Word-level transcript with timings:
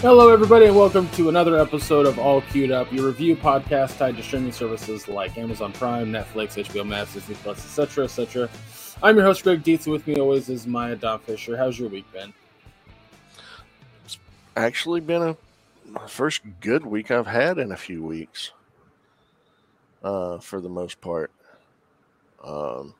Hello, 0.00 0.30
everybody, 0.30 0.64
and 0.64 0.74
welcome 0.74 1.10
to 1.10 1.28
another 1.28 1.58
episode 1.58 2.06
of 2.06 2.18
All 2.18 2.40
Queued 2.40 2.70
Up, 2.70 2.90
your 2.90 3.08
review 3.08 3.36
podcast 3.36 3.98
tied 3.98 4.16
to 4.16 4.22
streaming 4.22 4.50
services 4.50 5.08
like 5.08 5.36
Amazon 5.36 5.74
Prime, 5.74 6.10
Netflix, 6.10 6.56
HBO 6.56 6.86
Max, 6.86 7.12
Disney 7.12 7.34
Plus, 7.34 7.58
etc., 7.58 8.04
etc. 8.04 8.48
I'm 9.02 9.16
your 9.16 9.26
host, 9.26 9.42
Greg 9.42 9.62
Dietz. 9.62 9.86
With 9.86 10.06
me 10.06 10.16
always 10.16 10.48
is 10.48 10.66
Maya 10.66 10.96
Don 10.96 11.18
Fisher. 11.18 11.54
How's 11.54 11.78
your 11.78 11.90
week 11.90 12.10
been? 12.14 12.32
It's 14.06 14.16
actually 14.56 15.00
been 15.00 15.36
a 15.94 16.08
first 16.08 16.40
good 16.62 16.86
week 16.86 17.10
I've 17.10 17.26
had 17.26 17.58
in 17.58 17.70
a 17.70 17.76
few 17.76 18.02
weeks. 18.02 18.52
Uh, 20.02 20.38
for 20.38 20.62
the 20.62 20.70
most 20.70 20.98
part, 21.02 21.30
um, 22.42 22.94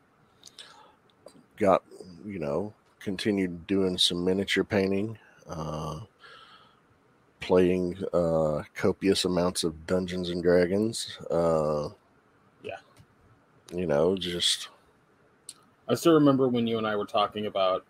got 1.56 1.82
you 2.26 2.38
know 2.38 2.74
continued 2.98 3.66
doing 3.66 3.96
some 3.96 4.22
miniature 4.22 4.64
painting. 4.64 5.16
Uh, 5.48 6.00
playing 7.40 7.98
uh, 8.12 8.62
copious 8.74 9.24
amounts 9.24 9.64
of 9.64 9.86
Dungeons 9.86 10.30
and 10.30 10.42
Dragons. 10.42 11.18
Uh, 11.30 11.88
yeah, 12.62 12.78
you 13.74 13.86
know, 13.86 14.16
just. 14.16 14.68
I 15.88 15.94
still 15.94 16.12
remember 16.14 16.48
when 16.48 16.66
you 16.66 16.78
and 16.78 16.86
I 16.86 16.94
were 16.94 17.06
talking 17.06 17.46
about 17.46 17.84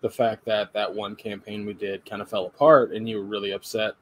the 0.00 0.10
fact 0.10 0.44
that 0.44 0.72
that 0.72 0.92
one 0.92 1.16
campaign 1.16 1.66
we 1.66 1.72
did 1.72 2.04
kind 2.04 2.22
of 2.22 2.28
fell 2.28 2.46
apart, 2.46 2.92
and 2.92 3.08
you 3.08 3.18
were 3.18 3.24
really 3.24 3.52
upset 3.52 3.94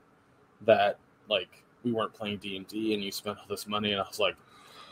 that 0.63 0.99
like 1.29 1.63
we 1.85 1.93
weren't 1.93 2.13
playing 2.13 2.39
D 2.39 2.57
and 2.57 2.67
D, 2.67 2.95
and 2.95 3.03
you 3.03 3.13
spent 3.13 3.39
all 3.39 3.47
this 3.49 3.67
money, 3.67 3.93
and 3.93 4.01
I 4.01 4.07
was 4.07 4.19
like, 4.19 4.37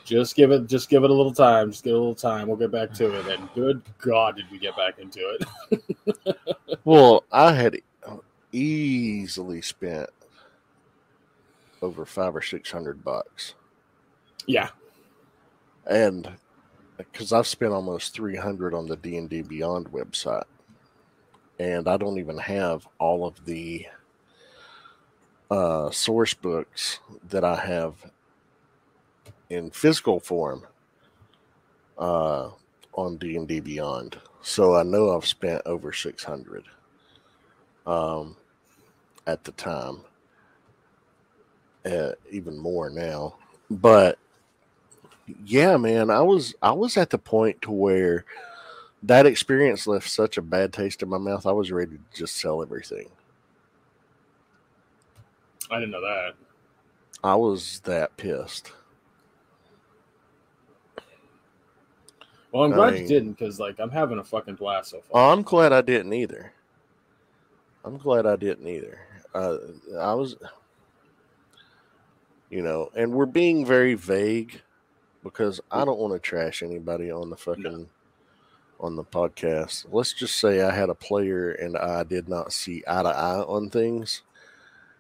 just 0.04 0.36
give 0.36 0.50
it, 0.50 0.66
just 0.66 0.88
give 0.88 1.04
it 1.04 1.10
a 1.10 1.12
little 1.12 1.32
time, 1.32 1.70
just 1.70 1.84
give 1.84 1.92
it 1.92 1.96
a 1.96 1.98
little 1.98 2.14
time, 2.14 2.48
we'll 2.48 2.56
get 2.56 2.70
back 2.70 2.92
to 2.94 3.18
it. 3.18 3.26
And 3.26 3.48
good 3.54 3.82
God, 3.98 4.36
did 4.36 4.46
we 4.50 4.58
get 4.58 4.76
back 4.76 4.98
into 4.98 5.36
it? 5.70 6.36
well, 6.84 7.24
I 7.30 7.52
had 7.52 7.78
easily 8.52 9.62
spent 9.62 10.10
over 11.82 12.04
five 12.04 12.34
or 12.34 12.42
six 12.42 12.70
hundred 12.70 13.04
bucks. 13.04 13.54
Yeah, 14.46 14.70
and 15.86 16.28
because 16.96 17.32
I've 17.32 17.46
spent 17.46 17.72
almost 17.72 18.14
three 18.14 18.36
hundred 18.36 18.74
on 18.74 18.86
the 18.86 18.96
D 18.96 19.16
and 19.16 19.28
D 19.28 19.42
Beyond 19.42 19.92
website, 19.92 20.46
and 21.58 21.86
I 21.86 21.96
don't 21.96 22.18
even 22.18 22.38
have 22.38 22.88
all 22.98 23.26
of 23.26 23.44
the 23.44 23.86
uh, 25.50 25.90
source 25.90 26.34
books 26.34 27.00
that 27.28 27.44
I 27.44 27.56
have 27.56 27.94
in 29.50 29.70
physical 29.70 30.20
form 30.20 30.66
uh, 31.98 32.50
on 32.94 33.16
D 33.18 33.36
and 33.36 33.46
D 33.46 33.60
Beyond. 33.60 34.18
So 34.40 34.74
I 34.74 34.82
know 34.82 35.14
I've 35.14 35.26
spent 35.26 35.62
over 35.66 35.92
six 35.92 36.24
hundred 36.24 36.64
um, 37.86 38.36
at 39.28 39.44
the 39.44 39.52
time, 39.52 40.00
uh, 41.84 42.12
even 42.30 42.56
more 42.58 42.88
now. 42.88 43.36
But 43.70 44.18
yeah, 45.44 45.76
man, 45.76 46.10
I 46.10 46.22
was 46.22 46.54
I 46.62 46.72
was 46.72 46.96
at 46.96 47.10
the 47.10 47.18
point 47.18 47.60
to 47.62 47.70
where 47.70 48.24
that 49.02 49.26
experience 49.26 49.86
left 49.86 50.08
such 50.08 50.38
a 50.38 50.42
bad 50.42 50.72
taste 50.72 51.02
in 51.02 51.10
my 51.10 51.18
mouth. 51.18 51.46
I 51.46 51.52
was 51.52 51.70
ready 51.70 51.98
to 51.98 52.18
just 52.18 52.36
sell 52.36 52.62
everything. 52.62 53.10
I 55.70 55.78
didn't 55.78 55.92
know 55.92 56.00
that. 56.00 56.34
I 57.22 57.34
was 57.34 57.80
that 57.80 58.16
pissed. 58.16 58.72
Well, 62.50 62.64
I'm 62.64 62.72
glad 62.72 62.88
I 62.88 62.90
mean, 62.92 63.02
you 63.02 63.08
didn't 63.08 63.32
because, 63.32 63.60
like, 63.60 63.78
I'm 63.78 63.90
having 63.90 64.18
a 64.18 64.24
fucking 64.24 64.54
blast 64.54 64.90
so 64.90 65.02
far. 65.02 65.20
Oh, 65.20 65.32
I'm 65.32 65.42
glad 65.42 65.74
I 65.74 65.82
didn't 65.82 66.14
either. 66.14 66.54
I'm 67.84 67.98
glad 67.98 68.24
I 68.24 68.36
didn't 68.36 68.66
either. 68.66 68.98
Uh, 69.38 69.58
I 70.00 70.14
was, 70.14 70.34
you 72.50 72.60
know, 72.60 72.90
and 72.96 73.12
we're 73.12 73.24
being 73.24 73.64
very 73.64 73.94
vague 73.94 74.62
because 75.22 75.60
I 75.70 75.84
don't 75.84 76.00
want 76.00 76.12
to 76.12 76.18
trash 76.18 76.60
anybody 76.60 77.12
on 77.12 77.30
the 77.30 77.36
fucking 77.36 77.62
no. 77.62 77.86
on 78.80 78.96
the 78.96 79.04
podcast. 79.04 79.86
Let's 79.92 80.12
just 80.12 80.40
say 80.40 80.60
I 80.60 80.72
had 80.72 80.88
a 80.88 80.94
player 80.94 81.52
and 81.52 81.76
I 81.76 82.02
did 82.02 82.28
not 82.28 82.52
see 82.52 82.82
eye 82.88 83.04
to 83.04 83.10
eye 83.10 83.42
on 83.42 83.70
things, 83.70 84.22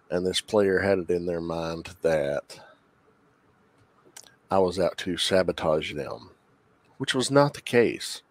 and 0.08 0.24
this 0.24 0.40
player 0.40 0.78
had 0.78 1.00
it 1.00 1.10
in 1.10 1.26
their 1.26 1.40
mind 1.40 1.96
that 2.02 2.60
I 4.52 4.60
was 4.60 4.78
out 4.78 4.98
to 4.98 5.16
sabotage 5.16 5.94
them, 5.94 6.30
which 6.98 7.12
was 7.12 7.28
not 7.28 7.54
the 7.54 7.60
case. 7.60 8.22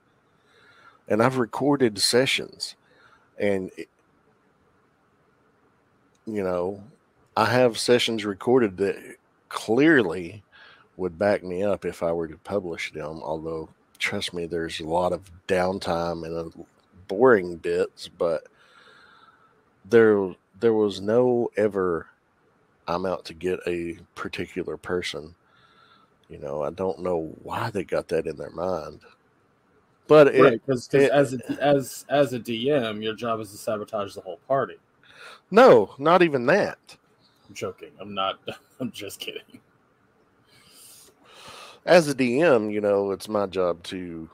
And 1.06 1.22
I've 1.22 1.38
recorded 1.38 2.00
sessions, 2.00 2.78
and 3.38 3.72
you 6.28 6.44
know, 6.44 6.84
I 7.36 7.46
have 7.46 7.78
sessions 7.78 8.26
recorded 8.26 8.78
that 8.78 9.16
clearly 9.50 10.44
would 10.98 11.18
back 11.18 11.44
me 11.44 11.64
up 11.64 11.86
if 11.86 12.04
I 12.04 12.12
were 12.12 12.28
to 12.28 12.38
publish 12.38 12.92
them. 12.92 13.22
Although, 13.24 13.70
trust 13.98 14.34
me, 14.34 14.46
there's 14.46 14.80
a 14.80 14.86
lot 14.86 15.14
of 15.14 15.32
downtime 15.48 16.26
and 16.26 16.66
boring 17.08 17.56
bits, 17.56 18.10
but 18.10 18.44
there 19.90 20.36
there 20.60 20.74
was 20.74 21.00
no 21.00 21.50
ever 21.56 22.08
I'm 22.88 23.06
out 23.06 23.26
to 23.26 23.34
get 23.34 23.60
a 23.68 23.98
particular 24.16 24.76
person. 24.78 25.34
You 26.30 26.40
know, 26.40 26.64
I 26.64 26.72
don't 26.72 27.00
know 27.00 27.34
why 27.44 27.70
they 27.70 27.84
got 27.84 28.10
that 28.10 28.28
in 28.28 28.36
their 28.36 28.50
mind. 28.50 29.00
But 30.08 30.34
because 30.34 30.90
right, 30.94 31.10
as 31.10 31.34
a, 31.34 31.64
as 31.64 32.06
as 32.10 32.34
a 32.34 32.40
DM, 32.40 33.04
your 33.04 33.14
job 33.14 33.40
is 33.40 33.52
to 33.52 33.58
sabotage 33.58 34.14
the 34.16 34.22
whole 34.22 34.40
party. 34.48 34.78
No, 35.52 35.94
not 35.98 36.22
even 36.22 36.46
that. 36.48 36.98
I'm 37.48 37.54
joking. 37.54 37.92
I'm 38.00 38.14
not. 38.14 38.40
I'm 38.80 38.92
just 38.92 39.20
kidding. 39.20 39.42
As 41.86 42.10
a 42.10 42.16
DM, 42.16 42.72
you 42.72 42.82
know, 42.82 43.12
it's 43.12 43.30
my 43.30 43.46
job 43.46 43.82
to 43.84 44.30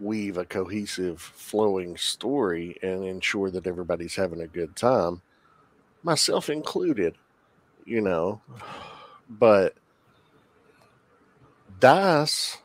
weave 0.00 0.36
a 0.36 0.44
cohesive, 0.44 1.20
flowing 1.20 1.96
story 1.96 2.76
and 2.82 3.04
ensure 3.04 3.50
that 3.50 3.66
everybody's 3.66 4.16
having 4.16 4.40
a 4.40 4.46
good 4.46 4.74
time, 4.76 5.22
myself 6.02 6.50
included, 6.50 7.14
you 7.84 8.00
know. 8.00 8.40
But 9.28 9.74
dice, 11.78 12.58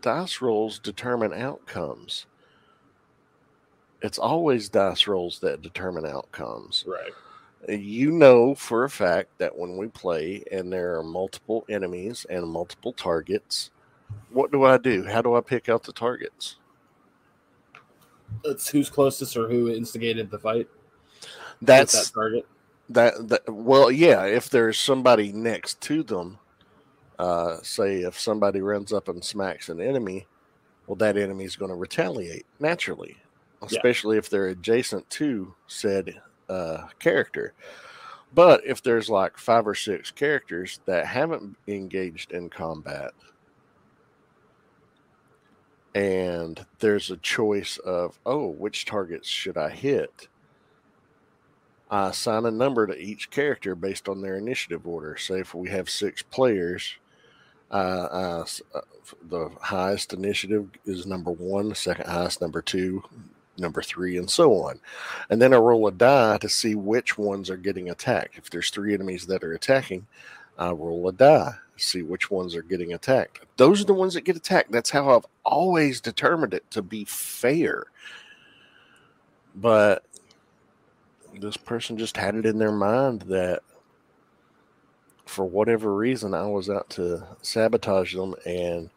dice 0.00 0.40
rolls 0.40 0.78
determine 0.78 1.34
outcomes 1.34 2.26
it's 4.02 4.18
always 4.18 4.68
dice 4.68 5.06
rolls 5.06 5.40
that 5.40 5.62
determine 5.62 6.06
outcomes. 6.06 6.84
Right. 6.86 7.12
You 7.68 8.12
know 8.12 8.54
for 8.54 8.84
a 8.84 8.90
fact 8.90 9.30
that 9.38 9.56
when 9.56 9.76
we 9.76 9.88
play 9.88 10.44
and 10.52 10.72
there 10.72 10.96
are 10.96 11.02
multiple 11.02 11.64
enemies 11.68 12.24
and 12.30 12.46
multiple 12.46 12.92
targets, 12.92 13.70
what 14.30 14.52
do 14.52 14.64
I 14.64 14.78
do? 14.78 15.04
How 15.04 15.22
do 15.22 15.34
I 15.34 15.40
pick 15.40 15.68
out 15.68 15.82
the 15.82 15.92
targets? 15.92 16.56
It's 18.44 18.68
who's 18.68 18.88
closest 18.88 19.36
or 19.36 19.48
who 19.48 19.72
instigated 19.72 20.30
the 20.30 20.38
fight. 20.38 20.68
That's 21.60 22.08
that 22.08 22.14
target. 22.14 22.46
That, 22.90 23.28
that 23.28 23.52
well, 23.52 23.90
yeah. 23.90 24.24
If 24.24 24.48
there's 24.50 24.78
somebody 24.78 25.32
next 25.32 25.80
to 25.82 26.02
them, 26.02 26.38
uh, 27.18 27.58
say 27.62 28.02
if 28.02 28.18
somebody 28.18 28.60
runs 28.60 28.92
up 28.92 29.08
and 29.08 29.24
smacks 29.24 29.68
an 29.68 29.80
enemy, 29.80 30.26
well, 30.86 30.96
that 30.96 31.16
enemy 31.16 31.44
is 31.44 31.56
going 31.56 31.70
to 31.70 31.74
retaliate 31.74 32.46
naturally 32.60 33.16
especially 33.62 34.16
yeah. 34.16 34.20
if 34.20 34.30
they're 34.30 34.48
adjacent 34.48 35.08
to 35.10 35.54
said 35.66 36.20
uh, 36.48 36.86
character. 36.98 37.54
But 38.34 38.62
if 38.66 38.82
there's 38.82 39.08
like 39.08 39.38
five 39.38 39.66
or 39.66 39.74
six 39.74 40.10
characters 40.10 40.80
that 40.84 41.06
haven't 41.06 41.56
engaged 41.66 42.32
in 42.32 42.50
combat, 42.50 43.12
and 45.94 46.64
there's 46.78 47.10
a 47.10 47.16
choice 47.16 47.78
of, 47.78 48.18
oh, 48.26 48.48
which 48.48 48.84
targets 48.84 49.28
should 49.28 49.56
I 49.56 49.70
hit? 49.70 50.28
I 51.90 52.10
assign 52.10 52.44
a 52.44 52.50
number 52.50 52.86
to 52.86 52.96
each 52.96 53.30
character 53.30 53.74
based 53.74 54.08
on 54.08 54.20
their 54.20 54.36
initiative 54.36 54.86
order. 54.86 55.16
Say 55.16 55.40
if 55.40 55.54
we 55.54 55.70
have 55.70 55.88
six 55.88 56.22
players, 56.22 56.96
uh, 57.70 57.74
uh, 57.74 58.44
the 59.28 59.48
highest 59.60 60.12
initiative 60.12 60.68
is 60.84 61.06
number 61.06 61.30
one, 61.30 61.74
second 61.74 62.06
highest 62.06 62.42
number 62.42 62.60
two, 62.60 63.02
number 63.58 63.82
three, 63.82 64.16
and 64.16 64.28
so 64.28 64.54
on. 64.62 64.80
And 65.30 65.40
then 65.40 65.52
I 65.52 65.56
roll 65.56 65.86
a 65.86 65.92
die 65.92 66.38
to 66.38 66.48
see 66.48 66.74
which 66.74 67.18
ones 67.18 67.50
are 67.50 67.56
getting 67.56 67.90
attacked. 67.90 68.38
If 68.38 68.50
there's 68.50 68.70
three 68.70 68.94
enemies 68.94 69.26
that 69.26 69.44
are 69.44 69.52
attacking, 69.52 70.06
I 70.58 70.70
roll 70.70 71.08
a 71.08 71.12
die 71.12 71.54
to 71.76 71.82
see 71.82 72.02
which 72.02 72.30
ones 72.30 72.54
are 72.54 72.62
getting 72.62 72.92
attacked. 72.92 73.40
Those 73.56 73.80
are 73.80 73.86
the 73.86 73.94
ones 73.94 74.14
that 74.14 74.22
get 74.22 74.36
attacked. 74.36 74.72
That's 74.72 74.90
how 74.90 75.16
I've 75.16 75.26
always 75.44 76.00
determined 76.00 76.54
it 76.54 76.70
to 76.72 76.82
be 76.82 77.04
fair. 77.04 77.84
But 79.54 80.04
this 81.38 81.56
person 81.56 81.96
just 81.96 82.16
had 82.16 82.34
it 82.34 82.46
in 82.46 82.58
their 82.58 82.72
mind 82.72 83.22
that 83.22 83.62
for 85.26 85.44
whatever 85.44 85.94
reason 85.94 86.34
I 86.34 86.46
was 86.46 86.70
out 86.70 86.88
to 86.90 87.26
sabotage 87.42 88.14
them 88.14 88.34
and 88.46 88.90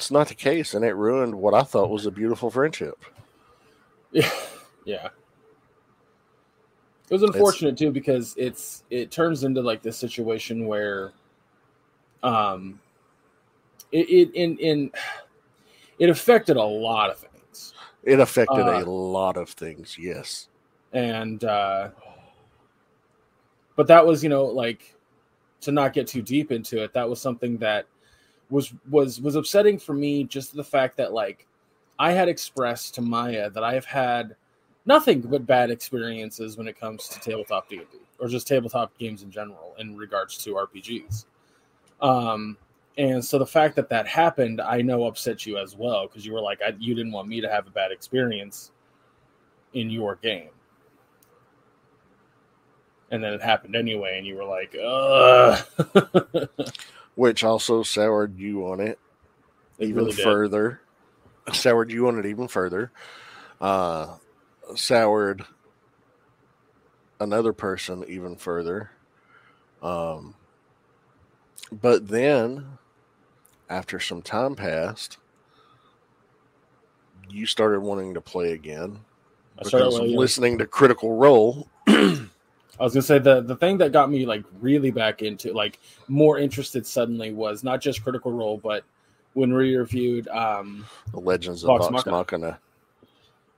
it's 0.00 0.10
not 0.10 0.28
the 0.28 0.34
case, 0.34 0.72
and 0.72 0.82
it 0.82 0.94
ruined 0.94 1.34
what 1.34 1.52
I 1.52 1.62
thought 1.62 1.90
was 1.90 2.06
a 2.06 2.10
beautiful 2.10 2.50
friendship. 2.50 2.96
Yeah, 4.12 4.30
yeah. 4.86 5.08
It 7.08 7.12
was 7.12 7.22
unfortunate 7.22 7.76
too 7.76 7.90
because 7.90 8.34
it's 8.38 8.84
it 8.88 9.10
turns 9.10 9.44
into 9.44 9.60
like 9.60 9.82
this 9.82 9.98
situation 9.98 10.64
where, 10.66 11.12
um, 12.22 12.80
it, 13.92 14.08
it 14.08 14.34
in 14.34 14.56
in 14.56 14.90
it 15.98 16.08
affected 16.08 16.56
a 16.56 16.62
lot 16.62 17.10
of 17.10 17.18
things. 17.18 17.74
It 18.02 18.20
affected 18.20 18.66
Uh, 18.66 18.82
a 18.82 18.88
lot 18.88 19.36
of 19.36 19.50
things. 19.50 19.98
Yes. 19.98 20.48
and 20.94 21.44
uh 21.44 21.90
but 23.76 23.86
that 23.86 24.04
was 24.04 24.24
you 24.24 24.30
know 24.30 24.44
like 24.46 24.96
to 25.60 25.70
not 25.70 25.92
get 25.92 26.06
too 26.08 26.22
deep 26.22 26.50
into 26.50 26.82
it 26.82 26.92
that 26.94 27.08
was 27.08 27.20
something 27.20 27.56
that 27.58 27.86
was 28.50 28.72
was 28.90 29.20
was 29.20 29.36
upsetting 29.36 29.78
for 29.78 29.94
me 29.94 30.24
just 30.24 30.54
the 30.54 30.64
fact 30.64 30.96
that 30.96 31.12
like 31.12 31.46
i 31.98 32.12
had 32.12 32.28
expressed 32.28 32.94
to 32.94 33.00
maya 33.00 33.48
that 33.50 33.64
i 33.64 33.72
have 33.72 33.84
had 33.84 34.34
nothing 34.86 35.20
but 35.20 35.46
bad 35.46 35.70
experiences 35.70 36.56
when 36.56 36.66
it 36.66 36.78
comes 36.78 37.08
to 37.08 37.20
tabletop 37.20 37.68
d&d 37.68 37.84
or 38.18 38.28
just 38.28 38.46
tabletop 38.46 38.96
games 38.98 39.22
in 39.22 39.30
general 39.30 39.74
in 39.78 39.96
regards 39.96 40.36
to 40.38 40.54
rpgs 40.54 41.26
um 42.00 42.56
and 42.98 43.24
so 43.24 43.38
the 43.38 43.46
fact 43.46 43.76
that 43.76 43.88
that 43.88 44.06
happened 44.06 44.60
i 44.60 44.80
know 44.82 45.04
upset 45.04 45.46
you 45.46 45.56
as 45.56 45.76
well 45.76 46.06
because 46.06 46.26
you 46.26 46.32
were 46.32 46.40
like 46.40 46.60
I, 46.62 46.74
you 46.78 46.94
didn't 46.94 47.12
want 47.12 47.28
me 47.28 47.40
to 47.40 47.48
have 47.48 47.66
a 47.66 47.70
bad 47.70 47.92
experience 47.92 48.72
in 49.74 49.90
your 49.90 50.16
game 50.16 50.50
and 53.10 53.22
then 53.22 53.32
it 53.32 53.42
happened 53.42 53.74
anyway, 53.74 54.18
and 54.18 54.26
you 54.26 54.36
were 54.36 54.44
like, 54.44 54.74
"Ugh." 54.80 56.48
Which 57.14 57.44
also 57.44 57.82
soured 57.82 58.38
you 58.38 58.66
on 58.66 58.80
it 58.80 58.98
It 59.78 59.88
even 59.88 60.04
really 60.06 60.12
further. 60.12 60.80
Soured 61.52 61.90
you 61.90 62.08
on 62.08 62.18
it 62.18 62.26
even 62.26 62.48
further. 62.48 62.92
Uh, 63.60 64.16
soured 64.74 65.44
another 67.18 67.52
person 67.52 68.04
even 68.08 68.36
further. 68.36 68.90
Um, 69.82 70.34
but 71.72 72.08
then, 72.08 72.78
after 73.68 74.00
some 74.00 74.22
time 74.22 74.54
passed, 74.54 75.18
you 77.28 77.46
started 77.46 77.80
wanting 77.80 78.14
to 78.14 78.20
play 78.20 78.52
again 78.52 79.00
I 79.58 79.68
started 79.68 79.86
because 79.86 79.98
of 80.00 80.06
listening 80.06 80.58
to 80.58 80.66
Critical 80.66 81.16
Role. 81.16 81.68
I 82.78 82.84
was 82.84 82.94
gonna 82.94 83.02
say 83.02 83.18
the 83.18 83.40
the 83.40 83.56
thing 83.56 83.78
that 83.78 83.92
got 83.92 84.10
me 84.10 84.26
like 84.26 84.44
really 84.60 84.90
back 84.90 85.22
into 85.22 85.52
like 85.52 85.78
more 86.08 86.38
interested 86.38 86.86
suddenly 86.86 87.32
was 87.32 87.62
not 87.64 87.80
just 87.80 88.02
Critical 88.02 88.32
Role, 88.32 88.58
but 88.58 88.84
when 89.34 89.52
we 89.52 89.76
reviewed 89.76 90.28
um 90.28 90.86
The 91.12 91.20
Legends 91.20 91.62
of 91.64 91.68
Vox 91.68 91.88
Vox, 91.88 92.06
Machina. 92.06 92.16
Machina. 92.16 92.46
and 92.46 92.58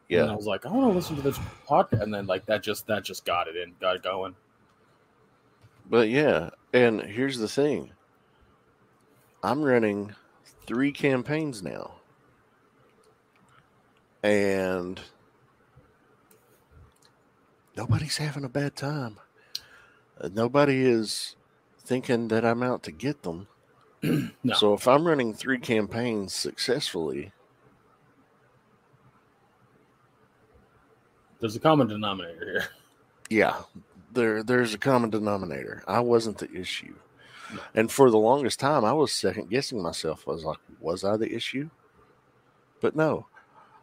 Yeah, 0.09 0.25
I 0.25 0.35
was 0.35 0.47
like, 0.47 0.67
I 0.67 0.71
want 0.71 0.91
to 0.91 0.97
listen 0.97 1.17
to 1.17 1.23
this 1.23 1.39
podcast, 1.69 2.03
and 2.03 2.13
then 2.13 2.27
like 2.27 2.47
that 2.47 2.63
just 2.63 2.87
that 2.87 3.05
just 3.05 3.25
got 3.25 3.49
it 3.49 3.57
in, 3.57 3.75
got 3.81 3.97
it 3.97 4.03
going. 4.03 4.35
but 5.89 6.09
yeah, 6.09 6.51
and 6.73 7.01
here's 7.03 7.39
the 7.39 7.49
thing. 7.49 7.93
I'm 9.43 9.63
running 9.63 10.15
three 10.67 10.93
campaigns 10.93 11.63
now. 11.63 11.95
And 14.23 15.01
nobody's 17.77 18.17
having 18.17 18.45
a 18.45 18.49
bad 18.49 18.77
time. 18.77 19.19
Uh, 20.21 20.29
Nobody 20.33 20.85
is 20.85 21.37
thinking 21.85 22.29
that 22.29 22.45
I'm 22.45 22.63
out 22.63 22.83
to 22.85 22.93
get 22.93 23.23
them. 23.23 23.49
No. 24.45 24.55
So 24.55 24.75
if 24.75 24.89
I'm 24.89 25.07
running 25.07 25.33
three 25.35 25.59
campaigns 25.61 26.35
successfully, 26.35 27.33
There's 31.41 31.57
a 31.57 31.61
common 31.61 31.87
denominator 31.89 32.45
here. 32.45 32.65
yeah, 33.31 33.63
there 34.13 34.43
there's 34.43 34.75
a 34.75 34.79
common 34.79 35.11
denominator. 35.11 35.83
I 35.89 36.01
wasn't 36.01 36.39
the 36.39 36.51
issue. 36.53 36.95
And 37.75 37.91
for 37.91 38.11
the 38.11 38.19
longest 38.19 38.59
time 38.61 38.85
I 38.85 38.93
was 38.93 39.13
second 39.13 39.51
guessing 39.51 39.81
myself. 39.83 40.25
I 40.29 40.33
was 40.33 40.45
like, 40.45 40.59
was 40.81 41.05
I 41.05 41.17
the 41.17 41.33
issue? 41.33 41.69
But 42.81 42.97
no. 42.97 43.27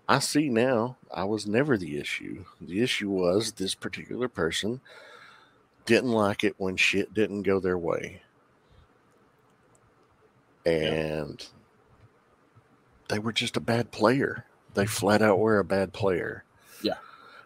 I 0.09 0.17
see 0.17 0.49
now 0.49 0.97
I 1.13 1.25
was 1.25 1.45
never 1.45 1.77
the 1.77 1.99
issue. 1.99 2.45
The 2.59 2.81
issue 2.81 3.11
was 3.11 3.51
this 3.51 3.75
particular 3.75 4.27
person 4.27 4.81
didn't 5.85 6.11
like 6.11 6.43
it 6.43 6.55
when 6.57 6.77
shit 6.77 7.13
didn't 7.13 7.43
go 7.43 7.59
their 7.59 7.77
way. 7.77 8.23
And 10.65 11.45
they 13.07 13.19
were 13.19 13.31
just 13.31 13.55
a 13.55 13.61
bad 13.61 13.91
player. 13.91 14.45
They 14.73 14.87
flat 14.87 15.21
out 15.21 15.37
were 15.37 15.59
a 15.59 15.63
bad 15.63 15.93
player. 15.93 16.43
Yeah. 16.81 16.97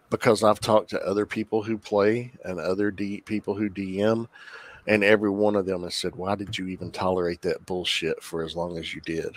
Because 0.09 0.41
I've 0.41 0.61
talked 0.61 0.89
to 0.91 1.05
other 1.05 1.25
people 1.25 1.63
who 1.63 1.77
play 1.77 2.31
and 2.45 2.61
other 2.61 2.91
D- 2.91 3.23
people 3.25 3.55
who 3.55 3.69
DM, 3.69 4.29
and 4.87 5.03
every 5.03 5.29
one 5.29 5.57
of 5.57 5.65
them 5.65 5.83
has 5.83 5.95
said, 5.95 6.15
Why 6.15 6.35
did 6.35 6.57
you 6.57 6.67
even 6.67 6.91
tolerate 6.91 7.41
that 7.41 7.65
bullshit 7.65 8.23
for 8.23 8.41
as 8.41 8.55
long 8.55 8.77
as 8.77 8.93
you 8.95 9.01
did? 9.01 9.35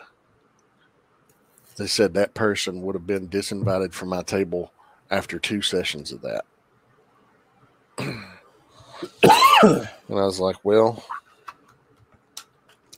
They 1.76 1.86
said 1.86 2.14
that 2.14 2.34
person 2.34 2.82
would 2.82 2.94
have 2.94 3.06
been 3.06 3.28
disinvited 3.28 3.92
from 3.92 4.08
my 4.08 4.22
table 4.22 4.72
after 5.10 5.38
two 5.38 5.62
sessions 5.62 6.12
of 6.12 6.22
that. 6.22 6.44
and 9.62 9.88
I 10.10 10.24
was 10.24 10.40
like, 10.40 10.56
Well, 10.64 11.04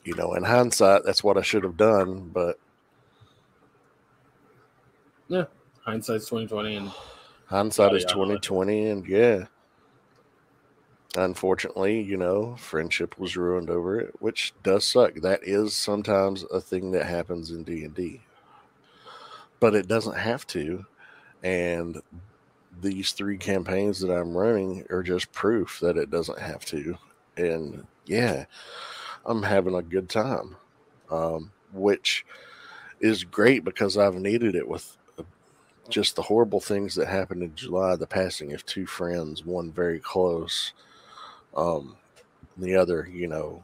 you 0.03 0.15
know, 0.15 0.33
in 0.33 0.43
hindsight, 0.43 1.03
that's 1.05 1.23
what 1.23 1.37
I 1.37 1.41
should 1.41 1.63
have 1.63 1.77
done, 1.77 2.29
but 2.33 2.57
yeah, 5.27 5.45
Hindsight's 5.81 6.27
twenty 6.27 6.47
twenty, 6.47 6.75
and 6.75 6.91
hindsight 7.45 7.93
is 7.93 8.05
twenty 8.05 8.37
twenty, 8.39 8.89
and 8.89 9.05
yeah. 9.07 9.45
Unfortunately, 11.15 12.01
you 12.01 12.17
know, 12.17 12.55
friendship 12.55 13.17
was 13.17 13.35
ruined 13.35 13.69
over 13.69 13.99
it, 13.99 14.13
which 14.19 14.53
does 14.61 14.85
suck. 14.85 15.15
That 15.15 15.39
is 15.43 15.75
sometimes 15.75 16.43
a 16.51 16.61
thing 16.61 16.91
that 16.91 17.07
happens 17.07 17.49
in 17.49 17.63
D 17.63 17.83
and 17.83 17.95
D, 17.95 18.21
but 19.59 19.75
it 19.75 19.87
doesn't 19.87 20.17
have 20.17 20.45
to. 20.47 20.85
And 21.43 22.01
these 22.81 23.11
three 23.11 23.37
campaigns 23.37 23.99
that 23.99 24.11
I'm 24.11 24.35
running 24.35 24.85
are 24.89 25.03
just 25.03 25.31
proof 25.31 25.79
that 25.81 25.97
it 25.97 26.09
doesn't 26.09 26.39
have 26.39 26.65
to. 26.65 26.97
And 27.37 27.85
yeah, 28.05 28.45
I'm 29.25 29.43
having 29.43 29.75
a 29.75 29.81
good 29.81 30.09
time, 30.09 30.55
um, 31.11 31.51
which 31.73 32.25
is 32.99 33.23
great 33.23 33.63
because 33.63 33.97
I've 33.97 34.15
needed 34.15 34.55
it 34.55 34.67
with 34.67 34.97
just 35.89 36.15
the 36.15 36.21
horrible 36.21 36.59
things 36.59 36.95
that 36.95 37.07
happened 37.07 37.41
in 37.41 37.55
July, 37.55 37.95
the 37.95 38.07
passing 38.07 38.53
of 38.53 38.65
two 38.65 38.85
friends, 38.85 39.43
one 39.43 39.71
very 39.71 39.99
close, 39.99 40.73
um, 41.55 41.95
the 42.57 42.75
other, 42.75 43.09
you 43.11 43.27
know, 43.27 43.63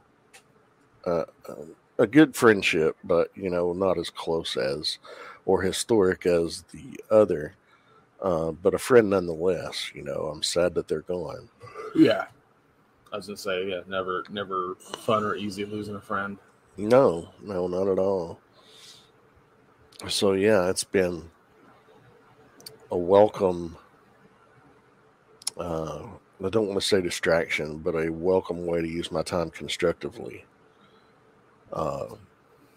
uh, 1.05 1.25
uh, 1.47 1.65
a 1.99 2.07
good 2.07 2.35
friendship, 2.35 2.97
but 3.03 3.29
you 3.35 3.49
know, 3.49 3.73
not 3.73 3.97
as 3.97 4.09
close 4.09 4.57
as 4.57 4.97
or 5.45 5.61
historic 5.61 6.25
as 6.25 6.63
the 6.73 6.99
other, 7.09 7.55
uh, 8.21 8.51
but 8.51 8.73
a 8.73 8.79
friend 8.79 9.09
nonetheless. 9.09 9.91
You 9.93 10.03
know, 10.03 10.31
I'm 10.33 10.43
sad 10.43 10.73
that 10.75 10.87
they're 10.87 11.01
gone. 11.01 11.49
yeah, 11.95 12.25
I 13.13 13.17
was 13.17 13.27
gonna 13.27 13.37
say, 13.37 13.69
yeah, 13.69 13.81
never 13.87 14.23
never 14.29 14.75
fun 14.75 15.23
or 15.23 15.35
easy 15.35 15.65
losing 15.65 15.95
a 15.95 16.01
friend. 16.01 16.37
No, 16.77 17.29
no, 17.41 17.67
not 17.67 17.87
at 17.87 17.99
all. 17.99 18.39
So 20.09 20.33
yeah, 20.33 20.69
it's 20.69 20.83
been 20.83 21.29
a 22.91 22.97
welcome. 22.97 23.77
Uh, 25.57 26.03
I 26.43 26.49
don't 26.49 26.67
want 26.67 26.79
to 26.81 26.85
say 26.85 27.01
distraction, 27.01 27.77
but 27.77 27.95
a 27.95 28.11
welcome 28.11 28.65
way 28.65 28.81
to 28.81 28.87
use 28.87 29.11
my 29.11 29.23
time 29.23 29.49
constructively. 29.49 30.43
Uh, 31.71 32.07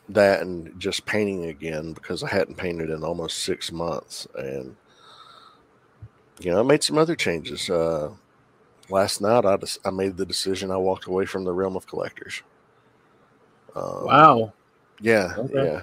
that 0.09 0.43
and 0.43 0.79
just 0.81 1.07
painting 1.07 1.45
again 1.47 1.93
because 1.93 2.23
I 2.23 2.29
hadn't 2.29 2.57
painted 2.57 2.91
in 2.91 3.05
almost 3.05 3.41
six 3.41 3.71
months, 3.73 4.27
and 4.35 4.77
you 6.41 6.50
know 6.50 6.61
I 6.61 6.62
made 6.62 6.83
some 6.83 6.99
other 6.99 7.17
changes. 7.17 7.69
Uh, 7.69 8.11
last 8.88 9.21
night, 9.21 9.45
I 9.45 9.57
des- 9.57 9.79
I 9.85 9.91
made 9.91 10.17
the 10.17 10.27
decision. 10.27 10.71
I 10.71 10.77
walked 10.77 11.07
away 11.07 11.27
from 11.27 11.45
the 11.45 11.53
realm 11.53 11.77
of 11.77 11.87
collectors. 11.87 12.43
Um, 13.77 14.05
Wow, 14.07 14.53
yeah, 15.00 15.35
Okay. 15.38 15.55
yeah. 15.55 15.83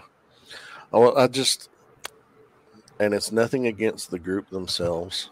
I, 0.93 0.97
I 1.23 1.27
just, 1.27 1.69
and 2.99 3.13
it's 3.13 3.31
nothing 3.31 3.67
against 3.67 4.11
the 4.11 4.19
group 4.19 4.49
themselves. 4.49 5.29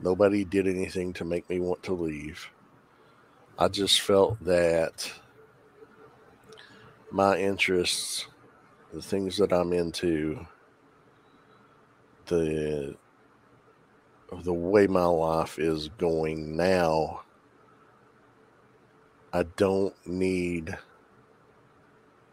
Nobody 0.00 0.44
did 0.44 0.66
anything 0.66 1.12
to 1.14 1.24
make 1.24 1.48
me 1.48 1.58
want 1.60 1.82
to 1.84 1.94
leave. 1.94 2.48
I 3.58 3.68
just 3.68 4.00
felt 4.02 4.38
that 4.44 5.10
my 7.10 7.36
interests, 7.38 8.26
the 8.92 9.02
things 9.02 9.36
that 9.38 9.52
I'm 9.52 9.72
into, 9.72 10.46
the 12.26 12.96
the 14.44 14.52
way 14.52 14.86
my 14.86 15.04
life 15.04 15.58
is 15.58 15.88
going 15.98 16.56
now, 16.56 17.22
I 19.32 19.44
don't 19.56 19.94
need 20.06 20.76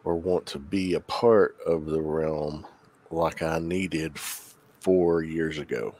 or 0.03 0.15
want 0.15 0.45
to 0.47 0.59
be 0.59 0.95
a 0.95 0.99
part 1.01 1.55
of 1.65 1.85
the 1.85 2.01
realm 2.01 2.65
like 3.11 3.41
I 3.41 3.59
needed 3.59 4.17
four 4.81 5.23
years 5.23 5.59
ago. 5.59 5.95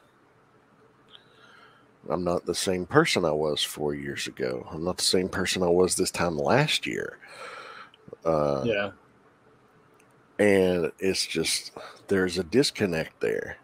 I'm 2.10 2.24
not 2.24 2.46
the 2.46 2.56
same 2.56 2.86
person 2.86 3.24
I 3.24 3.32
was 3.32 3.64
four 3.64 3.96
years 3.96 4.28
ago. 4.28 4.68
I'm 4.72 4.84
not 4.84 4.98
the 4.98 5.04
same 5.04 5.30
person 5.30 5.64
I 5.64 5.70
was 5.70 5.96
this 5.96 6.12
time 6.12 6.38
last 6.38 6.86
year. 6.86 7.18
Uh, 8.26 8.64
yeah. 8.66 8.92
And 10.40 10.92
it's 11.00 11.26
just, 11.26 11.72
there's 12.08 12.38
a 12.38 12.44
disconnect 12.44 13.20
there. 13.20 13.58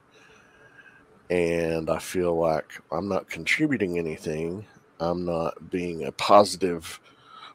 And 1.30 1.90
I 1.90 2.00
feel 2.00 2.36
like 2.36 2.82
I'm 2.92 3.08
not 3.08 3.30
contributing 3.30 3.98
anything. 3.98 4.66
I'm 5.00 5.26
not 5.26 5.70
being 5.70 6.06
a 6.06 6.12
positive 6.12 7.00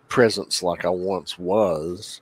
presence 0.08 0.62
like 0.62 0.84
I 0.84 0.90
once 0.90 1.38
was. 1.38 2.20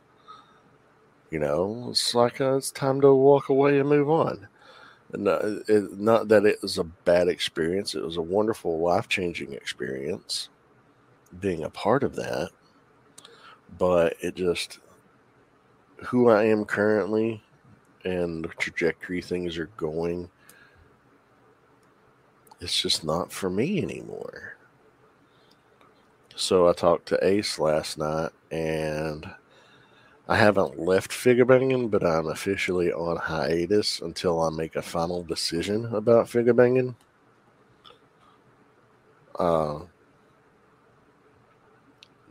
You 1.31 1.39
know, 1.39 1.89
it's 1.91 2.15
like 2.15 2.41
uh, 2.41 2.57
it's 2.57 2.71
time 2.71 3.01
to 3.01 3.15
walk 3.15 3.49
away 3.49 3.79
and 3.79 3.89
move 3.89 4.11
on. 4.11 4.49
Not, 5.15 5.43
it, 5.45 5.99
not 5.99 6.29
that 6.29 6.47
it 6.47 6.61
was 6.63 6.79
a 6.79 6.85
bad 6.85 7.29
experience. 7.29 7.95
It 7.95 8.03
was 8.03 8.17
a 8.17 8.23
wonderful, 8.23 8.79
life 8.79 9.09
changing 9.09 9.53
experience 9.53 10.49
being 11.41 11.65
a 11.65 11.71
part 11.71 12.03
of 12.03 12.17
that. 12.17 12.51
But 13.79 14.17
it 14.21 14.35
just, 14.35 14.79
who 16.07 16.29
I 16.29 16.45
am 16.45 16.65
currently 16.65 17.43
and 18.05 18.45
the 18.45 18.49
trajectory 18.49 19.23
things 19.23 19.59
are 19.59 19.71
going, 19.77 20.29
it's 22.61 22.81
just 22.81 23.05
not 23.05 23.33
for 23.33 23.51
me 23.51 23.83
anymore. 23.83 24.57
So 26.35 26.69
I 26.69 26.73
talked 26.73 27.07
to 27.09 27.25
Ace 27.27 27.59
last 27.59 27.99
night 27.99 28.31
and 28.51 29.29
I 30.29 30.37
haven't 30.37 30.79
left 30.79 31.13
figure 31.13 31.45
banging, 31.45 31.89
but 31.89 32.05
I'm 32.05 32.29
officially 32.29 32.93
on 32.93 33.17
hiatus 33.17 34.01
until 34.01 34.41
I 34.41 34.51
make 34.51 34.77
a 34.77 34.83
final 34.83 35.23
decision 35.23 35.87
about 35.95 36.29
figure 36.29 36.55
banging. 36.55 36.95
Uh, 39.39 39.81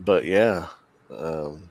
but 0.00 0.24
yeah, 0.24 0.68
um, 1.18 1.70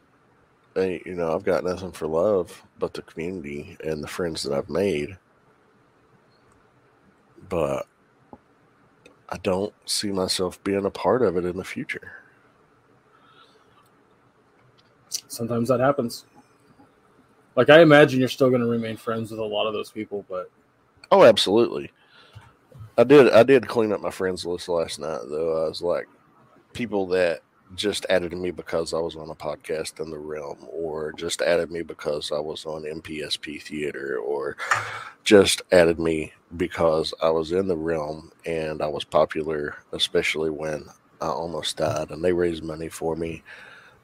I, 0.75 1.01
you 1.05 1.15
know, 1.15 1.33
I've 1.33 1.43
got 1.43 1.63
nothing 1.63 1.91
for 1.91 2.07
love 2.07 2.63
but 2.79 2.93
the 2.93 3.01
community 3.01 3.77
and 3.83 4.03
the 4.03 4.07
friends 4.07 4.43
that 4.43 4.53
I've 4.53 4.69
made. 4.69 5.17
But 7.49 7.87
I 9.29 9.37
don't 9.37 9.73
see 9.85 10.11
myself 10.11 10.63
being 10.63 10.85
a 10.85 10.89
part 10.89 11.21
of 11.21 11.37
it 11.37 11.45
in 11.45 11.57
the 11.57 11.63
future. 11.63 12.21
sometimes 15.31 15.69
that 15.69 15.79
happens. 15.79 16.25
Like 17.55 17.69
I 17.69 17.81
imagine 17.81 18.19
you're 18.19 18.29
still 18.29 18.49
going 18.49 18.61
to 18.61 18.67
remain 18.67 18.97
friends 18.97 19.31
with 19.31 19.39
a 19.39 19.43
lot 19.45 19.67
of 19.67 19.73
those 19.73 19.91
people, 19.91 20.25
but 20.29 20.49
oh, 21.11 21.23
absolutely. 21.23 21.91
I 22.97 23.03
did. 23.03 23.31
I 23.31 23.43
did 23.43 23.67
clean 23.67 23.91
up 23.91 24.01
my 24.01 24.11
friends 24.11 24.45
list 24.45 24.69
last 24.69 24.99
night, 24.99 25.21
though. 25.29 25.65
I 25.65 25.67
was 25.67 25.81
like, 25.81 26.07
people 26.73 27.07
that 27.07 27.41
just 27.75 28.05
added 28.09 28.33
me 28.33 28.51
because 28.51 28.93
I 28.93 28.99
was 28.99 29.15
on 29.15 29.29
a 29.29 29.35
podcast 29.35 29.99
in 29.99 30.09
the 30.11 30.17
realm, 30.17 30.57
or 30.69 31.13
just 31.13 31.41
added 31.41 31.71
me 31.71 31.81
because 31.81 32.31
I 32.31 32.39
was 32.39 32.65
on 32.65 32.83
MPSP 32.83 33.61
Theater, 33.61 34.17
or 34.17 34.57
just 35.23 35.61
added 35.71 35.99
me 35.99 36.33
because 36.57 37.13
I 37.21 37.29
was 37.29 37.51
in 37.51 37.67
the 37.67 37.77
realm 37.77 38.31
and 38.45 38.81
I 38.81 38.87
was 38.87 39.03
popular, 39.03 39.77
especially 39.93 40.49
when 40.49 40.85
I 41.21 41.27
almost 41.27 41.77
died, 41.77 42.11
and 42.11 42.23
they 42.23 42.33
raised 42.33 42.63
money 42.63 42.89
for 42.89 43.15
me. 43.15 43.43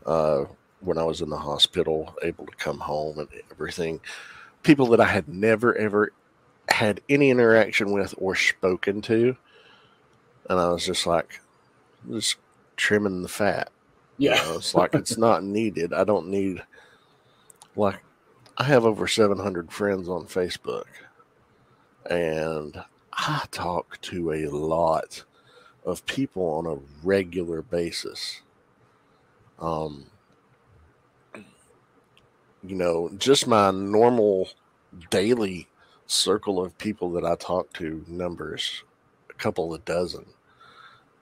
Uh, 0.06 0.46
when 0.80 0.98
I 0.98 1.04
was 1.04 1.22
in 1.22 1.30
the 1.30 1.38
hospital, 1.38 2.16
able 2.22 2.46
to 2.46 2.56
come 2.56 2.80
home 2.80 3.20
and 3.20 3.28
everything. 3.52 4.00
People 4.64 4.88
that 4.88 5.00
I 5.00 5.08
had 5.08 5.28
never 5.28 5.76
ever 5.76 6.12
had 6.70 7.02
any 7.10 7.30
interaction 7.30 7.92
with 7.92 8.14
or 8.18 8.36
spoken 8.36 9.02
to. 9.02 9.36
And 10.50 10.60
I 10.60 10.70
was 10.70 10.86
just 10.86 11.08
like, 11.08 11.42
just 12.10 12.38
trimming 12.78 13.22
the 13.22 13.28
fat. 13.28 13.70
Yeah. 14.18 14.42
You 14.42 14.50
know, 14.50 14.58
it's 14.58 14.74
like 14.74 14.96
it's 14.96 15.18
not 15.18 15.44
needed. 15.44 15.94
I 15.94 16.04
don't 16.04 16.30
need, 16.30 16.64
like, 17.76 18.02
I 18.58 18.64
have 18.64 18.86
over 18.86 19.08
700 19.08 19.72
friends 19.72 20.08
on 20.10 20.26
Facebook. 20.26 20.86
And 22.10 22.82
I 23.14 23.44
talk 23.52 24.00
to 24.02 24.32
a 24.32 24.48
lot 24.48 25.24
of 25.86 26.06
people 26.06 26.44
on 26.44 26.66
a 26.66 26.80
regular 27.06 27.62
basis. 27.62 28.42
Um, 29.60 30.06
you 32.64 32.76
know, 32.76 33.10
just 33.18 33.48
my 33.48 33.72
normal 33.72 34.50
daily 35.10 35.68
circle 36.06 36.64
of 36.64 36.78
people 36.78 37.12
that 37.12 37.26
I 37.26 37.36
talk 37.36 37.72
to 37.74 38.04
numbers 38.08 38.84
a 39.30 39.34
couple 39.34 39.74
of 39.74 39.84
dozen 39.86 40.26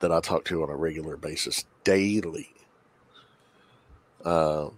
that 0.00 0.12
I 0.12 0.20
talk 0.20 0.44
to 0.46 0.62
on 0.62 0.70
a 0.70 0.76
regular 0.76 1.16
basis 1.16 1.64
daily. 1.84 2.52
Uh, 4.24 4.70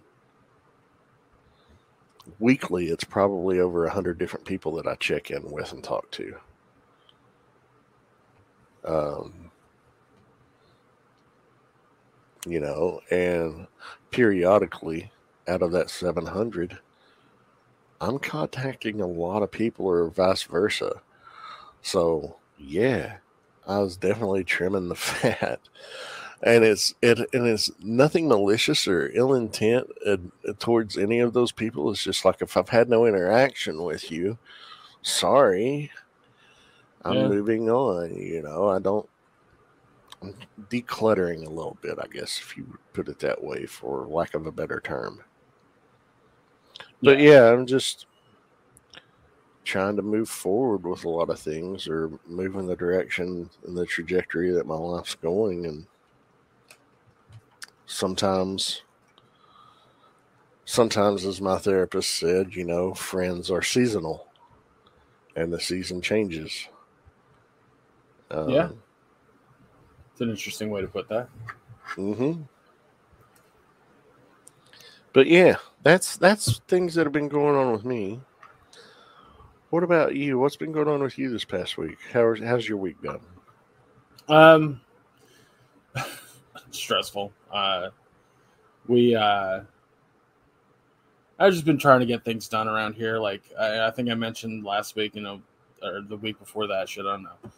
weekly, 2.39 2.87
it's 2.87 3.03
probably 3.03 3.59
over 3.59 3.85
a 3.85 3.91
hundred 3.91 4.17
different 4.17 4.45
people 4.45 4.73
that 4.73 4.87
I 4.87 4.95
check 4.95 5.31
in 5.31 5.49
with 5.51 5.73
and 5.73 5.83
talk 5.83 6.09
to. 6.11 6.35
Um, 8.85 9.51
you 12.47 12.59
know, 12.59 13.01
and 13.11 13.67
periodically 14.11 15.11
out 15.47 15.61
of 15.61 15.71
that 15.71 15.89
700, 15.89 16.77
I'm 18.01 18.19
contacting 18.19 19.01
a 19.01 19.07
lot 19.07 19.43
of 19.43 19.51
people 19.51 19.85
or 19.85 20.09
vice 20.09 20.43
versa. 20.43 21.01
So, 21.81 22.37
yeah, 22.57 23.17
I 23.69 23.79
was 23.79 23.95
definitely 23.95 24.43
trimming 24.43 24.89
the 24.89 24.95
fat. 24.95 25.59
And 26.41 26.63
it's 26.63 26.95
it 27.01 27.19
and 27.33 27.45
it's 27.45 27.69
nothing 27.81 28.27
malicious 28.27 28.87
or 28.87 29.11
ill 29.13 29.33
intent 29.33 29.87
uh, 30.05 30.17
towards 30.57 30.97
any 30.97 31.19
of 31.19 31.33
those 31.33 31.51
people. 31.51 31.91
It's 31.91 32.03
just 32.03 32.23
like 32.23 32.41
if 32.41 32.55
I've 32.55 32.69
had 32.69 32.89
no 32.89 33.05
interaction 33.05 33.83
with 33.83 34.09
you, 34.09 34.37
sorry, 35.01 35.91
I'm 37.03 37.15
yeah. 37.15 37.27
moving 37.27 37.69
on. 37.69 38.15
You 38.15 38.41
know, 38.41 38.69
I 38.69 38.79
don't 38.79 39.07
I'm 40.21 40.33
decluttering 40.69 41.45
a 41.45 41.49
little 41.49 41.77
bit, 41.81 41.97
I 42.01 42.07
guess, 42.07 42.39
if 42.39 42.57
you 42.57 42.77
put 42.93 43.07
it 43.07 43.19
that 43.19 43.43
way, 43.43 43.65
for 43.65 44.05
lack 44.07 44.33
of 44.33 44.45
a 44.45 44.51
better 44.51 44.81
term. 44.81 45.21
But 47.01 47.19
yeah. 47.19 47.31
yeah, 47.31 47.53
I'm 47.53 47.65
just 47.65 48.05
trying 49.69 49.95
to 49.95 50.01
move 50.01 50.27
forward 50.27 50.83
with 50.83 51.05
a 51.05 51.09
lot 51.09 51.29
of 51.29 51.39
things 51.39 51.87
or 51.87 52.11
move 52.25 52.55
in 52.55 52.65
the 52.65 52.75
direction 52.75 53.47
and 53.65 53.77
the 53.77 53.85
trajectory 53.85 54.49
that 54.49 54.65
my 54.65 54.75
life's 54.75 55.13
going. 55.13 55.67
And 55.67 55.85
sometimes, 57.85 58.81
sometimes, 60.65 61.23
as 61.23 61.39
my 61.39 61.59
therapist 61.59 62.15
said, 62.15 62.55
you 62.55 62.65
know, 62.65 62.95
friends 62.95 63.51
are 63.51 63.61
seasonal 63.61 64.27
and 65.35 65.53
the 65.53 65.59
season 65.59 66.01
changes. 66.01 66.67
Um, 68.31 68.49
yeah. 68.49 68.69
It's 70.11 70.21
an 70.21 70.31
interesting 70.31 70.71
way 70.71 70.81
to 70.81 70.87
put 70.87 71.07
that. 71.09 71.29
Mm-hmm. 71.93 72.41
But 75.13 75.27
yeah, 75.27 75.57
that's 75.83 76.17
that's 76.17 76.59
things 76.67 76.95
that 76.95 77.05
have 77.05 77.13
been 77.13 77.29
going 77.29 77.55
on 77.55 77.71
with 77.71 77.85
me. 77.85 78.21
What 79.69 79.83
about 79.83 80.15
you? 80.15 80.39
What's 80.39 80.55
been 80.55 80.71
going 80.71 80.87
on 80.87 81.01
with 81.01 81.17
you 81.19 81.29
this 81.29 81.45
past 81.45 81.77
week? 81.77 81.97
How's 82.11 82.39
how's 82.39 82.67
your 82.67 82.79
week 82.79 82.99
been? 83.01 83.19
Um, 84.27 84.81
stressful. 86.71 87.31
Uh, 87.51 87.89
we 88.87 89.15
uh, 89.15 89.61
I've 91.37 91.53
just 91.53 91.65
been 91.65 91.77
trying 91.77 91.99
to 91.99 92.07
get 92.07 92.25
things 92.25 92.49
done 92.49 92.67
around 92.67 92.93
here. 92.95 93.19
Like 93.19 93.43
I, 93.59 93.87
I 93.87 93.91
think 93.91 94.09
I 94.09 94.15
mentioned 94.15 94.65
last 94.65 94.95
week, 94.95 95.13
you 95.15 95.21
know, 95.21 95.39
or 95.83 96.01
the 96.01 96.17
week 96.17 96.39
before 96.39 96.65
that. 96.67 96.89
Should 96.89 97.05
I 97.05 97.11
don't 97.11 97.23
know. 97.23 97.51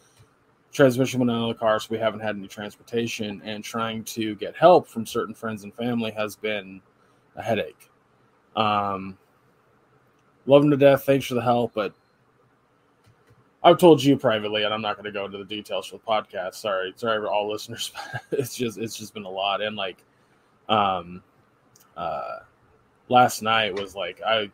Transmission 0.73 1.19
went 1.19 1.31
out 1.31 1.49
of 1.49 1.55
the 1.55 1.59
car, 1.59 1.79
so 1.79 1.87
we 1.91 1.97
haven't 1.97 2.21
had 2.21 2.35
any 2.35 2.47
transportation. 2.47 3.41
And 3.45 3.63
trying 3.63 4.03
to 4.05 4.35
get 4.35 4.55
help 4.55 4.87
from 4.87 5.05
certain 5.05 5.33
friends 5.33 5.63
and 5.63 5.73
family 5.73 6.11
has 6.11 6.35
been 6.35 6.81
a 7.37 7.41
headache. 7.41 7.89
Um, 8.57 9.17
love 10.45 10.63
him 10.63 10.71
to 10.71 10.77
death. 10.77 11.05
Thanks 11.05 11.25
for 11.25 11.35
the 11.35 11.41
help, 11.41 11.73
but 11.73 11.93
I've 13.63 13.77
told 13.77 14.03
you 14.03 14.17
privately, 14.17 14.63
and 14.63 14.73
I'm 14.73 14.81
not 14.81 14.95
going 14.95 15.05
to 15.05 15.11
go 15.11 15.25
into 15.25 15.37
the 15.37 15.45
details 15.45 15.87
for 15.87 15.97
the 15.97 16.03
podcast. 16.03 16.55
Sorry, 16.55 16.93
sorry, 16.95 17.25
all 17.27 17.51
listeners. 17.51 17.91
it's 18.31 18.55
just 18.55 18.77
it's 18.77 18.97
just 18.97 19.13
been 19.13 19.25
a 19.25 19.29
lot, 19.29 19.61
and 19.61 19.75
like, 19.75 20.03
um, 20.67 21.21
uh, 21.95 22.39
last 23.09 23.41
night 23.41 23.73
was 23.73 23.95
like 23.95 24.19
I 24.25 24.49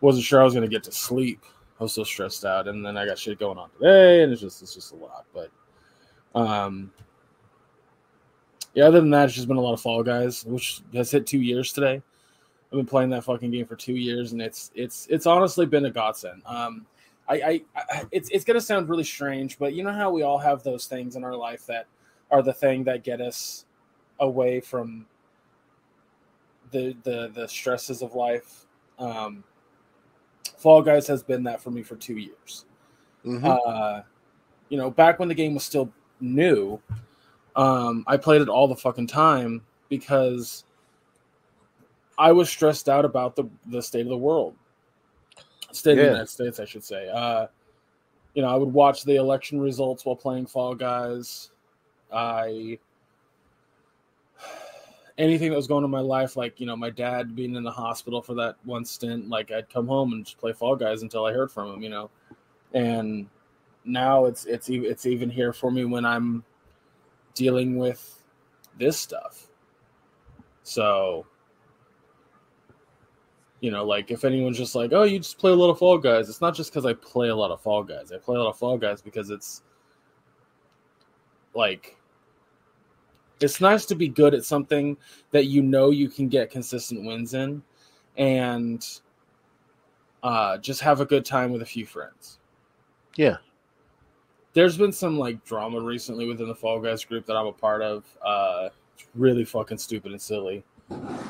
wasn't 0.00 0.24
sure 0.24 0.40
I 0.40 0.44
was 0.44 0.54
going 0.54 0.68
to 0.68 0.74
get 0.74 0.84
to 0.84 0.92
sleep. 0.92 1.42
I 1.80 1.82
was 1.82 1.92
so 1.92 2.04
stressed 2.04 2.44
out, 2.44 2.68
and 2.68 2.86
then 2.86 2.96
I 2.96 3.04
got 3.04 3.18
shit 3.18 3.38
going 3.38 3.58
on 3.58 3.70
today, 3.70 4.22
and 4.22 4.32
it's 4.32 4.40
just 4.40 4.62
it's 4.62 4.74
just 4.74 4.92
a 4.92 4.96
lot. 4.96 5.24
But, 5.34 5.50
um, 6.36 6.92
yeah, 8.74 8.84
other 8.84 9.00
than 9.00 9.10
that, 9.10 9.24
it's 9.24 9.34
just 9.34 9.48
been 9.48 9.56
a 9.56 9.60
lot 9.60 9.72
of 9.72 9.80
Fall 9.80 10.04
Guys, 10.04 10.44
which 10.44 10.82
has 10.94 11.10
hit 11.10 11.26
two 11.26 11.40
years 11.40 11.72
today. 11.72 12.00
I've 12.66 12.76
been 12.76 12.86
playing 12.86 13.10
that 13.10 13.24
fucking 13.24 13.50
game 13.50 13.66
for 13.66 13.76
two 13.76 13.94
years, 13.94 14.32
and 14.32 14.40
it's 14.40 14.70
it's 14.76 15.08
it's 15.10 15.26
honestly 15.26 15.66
been 15.66 15.86
a 15.86 15.90
godsend. 15.90 16.42
Um, 16.46 16.86
I, 17.28 17.34
I, 17.34 17.60
I 17.76 18.04
it's 18.10 18.28
it's 18.30 18.44
gonna 18.44 18.60
sound 18.60 18.88
really 18.88 19.04
strange, 19.04 19.58
but 19.58 19.72
you 19.74 19.82
know 19.82 19.92
how 19.92 20.10
we 20.10 20.22
all 20.22 20.38
have 20.38 20.62
those 20.62 20.86
things 20.86 21.16
in 21.16 21.24
our 21.24 21.34
life 21.34 21.66
that 21.66 21.86
are 22.30 22.42
the 22.42 22.52
thing 22.52 22.84
that 22.84 23.02
get 23.02 23.20
us 23.20 23.64
away 24.20 24.60
from 24.60 25.06
the 26.70 26.96
the 27.02 27.30
the 27.34 27.48
stresses 27.48 28.02
of 28.02 28.14
life. 28.14 28.66
Um, 28.98 29.44
Fall 30.58 30.82
Guys 30.82 31.06
has 31.06 31.22
been 31.22 31.42
that 31.44 31.60
for 31.60 31.70
me 31.70 31.82
for 31.82 31.96
two 31.96 32.16
years. 32.16 32.66
Mhm. 33.24 33.44
Uh, 33.44 34.02
you 34.68 34.76
know, 34.76 34.90
back 34.90 35.18
when 35.18 35.28
the 35.28 35.34
game 35.34 35.54
was 35.54 35.64
still 35.64 35.90
new, 36.20 36.80
um, 37.56 38.04
I 38.06 38.16
played 38.16 38.42
it 38.42 38.48
all 38.48 38.68
the 38.68 38.76
fucking 38.76 39.06
time 39.06 39.62
because 39.88 40.64
I 42.18 42.32
was 42.32 42.48
stressed 42.48 42.88
out 42.88 43.04
about 43.04 43.36
the 43.36 43.44
the 43.66 43.82
state 43.82 44.02
of 44.02 44.08
the 44.08 44.16
world, 44.16 44.54
state 45.74 45.92
of 45.92 45.98
Yeah. 45.98 46.04
the 46.04 46.10
United 46.10 46.30
States, 46.30 46.60
I 46.60 46.64
should 46.64 46.84
say. 46.84 47.08
Uh, 47.08 47.46
you 48.34 48.42
know, 48.42 48.48
I 48.48 48.56
would 48.56 48.72
watch 48.72 49.04
the 49.04 49.16
election 49.16 49.60
results 49.60 50.04
while 50.04 50.16
playing 50.16 50.46
Fall 50.46 50.74
Guys. 50.74 51.50
I 52.12 52.78
anything 55.18 55.50
that 55.50 55.56
was 55.56 55.66
going 55.66 55.78
on 55.78 55.84
in 55.84 55.90
my 55.90 56.00
life, 56.00 56.36
like 56.36 56.58
you 56.60 56.66
know, 56.66 56.76
my 56.76 56.90
dad 56.90 57.36
being 57.36 57.54
in 57.54 57.62
the 57.62 57.70
hospital 57.70 58.20
for 58.20 58.34
that 58.34 58.56
one 58.64 58.84
stint, 58.84 59.28
like 59.28 59.52
I'd 59.52 59.68
come 59.68 59.86
home 59.86 60.12
and 60.12 60.24
just 60.24 60.38
play 60.38 60.52
Fall 60.52 60.76
Guys 60.76 61.02
until 61.02 61.24
I 61.24 61.32
heard 61.32 61.50
from 61.50 61.74
him, 61.74 61.82
you 61.82 61.90
know. 61.90 62.10
And 62.72 63.28
now 63.84 64.24
it's 64.24 64.44
it's 64.46 64.68
it's 64.68 65.06
even 65.06 65.30
here 65.30 65.52
for 65.52 65.70
me 65.70 65.84
when 65.84 66.04
I'm 66.04 66.44
dealing 67.34 67.76
with 67.78 68.22
this 68.78 68.98
stuff. 68.98 69.48
So, 70.64 71.26
you 73.64 73.70
know, 73.70 73.82
like 73.82 74.10
if 74.10 74.26
anyone's 74.26 74.58
just 74.58 74.74
like, 74.74 74.92
"Oh, 74.92 75.04
you 75.04 75.18
just 75.18 75.38
play 75.38 75.50
a 75.50 75.54
lot 75.54 75.70
of 75.70 75.78
Fall 75.78 75.96
Guys," 75.96 76.28
it's 76.28 76.42
not 76.42 76.54
just 76.54 76.70
because 76.70 76.84
I 76.84 76.92
play 76.92 77.28
a 77.28 77.34
lot 77.34 77.50
of 77.50 77.62
Fall 77.62 77.82
Guys. 77.82 78.12
I 78.12 78.18
play 78.18 78.36
a 78.36 78.38
lot 78.38 78.50
of 78.50 78.58
Fall 78.58 78.76
Guys 78.76 79.00
because 79.00 79.30
it's 79.30 79.62
like 81.54 81.96
it's 83.40 83.62
nice 83.62 83.86
to 83.86 83.94
be 83.94 84.06
good 84.06 84.34
at 84.34 84.44
something 84.44 84.98
that 85.30 85.46
you 85.46 85.62
know 85.62 85.88
you 85.88 86.10
can 86.10 86.28
get 86.28 86.50
consistent 86.50 87.06
wins 87.06 87.32
in, 87.32 87.62
and 88.18 88.86
uh, 90.22 90.58
just 90.58 90.82
have 90.82 91.00
a 91.00 91.06
good 91.06 91.24
time 91.24 91.50
with 91.50 91.62
a 91.62 91.66
few 91.66 91.86
friends. 91.86 92.40
Yeah. 93.16 93.38
There's 94.52 94.76
been 94.76 94.92
some 94.92 95.18
like 95.18 95.42
drama 95.46 95.80
recently 95.80 96.26
within 96.26 96.48
the 96.48 96.54
Fall 96.54 96.80
Guys 96.80 97.02
group 97.02 97.24
that 97.24 97.34
I'm 97.34 97.46
a 97.46 97.52
part 97.52 97.80
of. 97.80 98.04
Uh, 98.22 98.68
it's 98.94 99.06
really 99.14 99.46
fucking 99.46 99.78
stupid 99.78 100.12
and 100.12 100.20
silly. 100.20 100.62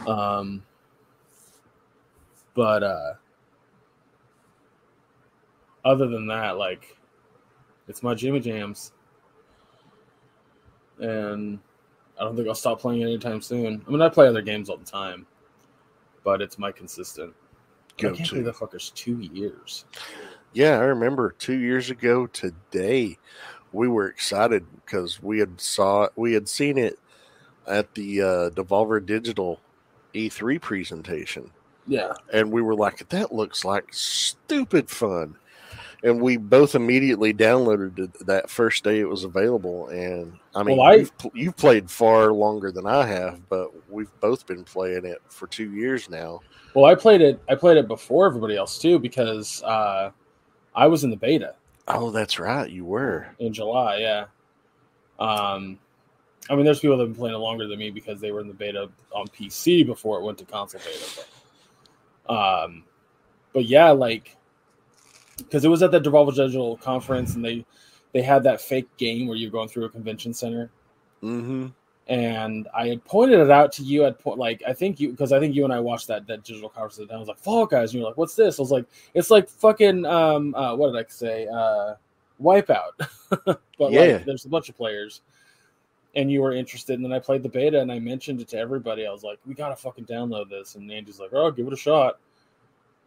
Um, 0.08 0.64
but 2.54 2.82
uh, 2.82 3.14
other 5.84 6.08
than 6.08 6.26
that, 6.28 6.56
like, 6.56 6.96
it's 7.88 8.02
my 8.02 8.14
Jimmy 8.14 8.40
Jams, 8.40 8.92
and 10.98 11.58
I 12.18 12.24
don't 12.24 12.36
think 12.36 12.48
I'll 12.48 12.54
stop 12.54 12.80
playing 12.80 13.02
anytime 13.02 13.42
soon. 13.42 13.82
I 13.86 13.90
mean, 13.90 14.00
I 14.00 14.08
play 14.08 14.28
other 14.28 14.42
games 14.42 14.70
all 14.70 14.76
the 14.76 14.84
time, 14.84 15.26
but 16.22 16.40
it's 16.40 16.58
my 16.58 16.72
consistent. 16.72 17.34
I 17.98 18.02
can't 18.02 18.16
to. 18.16 18.28
believe 18.28 18.44
that 18.44 18.54
fucker's 18.54 18.90
two 18.90 19.20
years. 19.20 19.84
Yeah, 20.52 20.78
I 20.78 20.84
remember 20.84 21.34
two 21.38 21.58
years 21.58 21.90
ago 21.90 22.26
today, 22.28 23.18
we 23.72 23.88
were 23.88 24.06
excited 24.06 24.64
because 24.84 25.22
we 25.22 25.40
had 25.40 25.60
saw 25.60 26.08
we 26.16 26.32
had 26.32 26.48
seen 26.48 26.78
it 26.78 26.98
at 27.66 27.94
the 27.94 28.22
uh, 28.22 28.50
Devolver 28.50 29.04
Digital 29.04 29.60
E3 30.14 30.60
presentation, 30.60 31.50
Yeah, 31.86 32.12
and 32.32 32.50
we 32.50 32.62
were 32.62 32.74
like, 32.74 33.08
"That 33.10 33.32
looks 33.34 33.64
like 33.64 33.92
stupid 33.92 34.88
fun," 34.88 35.36
and 36.02 36.20
we 36.20 36.36
both 36.38 36.74
immediately 36.74 37.34
downloaded 37.34 37.98
it 37.98 38.26
that 38.26 38.48
first 38.48 38.84
day 38.84 39.00
it 39.00 39.08
was 39.08 39.24
available. 39.24 39.88
And 39.88 40.38
I 40.54 40.62
mean, 40.62 40.78
Well, 40.78 40.86
I- 40.86 40.94
you've, 40.94 41.12
you've 41.34 41.56
played 41.56 41.90
far 41.90 42.32
longer 42.32 42.70
than 42.72 42.86
I 42.86 43.04
have, 43.06 43.46
but 43.48 43.70
we've 43.90 44.10
both 44.20 44.46
been 44.46 44.64
playing 44.64 45.04
it 45.04 45.20
for 45.28 45.46
two 45.46 45.72
years 45.74 46.08
now. 46.08 46.40
Well, 46.74 46.86
I 46.86 46.94
played 46.94 47.20
it. 47.20 47.38
I 47.48 47.54
played 47.54 47.76
it 47.76 47.86
before 47.86 48.26
everybody 48.26 48.56
else 48.56 48.78
too 48.78 48.98
because 48.98 49.62
uh, 49.62 50.10
I 50.74 50.86
was 50.86 51.04
in 51.04 51.10
the 51.10 51.16
beta 51.16 51.54
Oh, 51.86 52.10
that's 52.10 52.38
right, 52.38 52.70
you 52.70 52.86
were. 52.86 53.26
in 53.38 53.52
July. 53.52 53.98
Yeah. 53.98 54.24
Um, 55.18 55.78
I 56.50 56.54
mean, 56.56 56.64
there's 56.64 56.80
people 56.80 56.96
that 56.96 57.04
have 57.04 57.12
been 57.12 57.18
playing 57.20 57.34
it 57.34 57.38
longer 57.38 57.66
than 57.66 57.78
me 57.78 57.90
because 57.90 58.20
they 58.20 58.32
were 58.32 58.40
in 58.40 58.48
the 58.48 58.54
beta 58.54 58.88
on 59.14 59.26
PC 59.28 59.84
before 59.86 60.18
it 60.18 60.24
went 60.24 60.38
to 60.38 60.44
console 60.44 60.80
beta. 60.80 61.04
But, 61.16 61.26
um, 62.28 62.84
but 63.52 63.64
yeah, 63.66 63.90
like 63.90 64.36
because 65.38 65.64
it 65.64 65.68
was 65.68 65.82
at 65.82 65.90
the 65.90 66.00
Devolver 66.00 66.34
Digital 66.34 66.76
conference 66.76 67.34
and 67.34 67.44
they 67.44 67.64
they 68.12 68.22
had 68.22 68.42
that 68.44 68.60
fake 68.60 68.88
game 68.96 69.26
where 69.26 69.36
you're 69.36 69.50
going 69.50 69.68
through 69.68 69.84
a 69.84 69.88
convention 69.90 70.32
center 70.32 70.70
Mm-hmm. 71.22 71.66
and 72.08 72.68
I 72.76 72.86
had 72.88 73.04
pointed 73.04 73.40
it 73.40 73.50
out 73.50 73.72
to 73.72 73.82
you. 73.82 74.04
I'd 74.04 74.18
point 74.18 74.38
like 74.38 74.62
I 74.68 74.72
think 74.74 75.00
you 75.00 75.10
because 75.10 75.32
I 75.32 75.40
think 75.40 75.54
you 75.54 75.64
and 75.64 75.72
I 75.72 75.80
watched 75.80 76.06
that 76.08 76.26
that 76.26 76.44
digital 76.44 76.68
conference. 76.68 76.98
And 76.98 77.10
I 77.12 77.16
was 77.18 77.28
like, 77.28 77.38
"Fall 77.38 77.64
Guys," 77.66 77.90
and 77.92 78.00
you're 78.00 78.08
like, 78.08 78.18
"What's 78.18 78.34
this?" 78.34 78.58
I 78.58 78.62
was 78.62 78.70
like, 78.70 78.84
"It's 79.14 79.30
like 79.30 79.48
fucking 79.48 80.04
um 80.04 80.54
uh, 80.54 80.76
what 80.76 80.92
did 80.92 81.04
I 81.04 81.08
say? 81.08 81.46
Uh, 81.48 81.94
Wipeout." 82.42 82.90
but 83.46 83.58
Yeah. 83.90 84.00
like, 84.00 84.24
there's 84.26 84.44
a 84.44 84.48
bunch 84.50 84.68
of 84.68 84.76
players, 84.76 85.22
and 86.16 86.30
you 86.30 86.42
were 86.42 86.52
interested. 86.52 86.94
And 86.94 87.04
then 87.04 87.12
I 87.12 87.18
played 87.18 87.42
the 87.42 87.48
beta, 87.48 87.80
and 87.80 87.90
I 87.90 87.98
mentioned 87.98 88.40
it 88.40 88.48
to 88.48 88.58
everybody. 88.58 89.06
I 89.06 89.10
was 89.10 89.22
like, 89.22 89.38
"We 89.46 89.54
gotta 89.54 89.76
fucking 89.76 90.06
download 90.06 90.48
this." 90.48 90.74
And 90.74 90.90
Andy's 90.90 91.20
like, 91.20 91.32
"Oh, 91.32 91.50
give 91.50 91.66
it 91.66 91.72
a 91.72 91.76
shot," 91.76 92.18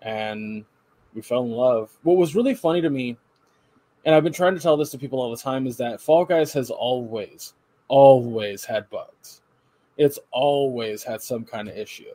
and 0.01 0.65
we 1.13 1.21
fell 1.21 1.43
in 1.43 1.51
love. 1.51 1.97
What 2.03 2.17
was 2.17 2.35
really 2.35 2.55
funny 2.55 2.81
to 2.81 2.89
me, 2.89 3.17
and 4.05 4.13
I've 4.13 4.23
been 4.23 4.33
trying 4.33 4.55
to 4.55 4.61
tell 4.61 4.77
this 4.77 4.91
to 4.91 4.97
people 4.97 5.19
all 5.19 5.31
the 5.31 5.41
time, 5.41 5.67
is 5.67 5.77
that 5.77 6.01
Fall 6.01 6.25
Guys 6.25 6.53
has 6.53 6.69
always 6.69 7.53
always 7.87 8.65
had 8.65 8.89
bugs. 8.89 9.41
It's 9.97 10.19
always 10.31 11.03
had 11.03 11.21
some 11.21 11.43
kind 11.43 11.67
of 11.67 11.77
issue. 11.77 12.13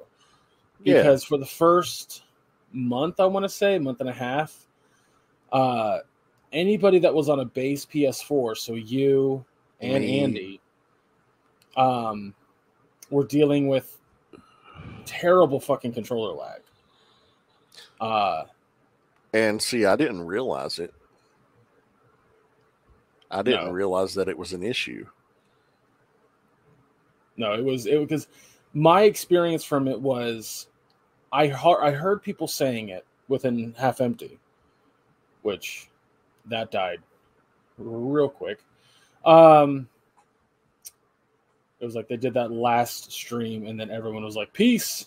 Yeah. 0.82 0.98
Because 0.98 1.24
for 1.24 1.38
the 1.38 1.46
first 1.46 2.22
month, 2.72 3.20
I 3.20 3.26
want 3.26 3.44
to 3.44 3.48
say, 3.48 3.78
month 3.78 4.00
and 4.00 4.08
a 4.08 4.14
half, 4.14 4.66
uh, 5.52 5.98
anybody 6.52 6.98
that 7.00 7.12
was 7.12 7.28
on 7.28 7.40
a 7.40 7.44
base 7.44 7.86
PS4, 7.86 8.56
so 8.56 8.74
you 8.74 9.44
and 9.80 10.04
Me. 10.04 10.20
Andy, 10.20 10.60
um, 11.76 12.34
we're 13.10 13.24
dealing 13.24 13.68
with 13.68 13.98
terrible 15.04 15.60
fucking 15.60 15.92
controller 15.92 16.32
lag. 16.32 16.60
Uh, 18.00 18.44
And 19.34 19.60
see, 19.60 19.84
I 19.84 19.96
didn't 19.96 20.26
realize 20.26 20.78
it. 20.78 20.92
I 23.30 23.42
didn't 23.42 23.66
No. 23.66 23.72
realize 23.72 24.14
that 24.14 24.28
it 24.28 24.36
was 24.36 24.52
an 24.52 24.62
issue. 24.62 25.06
No, 27.36 27.54
it 27.54 27.64
was 27.64 27.86
it 27.86 27.98
because 28.00 28.28
my 28.74 29.02
experience 29.02 29.64
from 29.64 29.88
it 29.88 29.98
was 29.98 30.68
I 31.32 31.46
heard 31.48 31.82
I 31.82 31.90
heard 31.92 32.22
people 32.22 32.46
saying 32.46 32.90
it 32.90 33.06
within 33.28 33.74
half 33.78 34.02
empty, 34.02 34.38
which 35.40 35.88
that 36.46 36.70
died 36.70 36.98
real 37.78 38.28
quick. 38.28 38.62
Um 39.24 39.88
it 41.82 41.84
was 41.84 41.96
like 41.96 42.06
they 42.06 42.16
did 42.16 42.34
that 42.34 42.52
last 42.52 43.10
stream 43.10 43.66
and 43.66 43.78
then 43.78 43.90
everyone 43.90 44.22
was 44.22 44.36
like 44.36 44.52
peace. 44.52 45.06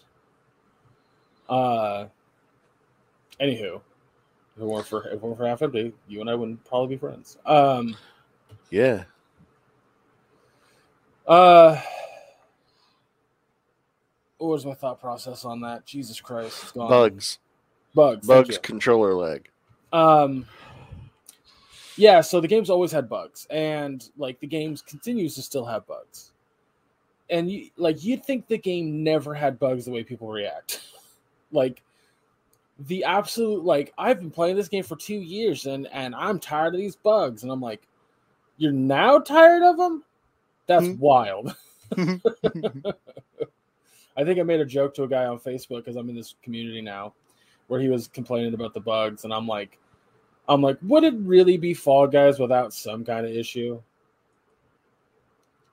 Uh 1.48 2.08
anywho, 3.40 3.78
if 4.56 4.62
it 4.62 4.66
weren't 4.66 4.86
for 4.86 5.08
if 5.08 5.14
it 5.14 5.22
weren't 5.22 5.38
for 5.38 5.48
half 5.48 5.62
empty, 5.62 5.94
you 6.10 6.20
and 6.20 6.30
I 6.30 6.36
wouldn't 6.36 6.64
probably 6.66 6.96
be 6.96 7.00
friends. 7.00 7.38
Um 7.46 7.96
Yeah. 8.70 9.06
Uh, 11.28 11.82
what 14.38 14.50
was 14.50 14.66
my 14.66 14.74
thought 14.74 15.00
process 15.00 15.46
on 15.46 15.62
that? 15.62 15.86
Jesus 15.86 16.20
Christ, 16.20 16.60
it's 16.62 16.72
gone. 16.72 16.90
Bugs. 16.90 17.40
bugs, 17.96 18.28
Bugs 18.28 18.58
controller 18.60 19.14
lag. 19.14 19.50
Um, 19.92 20.46
yeah. 21.96 22.22
So 22.22 22.42
the 22.42 22.48
game's 22.48 22.70
always 22.70 22.92
had 22.92 23.10
bugs, 23.10 23.48
and 23.50 24.08
like 24.18 24.40
the 24.40 24.48
games 24.48 24.82
continues 24.82 25.36
to 25.36 25.42
still 25.42 25.66
have 25.66 25.88
bugs. 25.88 26.34
And 27.30 27.50
you 27.52 27.70
like 27.78 28.04
you'd 28.04 28.24
think 28.24 28.48
the 28.48 28.58
game 28.58 29.04
never 29.04 29.34
had 29.34 29.58
bugs 29.60 29.86
the 29.86 29.92
way 29.92 30.04
people 30.04 30.32
react. 30.32 30.82
like 31.52 31.82
the 32.80 33.04
absolute 33.04 33.64
like 33.64 33.94
I've 33.98 34.20
been 34.20 34.32
playing 34.32 34.56
this 34.58 34.68
game 34.68 34.84
for 34.84 34.96
two 34.96 35.16
years 35.16 35.66
and 35.66 35.88
and 35.92 36.14
I'm 36.14 36.40
tired 36.40 36.76
of 36.76 36.80
these 36.80 36.96
bugs, 36.96 37.44
and 37.44 37.52
I'm 37.52 37.62
like, 37.62 37.88
you're 38.58 38.72
now 38.72 39.20
tired 39.20 39.64
of 39.64 39.78
them? 39.78 40.04
That's 40.68 40.86
Hmm. 40.88 41.00
wild. 41.00 41.56
I 44.18 44.24
think 44.24 44.40
I 44.40 44.44
made 44.44 44.62
a 44.62 44.66
joke 44.66 44.94
to 44.96 45.04
a 45.04 45.08
guy 45.08 45.26
on 45.26 45.40
Facebook 45.40 45.78
because 45.78 45.96
I'm 45.96 46.10
in 46.10 46.16
this 46.16 46.36
community 46.42 46.82
now, 46.82 47.14
where 47.68 47.82
he 47.82 47.90
was 47.90 48.08
complaining 48.08 48.54
about 48.54 48.74
the 48.74 48.80
bugs, 48.80 49.24
and 49.26 49.34
I'm 49.34 49.48
like, 49.48 49.78
I'm 50.48 50.62
like, 50.62 50.78
would 50.84 51.04
it 51.04 51.16
really 51.18 51.58
be 51.58 51.74
Fall 51.74 52.08
Guys 52.08 52.40
without 52.40 52.74
some 52.74 53.04
kind 53.04 53.26
of 53.26 53.32
issue? 53.32 53.82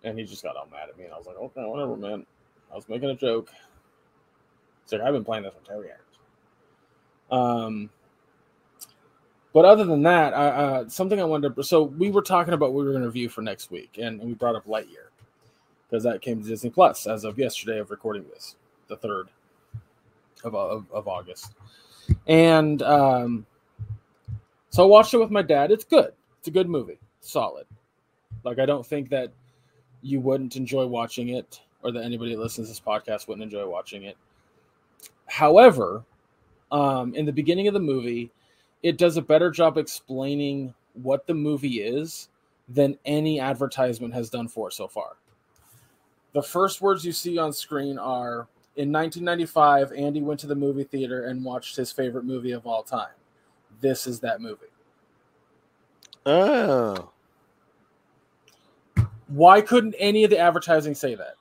And 0.04 0.18
he 0.18 0.24
just 0.24 0.42
got 0.42 0.56
all 0.56 0.68
mad 0.70 0.88
at 0.88 0.98
me, 0.98 1.04
and 1.04 1.12
I 1.12 1.16
was 1.16 1.26
like, 1.26 1.36
okay, 1.36 1.62
whatever, 1.64 1.96
man. 1.96 2.26
I 2.72 2.74
was 2.74 2.88
making 2.88 3.10
a 3.10 3.14
joke. 3.14 3.50
It's 4.82 4.92
like 4.92 5.02
I've 5.02 5.12
been 5.12 5.24
playing 5.24 5.44
this 5.44 5.52
for 5.54 5.66
ten 5.66 5.82
years. 5.82 5.98
Um, 7.30 7.90
But 9.52 9.66
other 9.66 9.84
than 9.84 10.02
that, 10.02 10.32
I, 10.34 10.46
uh, 10.48 10.88
something 10.88 11.20
I 11.20 11.24
wanted 11.24 11.54
to. 11.54 11.62
So 11.62 11.82
we 11.82 12.10
were 12.10 12.22
talking 12.22 12.54
about 12.54 12.72
what 12.72 12.78
we 12.80 12.84
were 12.86 12.92
going 12.92 13.02
to 13.02 13.08
review 13.08 13.28
for 13.28 13.42
next 13.42 13.70
week, 13.70 13.98
and, 13.98 14.20
and 14.20 14.28
we 14.28 14.34
brought 14.34 14.56
up 14.56 14.66
Lightyear 14.66 15.10
because 15.88 16.02
that 16.04 16.22
came 16.22 16.42
to 16.42 16.48
Disney 16.48 16.70
Plus 16.70 17.06
as 17.06 17.24
of 17.24 17.38
yesterday 17.38 17.78
of 17.78 17.90
recording 17.90 18.24
this, 18.32 18.56
the 18.88 18.96
third 18.96 19.28
of, 20.42 20.54
of, 20.54 20.86
of 20.90 21.06
August. 21.06 21.52
And 22.26 22.82
um, 22.82 23.46
so 24.70 24.84
I 24.84 24.86
watched 24.86 25.12
it 25.12 25.18
with 25.18 25.30
my 25.30 25.42
dad. 25.42 25.70
It's 25.70 25.84
good. 25.84 26.12
It's 26.38 26.48
a 26.48 26.50
good 26.50 26.68
movie. 26.68 26.98
Solid. 27.20 27.66
Like 28.44 28.58
I 28.58 28.64
don't 28.64 28.86
think 28.86 29.10
that 29.10 29.30
you 30.02 30.20
wouldn't 30.20 30.56
enjoy 30.56 30.86
watching 30.86 31.30
it, 31.30 31.60
or 31.82 31.92
that 31.92 32.04
anybody 32.04 32.34
that 32.34 32.40
listens 32.40 32.68
to 32.68 32.72
this 32.72 32.80
podcast 32.80 33.28
wouldn't 33.28 33.42
enjoy 33.42 33.66
watching 33.66 34.04
it. 34.04 34.16
However, 35.26 36.04
um, 36.70 37.14
in 37.14 37.24
the 37.24 37.32
beginning 37.32 37.68
of 37.68 37.74
the 37.74 37.80
movie, 37.80 38.30
it 38.82 38.98
does 38.98 39.16
a 39.16 39.22
better 39.22 39.50
job 39.50 39.78
explaining 39.78 40.74
what 40.94 41.26
the 41.26 41.34
movie 41.34 41.82
is 41.82 42.28
than 42.68 42.98
any 43.04 43.40
advertisement 43.40 44.14
has 44.14 44.30
done 44.30 44.48
for 44.48 44.68
it 44.68 44.72
so 44.72 44.88
far. 44.88 45.16
The 46.32 46.42
first 46.42 46.80
words 46.80 47.04
you 47.04 47.12
see 47.12 47.38
on 47.38 47.52
screen 47.52 47.98
are 47.98 48.48
in 48.76 48.90
1995, 48.90 49.92
Andy 49.92 50.22
went 50.22 50.40
to 50.40 50.46
the 50.46 50.54
movie 50.54 50.84
theater 50.84 51.26
and 51.26 51.44
watched 51.44 51.76
his 51.76 51.92
favorite 51.92 52.24
movie 52.24 52.52
of 52.52 52.66
all 52.66 52.82
time. 52.82 53.12
This 53.82 54.06
is 54.06 54.20
that 54.20 54.40
movie. 54.40 54.66
Oh. 56.24 57.11
Why 59.32 59.62
couldn't 59.62 59.94
any 59.98 60.24
of 60.24 60.30
the 60.30 60.38
advertising 60.38 60.94
say 60.94 61.14
that? 61.14 61.36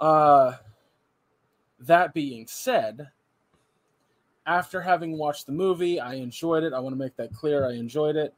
Uh, 0.00 0.54
that 1.80 2.14
being 2.14 2.46
said, 2.46 3.10
after 4.46 4.80
having 4.80 5.18
watched 5.18 5.44
the 5.44 5.52
movie, 5.52 6.00
I 6.00 6.14
enjoyed 6.14 6.64
it. 6.64 6.72
I 6.72 6.78
want 6.78 6.94
to 6.94 6.98
make 6.98 7.16
that 7.16 7.34
clear. 7.34 7.68
I 7.68 7.74
enjoyed 7.74 8.16
it. 8.16 8.32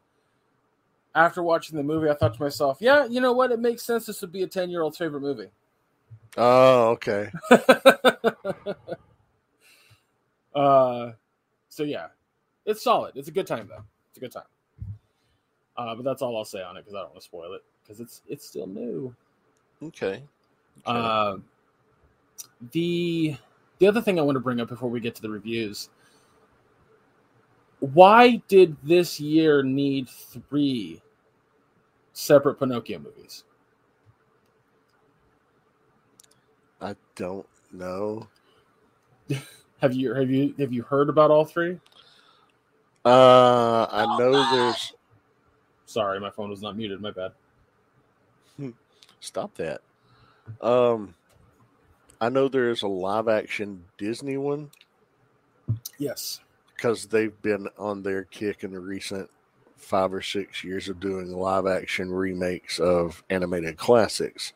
After 1.14 1.44
watching 1.44 1.76
the 1.76 1.84
movie, 1.84 2.10
I 2.10 2.14
thought 2.14 2.34
to 2.34 2.42
myself, 2.42 2.78
yeah, 2.80 3.04
you 3.06 3.20
know 3.20 3.32
what? 3.32 3.52
It 3.52 3.60
makes 3.60 3.84
sense 3.84 4.06
this 4.06 4.20
would 4.22 4.32
be 4.32 4.42
a 4.42 4.46
10 4.48 4.70
year 4.70 4.82
old's 4.82 4.98
favorite 4.98 5.20
movie. 5.20 5.50
Oh, 6.36 6.88
okay. 6.90 7.30
uh, 10.54 11.12
so 11.68 11.84
yeah, 11.84 12.08
it's 12.66 12.82
solid. 12.82 13.12
It's 13.14 13.28
a 13.28 13.32
good 13.32 13.46
time 13.46 13.68
though. 13.68 13.84
It's 14.08 14.18
a 14.18 14.20
good 14.20 14.32
time. 14.32 14.42
Uh, 15.76 15.94
but 15.94 16.04
that's 16.04 16.22
all 16.22 16.36
I'll 16.36 16.44
say 16.44 16.60
on 16.60 16.76
it 16.76 16.80
because 16.80 16.94
I 16.94 17.02
don't 17.02 17.10
want 17.10 17.20
to 17.20 17.24
spoil 17.24 17.52
it 17.54 17.62
because 17.90 18.00
it's 18.00 18.22
it's 18.28 18.46
still 18.46 18.68
new. 18.68 19.14
Okay. 19.82 20.06
okay. 20.14 20.22
Uh, 20.86 21.36
the 22.70 23.36
the 23.78 23.86
other 23.88 24.00
thing 24.00 24.18
I 24.18 24.22
want 24.22 24.36
to 24.36 24.40
bring 24.40 24.60
up 24.60 24.68
before 24.68 24.88
we 24.88 25.00
get 25.00 25.16
to 25.16 25.22
the 25.22 25.30
reviews. 25.30 25.90
Why 27.80 28.42
did 28.46 28.76
this 28.82 29.18
year 29.18 29.62
need 29.62 30.08
three 30.08 31.00
separate 32.12 32.60
Pinocchio 32.60 32.98
movies? 33.00 33.44
I 36.80 36.94
don't 37.16 37.46
know. 37.72 38.28
have 39.80 39.94
you 39.94 40.14
have 40.14 40.30
you 40.30 40.54
have 40.58 40.72
you 40.72 40.82
heard 40.82 41.08
about 41.08 41.32
all 41.32 41.44
three? 41.44 41.80
Uh, 43.04 43.86
I 43.90 44.16
know 44.18 44.32
there's. 44.54 44.92
Sorry, 45.86 46.20
my 46.20 46.30
phone 46.30 46.50
was 46.50 46.62
not 46.62 46.76
muted. 46.76 47.00
My 47.00 47.10
bad. 47.10 47.32
Stop 49.20 49.54
that. 49.56 49.80
Um, 50.60 51.14
I 52.20 52.28
know 52.28 52.48
there's 52.48 52.82
a 52.82 52.88
live 52.88 53.28
action 53.28 53.84
Disney 53.98 54.36
one. 54.36 54.70
Yes, 55.98 56.40
because 56.74 57.06
they've 57.06 57.40
been 57.42 57.68
on 57.78 58.02
their 58.02 58.24
kick 58.24 58.64
in 58.64 58.72
the 58.72 58.80
recent 58.80 59.30
five 59.76 60.12
or 60.12 60.22
six 60.22 60.64
years 60.64 60.88
of 60.88 61.00
doing 61.00 61.32
live 61.32 61.66
action 61.66 62.10
remakes 62.10 62.78
of 62.78 63.22
animated 63.30 63.76
classics. 63.76 64.52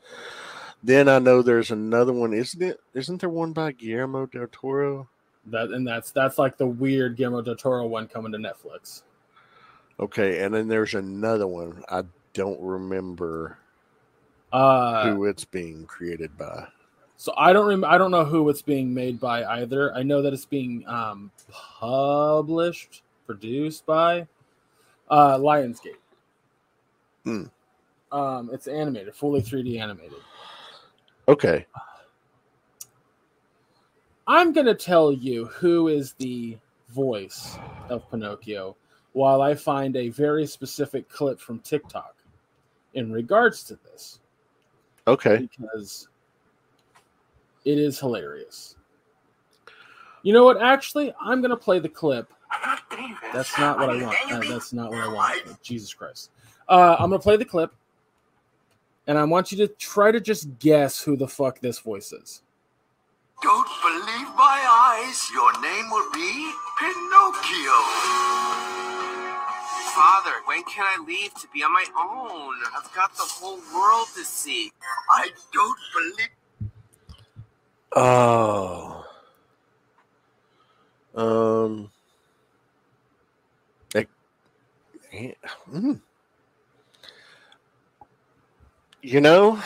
Then 0.83 1.09
I 1.09 1.19
know 1.19 1.43
there's 1.43 1.71
another 1.71 2.13
one, 2.13 2.35
isn't 2.35 2.63
it? 2.63 2.81
Isn't 2.93 3.21
there 3.21 3.31
one 3.31 3.53
by 3.53 3.73
Guillermo 3.73 4.27
del 4.27 4.47
Toro? 4.51 5.09
That 5.47 5.71
and 5.71 5.87
that's 5.87 6.11
that's 6.11 6.39
like 6.39 6.57
the 6.57 6.67
weird 6.67 7.17
Guillermo 7.17 7.43
del 7.43 7.57
Toro 7.57 7.87
one 7.87 8.09
coming 8.09 8.33
to 8.33 8.39
Netflix. 8.39 9.03
Okay, 10.01 10.43
and 10.43 10.55
then 10.55 10.69
there's 10.69 10.95
another 10.95 11.47
one. 11.47 11.83
I 11.89 12.05
don't 12.33 12.61
remember 12.61 13.59
uh, 14.55 15.11
who 15.11 15.25
it's 15.25 15.45
being 15.45 15.85
created 15.87 16.37
by. 16.39 16.67
So 17.17 17.35
I 17.37 17.53
don't 17.53 17.67
rem- 17.67 17.85
I 17.85 17.99
don't 17.99 18.11
know 18.11 18.25
who 18.25 18.49
it's 18.49 18.63
being 18.63 18.95
made 18.95 19.19
by 19.19 19.45
either. 19.45 19.93
I 19.95 20.03
know 20.03 20.23
that 20.23 20.33
it's 20.33 20.45
being 20.45 20.87
um, 20.87 21.31
published, 21.51 23.03
produced 23.27 23.85
by 23.85 24.27
uh, 25.09 25.39
Lionsgate. 25.39 25.99
Hmm. 27.25 27.45
Um, 28.13 28.51
it's 28.53 28.69
animated, 28.69 29.15
fully 29.15 29.43
3D 29.43 29.81
animated. 29.81 30.19
Okay. 31.27 31.67
I'm 34.27 34.53
going 34.53 34.67
to 34.67 34.75
tell 34.75 35.13
you 35.13 35.47
who 35.47 35.89
is 35.89 36.13
the 36.15 36.57
voice 36.91 37.59
of 37.89 38.09
Pinocchio 38.11 38.77
while 39.13 39.43
I 39.43 39.55
find 39.55 39.97
a 39.97 40.11
very 40.11 40.47
specific 40.47 41.09
clip 41.09 41.41
from 41.41 41.59
TikTok 41.61 42.15
in 42.95 43.11
regards 43.11 43.65
to 43.65 43.79
this. 43.85 44.21
Okay. 45.07 45.49
Because 45.59 46.09
it 47.65 47.79
is 47.79 47.99
hilarious. 47.99 48.77
You 50.23 50.33
know 50.33 50.45
what? 50.45 50.61
Actually, 50.63 51.13
I'm 51.21 51.41
going 51.41 51.51
to 51.51 51.57
play 51.57 51.79
the 51.79 51.89
clip. 51.89 52.33
That's 53.33 53.59
not 53.59 53.79
what 53.79 53.91
I 53.91 54.03
want. 54.03 54.17
Uh, 54.33 54.41
that's 54.49 54.73
not 54.73 54.91
what 54.91 55.01
I 55.01 55.09
want. 55.09 55.63
Jesus 55.63 55.93
Christ. 55.93 56.31
Uh, 56.69 56.97
I'm 56.99 57.11
going 57.11 57.21
to 57.21 57.23
play 57.23 57.37
the 57.37 57.45
clip 57.45 57.73
and 59.07 59.19
I 59.19 59.25
want 59.25 59.53
you 59.53 59.59
to 59.59 59.69
try 59.69 60.13
to 60.13 60.21
just 60.21 60.59
guess 60.59 61.03
who 61.03 61.17
the 61.17 61.29
fuck 61.29 61.61
this 61.61 61.79
voice 61.79 62.13
is. 62.13 62.43
Don't 63.43 63.69
believe 63.83 64.35
my 64.37 65.03
eyes. 65.05 65.31
Your 65.33 65.53
name 65.61 65.91
will 65.91 66.11
be 66.13 66.53
Pinocchio. 66.79 68.64
Father, 69.95 70.33
when 70.47 70.63
can 70.65 70.85
I 70.85 71.05
leave 71.07 71.33
to 71.35 71.47
be 71.55 71.63
on 71.63 71.73
my 71.73 71.85
own? 71.97 72.55
I've 72.77 72.93
got 72.95 73.15
the 73.17 73.23
whole 73.23 73.61
world 73.73 74.09
to 74.17 74.25
see. 74.25 74.73
I 75.11 75.29
don't 75.53 75.79
believe. 75.95 76.29
Oh. 77.95 79.05
Um. 81.15 81.91
Like, 83.95 84.09
mm. 85.73 86.01
You 89.01 89.21
know, 89.21 89.61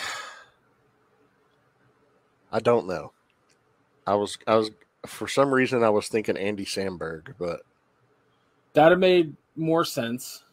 I 2.53 2.61
don't 2.61 2.87
know. 2.87 3.13
I 4.07 4.15
was 4.15 4.37
I 4.47 4.57
was 4.57 4.71
for 5.07 5.27
some 5.27 5.55
reason 5.55 5.83
I 5.83 5.91
was 5.91 6.09
thinking 6.09 6.37
Andy 6.37 6.67
Samberg, 6.67 7.35
but 7.39 7.63
that 8.75 8.91
have 8.91 8.99
made 8.99 9.37
more 9.59 9.85
sense. 9.85 10.45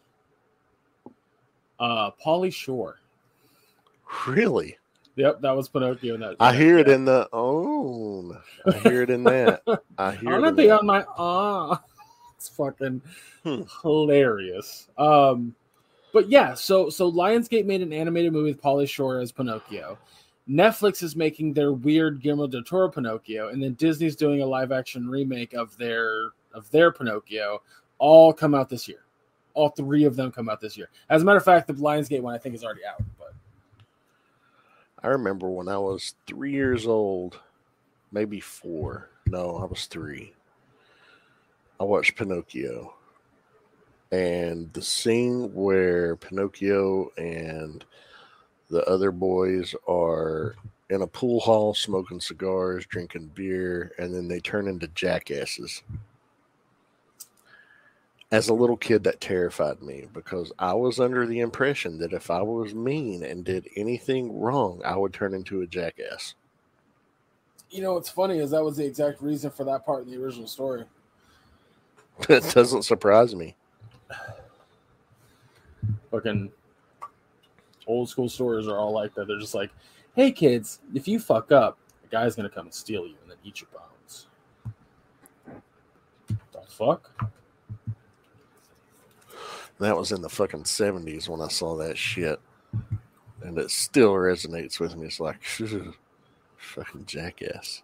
Uh 1.80 2.12
Pauly 2.24 2.54
Shore. 2.54 3.00
Really? 4.28 4.78
Yep, 5.15 5.41
that 5.41 5.56
was 5.56 5.70
Pinocchio. 5.70 6.15
In 6.15 6.22
that, 6.22 6.36
I 6.39 6.54
hear 6.54 6.76
yeah. 6.76 6.82
it 6.82 6.89
in 6.89 7.06
the 7.06 7.30
own. 7.32 8.38
I 8.68 8.72
hear 8.80 9.02
it 9.02 9.10
in 9.10 9.24
that. 9.24 9.62
I 9.98 10.12
hear 10.12 10.34
I'm 10.34 10.41
gonna 10.41 10.52
be 10.52 10.68
that. 10.68 10.80
on 10.80 10.86
my 10.86 11.06
ah. 11.18 11.82
It's 12.36 12.50
fucking 12.50 13.02
hmm. 13.44 13.62
hilarious. 13.82 14.89
Um 14.98 15.56
but 16.13 16.30
yeah, 16.30 16.54
so 16.54 16.89
so 16.89 17.12
Lionsgate 17.12 17.65
made 17.65 17.82
an 17.82 17.94
animated 17.94 18.34
movie 18.34 18.52
with 18.52 18.62
Pauly 18.62 18.88
Shore 18.88 19.20
as 19.20 19.32
Pinocchio. 19.32 19.98
Netflix 20.50 21.02
is 21.02 21.15
making 21.15 21.54
their 21.54 21.74
weird 21.74 22.22
Guillermo 22.22 22.48
del 22.48 22.63
Toro 22.63 22.89
Pinocchio, 22.89 23.50
and 23.50 23.62
then 23.62 23.74
Disney's 23.74 24.15
doing 24.15 24.41
a 24.41 24.46
live 24.46 24.72
action 24.72 25.10
remake 25.10 25.54
of 25.54 25.76
their 25.78 26.30
of 26.54 26.70
their 26.72 26.91
Pinocchio. 26.91 27.62
All 27.97 28.34
come 28.34 28.55
out 28.55 28.69
this 28.69 28.88
year. 28.88 28.99
All 29.53 29.69
three 29.69 30.03
of 30.03 30.15
them 30.15 30.31
come 30.31 30.49
out 30.49 30.60
this 30.60 30.77
year. 30.77 30.89
As 31.10 31.21
a 31.21 31.25
matter 31.25 31.38
of 31.38 31.45
fact, 31.45 31.67
the 31.67 31.73
Lionsgate 31.73 32.21
one 32.21 32.36
I 32.36 32.38
think 32.38 32.55
is 32.55 32.63
already 32.63 32.86
out. 32.86 33.01
But 33.17 33.34
I 35.01 35.08
remember 35.08 35.49
when 35.49 35.69
I 35.69 35.77
was 35.77 36.15
three 36.27 36.51
years 36.51 36.88
old, 36.88 37.39
maybe 38.12 38.39
four. 38.39 39.10
No, 39.27 39.58
I 39.58 39.65
was 39.65 39.86
three. 39.86 40.34
I 41.79 41.84
watched 41.84 42.15
Pinocchio 42.15 42.93
and 44.12 44.71
the 44.73 44.81
scene 44.81 45.53
where 45.53 46.15
Pinocchio 46.15 47.12
and 47.17 47.84
the 48.69 48.84
other 48.86 49.12
boys 49.12 49.75
are 49.88 50.55
in 50.89 51.01
a 51.01 51.08
pool 51.08 51.39
hall 51.39 51.73
smoking 51.73 52.19
cigars, 52.19 52.86
drinking 52.86 53.31
beer, 53.34 53.91
and 53.97 54.13
then 54.13 54.27
they 54.27 54.39
turn 54.39 54.67
into 54.67 54.88
jackasses. 54.89 55.84
As 58.32 58.50
a 58.50 58.54
little 58.54 58.78
kid, 58.78 59.04
that 59.04 59.22
terrified 59.22 59.82
me 59.82 60.08
because 60.14 60.52
I 60.58 60.74
was 60.74 61.00
under 61.00 61.28
the 61.28 61.40
impression 61.40 62.00
that 62.00 62.12
if 62.12 62.32
I 62.32 62.42
was 62.42 62.74
mean 62.74 63.24
and 63.24 63.46
did 63.46 63.70
anything 63.76 64.40
wrong, 64.40 64.82
I 64.84 64.98
would 64.98 65.14
turn 65.14 65.34
into 65.34 65.62
a 65.62 65.68
jackass. 65.68 66.34
You 67.70 67.82
know 67.82 67.94
what's 67.94 68.10
funny 68.10 68.40
is 68.40 68.52
that 68.52 68.64
was 68.64 68.78
the 68.78 68.86
exact 68.86 69.22
reason 69.22 69.52
for 69.52 69.64
that 69.66 69.86
part 69.86 70.06
in 70.06 70.12
the 70.12 70.22
original 70.22 70.48
story. 70.48 70.86
It 72.30 72.44
doesn't 72.54 72.84
surprise 72.84 73.36
me. 73.36 73.56
Fucking 76.12 76.50
old 77.88 78.10
school 78.10 78.30
stories 78.30 78.68
are 78.68 78.78
all 78.78 78.94
like 78.94 79.14
that. 79.16 79.28
They're 79.28 79.40
just 79.40 79.54
like, 79.56 79.72
hey 80.16 80.32
kids, 80.32 80.80
if 80.94 81.08
you 81.08 81.20
fuck 81.20 81.52
up, 81.52 81.78
the 82.02 82.08
guy's 82.08 82.36
gonna 82.36 82.50
come 82.50 82.68
and 82.68 82.74
steal 82.74 83.06
you 83.06 83.16
and 83.22 83.32
then 83.32 83.38
eat 83.44 83.62
your 83.62 83.70
bones. 83.74 84.28
The 86.54 86.62
fuck? 86.70 87.12
That 89.80 89.98
was 89.98 90.12
in 90.12 90.22
the 90.22 90.30
fucking 90.30 90.64
70s 90.64 91.28
when 91.28 91.42
I 91.42 91.48
saw 91.48 91.76
that 91.78 91.98
shit. 91.98 92.40
And 93.44 93.58
it 93.58 93.70
still 93.72 94.14
resonates 94.14 94.80
with 94.80 94.96
me. 94.96 95.08
It's 95.08 95.20
like, 95.20 95.44
fucking 96.58 97.06
jackass. 97.06 97.84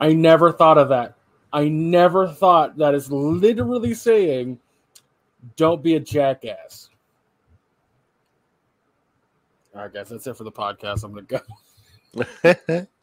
I 0.00 0.12
never 0.12 0.52
thought 0.52 0.78
of 0.78 0.88
that. 0.90 1.16
I 1.52 1.68
never 1.68 2.28
thought 2.28 2.78
that 2.78 2.94
is 2.94 3.10
literally 3.10 3.94
saying, 3.94 4.58
don't 5.56 5.82
be 5.82 5.94
a 5.94 6.00
jackass. 6.00 6.90
All 9.74 9.82
right, 9.82 9.92
guys, 9.92 10.08
that's 10.08 10.26
it 10.26 10.36
for 10.36 10.44
the 10.44 10.52
podcast. 10.52 11.04
I'm 11.04 11.12
going 11.12 11.26
to 11.26 11.40
go. 12.64 12.86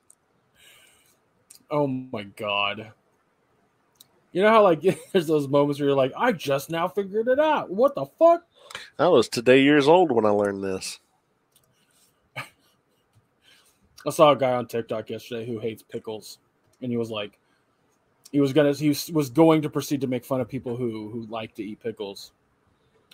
Oh 1.71 1.87
my 1.87 2.23
God. 2.23 2.91
You 4.31 4.41
know 4.41 4.49
how, 4.49 4.63
like, 4.63 4.81
there's 5.11 5.27
those 5.27 5.47
moments 5.47 5.79
where 5.79 5.89
you're 5.89 5.97
like, 5.97 6.13
I 6.15 6.31
just 6.31 6.69
now 6.69 6.87
figured 6.87 7.27
it 7.27 7.39
out. 7.39 7.69
What 7.69 7.95
the 7.95 8.05
fuck? 8.05 8.43
I 8.97 9.07
was 9.07 9.27
today 9.27 9.61
years 9.61 9.87
old 9.87 10.11
when 10.11 10.25
I 10.25 10.29
learned 10.29 10.63
this. 10.63 10.99
I 14.05 14.09
saw 14.09 14.31
a 14.31 14.35
guy 14.35 14.53
on 14.53 14.67
TikTok 14.67 15.09
yesterday 15.09 15.45
who 15.45 15.59
hates 15.59 15.83
pickles, 15.83 16.39
and 16.81 16.89
he 16.89 16.97
was 16.97 17.11
like, 17.11 17.37
he 18.31 18.39
was 18.39 18.53
gonna, 18.53 18.73
he 18.73 18.89
was, 18.89 19.11
was 19.11 19.29
going 19.29 19.61
to 19.61 19.69
proceed 19.69 20.01
to 20.01 20.07
make 20.07 20.25
fun 20.25 20.41
of 20.41 20.47
people 20.47 20.75
who 20.75 21.09
who 21.09 21.27
like 21.29 21.53
to 21.55 21.63
eat 21.63 21.83
pickles, 21.83 22.31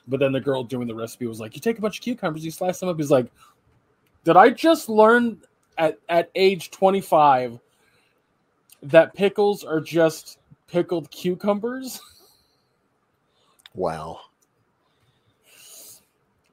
but 0.07 0.19
then 0.19 0.31
the 0.31 0.39
girl 0.39 0.63
doing 0.63 0.87
the 0.87 0.95
recipe 0.95 1.25
was 1.25 1.39
like, 1.39 1.55
you 1.55 1.61
take 1.61 1.77
a 1.77 1.81
bunch 1.81 1.97
of 1.97 2.03
cucumbers, 2.03 2.45
you 2.45 2.51
slice 2.51 2.79
them 2.79 2.87
up. 2.87 2.97
He's 2.97 3.11
like, 3.11 3.29
did 4.23 4.37
I 4.37 4.49
just 4.51 4.87
learn 4.87 5.41
at 5.77 5.99
at 6.07 6.29
age 6.35 6.71
25 6.71 7.59
that 8.83 9.13
pickles 9.13 9.63
are 9.63 9.81
just 9.81 10.39
pickled 10.67 11.09
cucumbers? 11.11 12.01
Wow. 13.75 14.21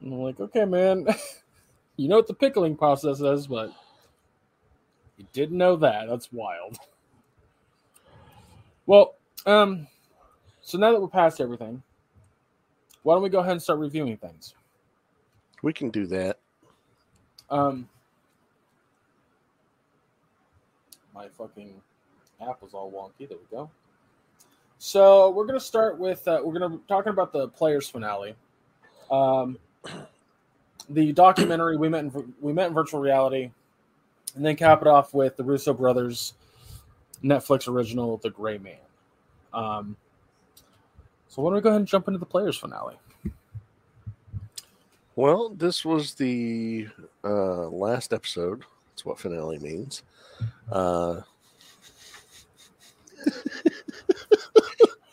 And 0.02 0.12
I'm 0.12 0.20
like, 0.20 0.38
okay, 0.38 0.66
man, 0.66 1.06
you 1.96 2.06
know 2.08 2.16
what 2.16 2.26
the 2.26 2.34
pickling 2.34 2.76
process 2.76 3.20
is, 3.20 3.46
but 3.46 3.72
you 5.16 5.26
didn't 5.32 5.56
know 5.56 5.76
that. 5.76 6.06
That's 6.08 6.30
wild. 6.30 6.76
Well, 8.86 9.14
um, 9.46 9.86
so 10.60 10.76
now 10.76 10.92
that 10.92 11.00
we're 11.00 11.08
past 11.08 11.40
everything, 11.40 11.82
why 13.02 13.14
don't 13.14 13.22
we 13.22 13.30
go 13.30 13.38
ahead 13.40 13.52
and 13.52 13.62
start 13.62 13.78
reviewing 13.78 14.18
things? 14.18 14.54
We 15.62 15.72
can 15.72 15.88
do 15.90 16.06
that. 16.08 16.38
Um, 17.48 17.88
my 21.14 21.28
fucking 21.28 21.80
app 22.40 22.60
was 22.60 22.74
all 22.74 22.92
wonky. 22.92 23.28
There 23.28 23.38
we 23.38 23.56
go. 23.56 23.70
So 24.84 25.30
we're 25.30 25.46
gonna 25.46 25.58
start 25.58 25.98
with 25.98 26.28
uh, 26.28 26.42
we're 26.44 26.58
gonna 26.58 26.78
talking 26.88 27.08
about 27.08 27.32
the 27.32 27.48
players 27.48 27.88
finale. 27.88 28.36
Um, 29.10 29.56
the 30.90 31.10
documentary 31.14 31.78
we 31.78 31.88
met 31.88 32.04
in 32.04 32.34
we 32.38 32.52
met 32.52 32.68
in 32.68 32.74
virtual 32.74 33.00
reality, 33.00 33.50
and 34.36 34.44
then 34.44 34.56
cap 34.56 34.82
it 34.82 34.86
off 34.86 35.14
with 35.14 35.38
the 35.38 35.42
Russo 35.42 35.72
brothers 35.72 36.34
Netflix 37.24 37.66
original, 37.66 38.18
The 38.18 38.28
Gray 38.28 38.58
Man. 38.58 38.76
Um, 39.54 39.96
so 41.28 41.40
why 41.40 41.48
don't 41.48 41.54
we 41.54 41.60
go 41.62 41.70
ahead 41.70 41.80
and 41.80 41.88
jump 41.88 42.06
into 42.06 42.18
the 42.18 42.26
players 42.26 42.58
finale? 42.58 42.96
Well, 45.16 45.48
this 45.48 45.86
was 45.86 46.12
the 46.12 46.88
uh, 47.24 47.68
last 47.70 48.12
episode. 48.12 48.64
That's 48.90 49.06
what 49.06 49.18
finale 49.18 49.58
means. 49.60 50.02
Uh, 50.70 51.22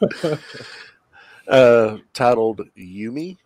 uh, 1.48 1.98
titled 2.14 2.62
Yuumi, 2.78 3.38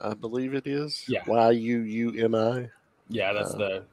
I 0.00 0.14
believe 0.14 0.54
it 0.54 0.66
is. 0.66 1.04
Yeah. 1.08 1.22
Y 1.26 1.50
U 1.50 1.80
U 1.80 2.24
M 2.24 2.34
I. 2.34 2.68
Yeah, 3.08 3.32
that's 3.32 3.54
Uh, 3.54 3.58
the 3.58 3.84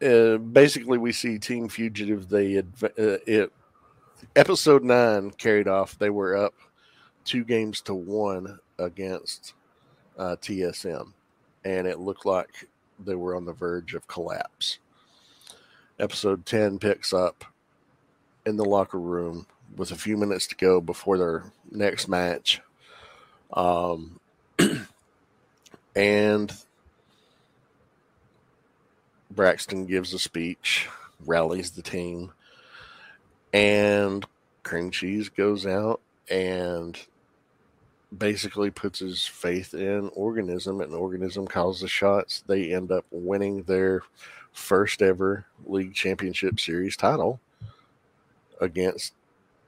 yeah. 0.00 0.08
uh, 0.08 0.38
basically 0.38 0.98
we 0.98 1.12
see 1.12 1.38
Team 1.38 1.68
Fugitive. 1.68 2.28
They 2.28 2.56
adv- 2.56 2.84
uh, 2.98 3.18
it 3.26 3.52
episode 4.36 4.82
nine 4.84 5.30
carried 5.32 5.68
off. 5.68 5.98
They 5.98 6.10
were 6.10 6.36
up 6.36 6.54
two 7.24 7.44
games 7.44 7.80
to 7.82 7.94
one 7.94 8.58
against 8.78 9.54
uh, 10.18 10.36
TSM, 10.40 11.12
and 11.64 11.86
it 11.86 11.98
looked 12.00 12.24
like 12.26 12.68
they 13.04 13.14
were 13.14 13.36
on 13.36 13.44
the 13.44 13.52
verge 13.52 13.94
of 13.94 14.06
collapse. 14.08 14.78
Episode 16.00 16.46
ten 16.46 16.78
picks 16.78 17.12
up 17.12 17.44
in 18.46 18.56
the 18.56 18.64
locker 18.64 18.98
room 19.00 19.46
with 19.76 19.90
a 19.90 19.96
few 19.96 20.16
minutes 20.16 20.46
to 20.48 20.56
go 20.56 20.80
before 20.80 21.18
their 21.18 21.44
next 21.70 22.08
match. 22.08 22.60
Um, 23.52 24.20
and 25.96 26.52
Braxton 29.30 29.86
gives 29.86 30.12
a 30.14 30.18
speech, 30.18 30.88
rallies 31.24 31.70
the 31.72 31.82
team, 31.82 32.32
and 33.52 34.26
Cream 34.62 34.90
Cheese 34.90 35.28
goes 35.28 35.66
out 35.66 36.00
and 36.30 36.98
basically 38.16 38.70
puts 38.70 39.00
his 39.00 39.26
faith 39.26 39.74
in 39.74 40.10
Organism, 40.14 40.80
and 40.80 40.94
Organism 40.94 41.46
calls 41.46 41.80
the 41.80 41.88
shots. 41.88 42.42
They 42.46 42.72
end 42.72 42.90
up 42.90 43.04
winning 43.10 43.62
their 43.64 44.02
first 44.52 45.02
ever 45.02 45.46
league 45.66 45.94
championship 45.94 46.58
series 46.58 46.96
title 46.96 47.40
against 48.60 49.14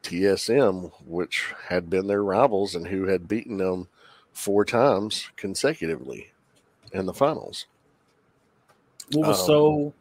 TSM, 0.03 0.91
which 1.07 1.53
had 1.69 1.91
been 1.91 2.07
their 2.07 2.23
rivals 2.25 2.75
and 2.75 2.87
who 2.87 3.07
had 3.07 3.29
beaten 3.29 3.59
them 3.59 3.89
four 4.33 4.65
times 4.65 5.29
consecutively 5.37 6.31
in 6.93 7.07
the 7.07 7.15
finals. 7.15 7.67
What 9.13 9.29
was 9.29 9.41
Um, 9.41 9.47
so 9.47 9.95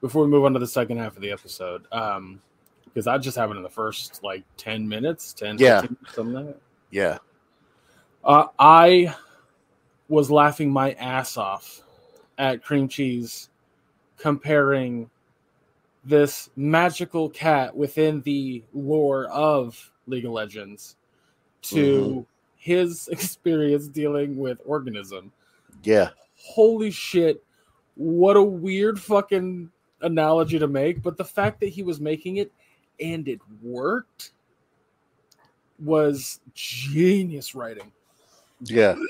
before 0.00 0.24
we 0.24 0.28
move 0.28 0.44
on 0.44 0.52
to 0.54 0.58
the 0.58 0.66
second 0.66 0.98
half 0.98 1.16
of 1.16 1.22
the 1.22 1.30
episode, 1.30 1.86
um, 1.92 2.40
because 2.84 3.06
I 3.06 3.18
just 3.18 3.36
happened 3.36 3.56
in 3.58 3.62
the 3.62 3.68
first 3.68 4.22
like 4.22 4.44
10 4.56 4.88
minutes, 4.88 5.32
10, 5.32 5.58
Yeah. 5.58 5.80
15, 5.82 5.96
something 6.12 6.34
like 6.34 6.46
that. 6.46 6.60
Yeah. 6.90 7.18
Uh, 8.22 8.46
I 8.58 9.14
was 10.08 10.30
laughing 10.30 10.70
my 10.70 10.92
ass 10.92 11.36
off 11.36 11.82
at 12.38 12.62
cream 12.62 12.88
cheese 12.88 13.50
comparing 14.16 15.10
this 16.04 16.50
magical 16.56 17.30
cat 17.30 17.74
within 17.76 18.20
the 18.22 18.62
lore 18.72 19.26
of 19.26 19.92
League 20.06 20.24
of 20.24 20.32
Legends 20.32 20.96
to 21.62 21.76
mm-hmm. 21.76 22.20
his 22.56 23.08
experience 23.12 23.88
dealing 23.88 24.36
with 24.36 24.58
organism. 24.64 25.32
Yeah. 25.82 26.10
Holy 26.36 26.90
shit, 26.90 27.42
what 27.94 28.36
a 28.36 28.42
weird 28.42 29.00
fucking 29.00 29.70
analogy 30.02 30.58
to 30.58 30.66
make, 30.66 31.02
but 31.02 31.16
the 31.16 31.24
fact 31.24 31.60
that 31.60 31.68
he 31.68 31.82
was 31.82 32.00
making 32.00 32.36
it 32.36 32.52
and 33.00 33.26
it 33.28 33.40
worked 33.62 34.32
was 35.78 36.40
genius 36.54 37.54
writing. 37.54 37.92
Yeah. 38.60 38.96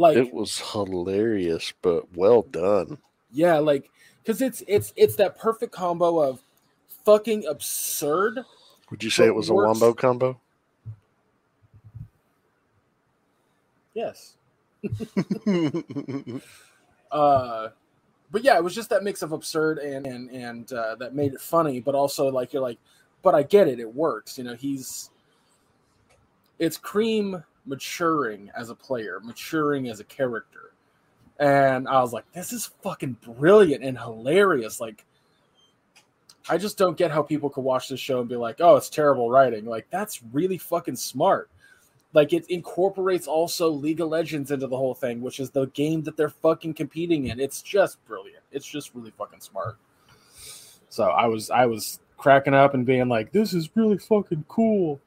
Like 0.00 0.16
it 0.16 0.32
was 0.32 0.60
hilarious, 0.60 1.72
but 1.82 2.16
well 2.16 2.42
done. 2.42 2.98
Yeah, 3.32 3.58
like 3.58 3.90
because 4.28 4.42
it's 4.42 4.62
it's 4.68 4.92
it's 4.94 5.16
that 5.16 5.38
perfect 5.38 5.72
combo 5.72 6.20
of 6.20 6.42
fucking 7.06 7.46
absurd. 7.46 8.44
Would 8.90 9.02
you 9.02 9.08
say 9.08 9.24
it 9.24 9.34
was 9.34 9.48
a 9.48 9.54
works- 9.54 9.80
wombo 9.80 9.94
combo? 9.94 10.38
Yes. 13.94 14.36
Uh, 17.10 17.70
but 18.30 18.44
yeah, 18.44 18.54
it 18.58 18.62
was 18.62 18.74
just 18.74 18.90
that 18.90 19.02
mix 19.02 19.22
of 19.22 19.32
absurd 19.32 19.78
and 19.78 20.06
and 20.06 20.30
and 20.30 20.70
uh, 20.74 20.94
that 20.96 21.14
made 21.14 21.32
it 21.32 21.40
funny, 21.40 21.80
but 21.80 21.94
also 21.94 22.30
like 22.30 22.52
you're 22.52 22.60
like, 22.60 22.76
but 23.22 23.34
I 23.34 23.42
get 23.42 23.66
it, 23.66 23.80
it 23.80 23.94
works. 23.94 24.36
You 24.36 24.44
know, 24.44 24.54
he's 24.54 25.08
it's 26.58 26.76
Cream 26.76 27.42
maturing 27.64 28.50
as 28.54 28.68
a 28.68 28.74
player, 28.74 29.20
maturing 29.24 29.88
as 29.88 30.00
a 30.00 30.04
character, 30.04 30.72
and 31.38 31.88
I 31.88 32.00
was 32.00 32.12
like, 32.12 32.30
this 32.32 32.52
is 32.52 32.66
fucking 32.82 33.16
brilliant 33.22 33.84
and 33.84 33.98
hilarious. 33.98 34.80
Like, 34.80 35.04
I 36.48 36.58
just 36.58 36.78
don't 36.78 36.96
get 36.96 37.10
how 37.10 37.22
people 37.22 37.50
could 37.50 37.64
watch 37.64 37.88
this 37.88 38.00
show 38.00 38.20
and 38.20 38.28
be 38.28 38.36
like, 38.36 38.56
oh, 38.60 38.76
it's 38.76 38.88
terrible 38.88 39.30
writing. 39.30 39.64
Like, 39.64 39.86
that's 39.90 40.22
really 40.32 40.58
fucking 40.58 40.96
smart 40.96 41.50
like 42.14 42.32
it 42.32 42.46
incorporates 42.48 43.26
also 43.26 43.68
League 43.68 44.00
of 44.00 44.08
Legends 44.08 44.50
into 44.50 44.66
the 44.66 44.76
whole 44.76 44.94
thing, 44.94 45.20
which 45.20 45.40
is 45.40 45.50
the 45.50 45.66
game 45.68 46.02
that 46.04 46.16
they're 46.16 46.30
fucking 46.30 46.74
competing 46.74 47.26
in. 47.26 47.38
It's 47.38 47.62
just 47.62 48.02
brilliant. 48.06 48.42
It's 48.50 48.66
just 48.66 48.94
really 48.94 49.10
fucking 49.10 49.40
smart. 49.40 49.76
So 50.88 51.04
I 51.04 51.26
was 51.26 51.50
I 51.50 51.66
was 51.66 52.00
cracking 52.16 52.54
up 52.54 52.74
and 52.74 52.86
being 52.86 53.08
like, 53.08 53.30
"This 53.32 53.52
is 53.52 53.68
really 53.76 53.98
fucking 53.98 54.46
cool," 54.48 55.00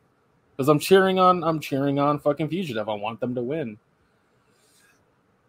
because 0.56 0.70
I'm 0.70 0.80
cheering 0.80 1.18
on 1.18 1.44
I'm 1.44 1.60
cheering 1.60 1.98
on 1.98 2.20
fucking 2.20 2.50
Fugitive. 2.50 2.88
I 2.88 2.94
want 2.94 3.20
them 3.20 3.34
to 3.36 3.42
win, 3.42 3.78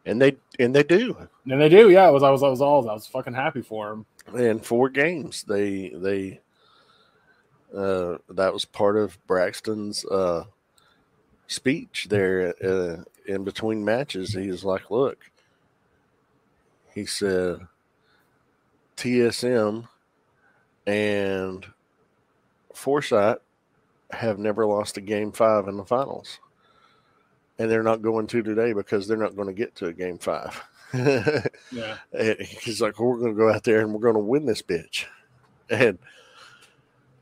And 0.04 0.20
they 0.20 0.36
and 0.58 0.74
they 0.74 0.82
do. 0.82 1.16
and 1.48 1.60
they 1.60 1.68
do. 1.68 1.90
Yeah, 1.90 2.06
I 2.06 2.10
was 2.10 2.22
I 2.22 2.30
was 2.30 2.42
I 2.42 2.48
was 2.48 2.60
all 2.60 2.88
I 2.88 2.94
was 2.94 3.06
fucking 3.06 3.34
happy 3.34 3.62
for 3.62 3.90
them. 3.90 4.06
And 4.34 4.64
four 4.64 4.88
games. 4.88 5.44
They 5.44 5.90
they 5.90 6.40
uh 7.74 8.18
that 8.30 8.52
was 8.52 8.64
part 8.64 8.96
of 8.96 9.18
Braxton's 9.26 10.04
uh 10.06 10.44
speech 11.46 12.06
there 12.10 12.54
uh, 12.64 13.04
in 13.26 13.44
between 13.44 13.84
matches. 13.84 14.34
He 14.34 14.48
was 14.48 14.64
like, 14.64 14.90
"Look," 14.90 15.18
he 16.94 17.06
said, 17.06 17.60
"TSM 18.96 19.88
and 20.86 21.66
Foresight 22.74 23.38
have 24.10 24.38
never 24.38 24.66
lost 24.66 24.96
a 24.96 25.00
game 25.00 25.32
five 25.32 25.68
in 25.68 25.76
the 25.76 25.84
finals, 25.84 26.38
and 27.58 27.70
they're 27.70 27.82
not 27.82 28.02
going 28.02 28.26
to 28.28 28.42
today 28.42 28.72
because 28.72 29.06
they're 29.06 29.16
not 29.16 29.36
going 29.36 29.48
to 29.48 29.54
get 29.54 29.74
to 29.76 29.86
a 29.86 29.92
game 29.92 30.18
five. 30.18 30.62
Yeah, 30.94 31.96
And 32.12 32.40
he's 32.40 32.80
like, 32.80 32.98
"We're 32.98 33.18
going 33.18 33.32
to 33.32 33.38
go 33.38 33.50
out 33.52 33.64
there 33.64 33.80
and 33.80 33.92
we're 33.92 34.00
going 34.00 34.14
to 34.14 34.20
win 34.20 34.46
this 34.46 34.62
bitch," 34.62 35.06
and 35.70 35.98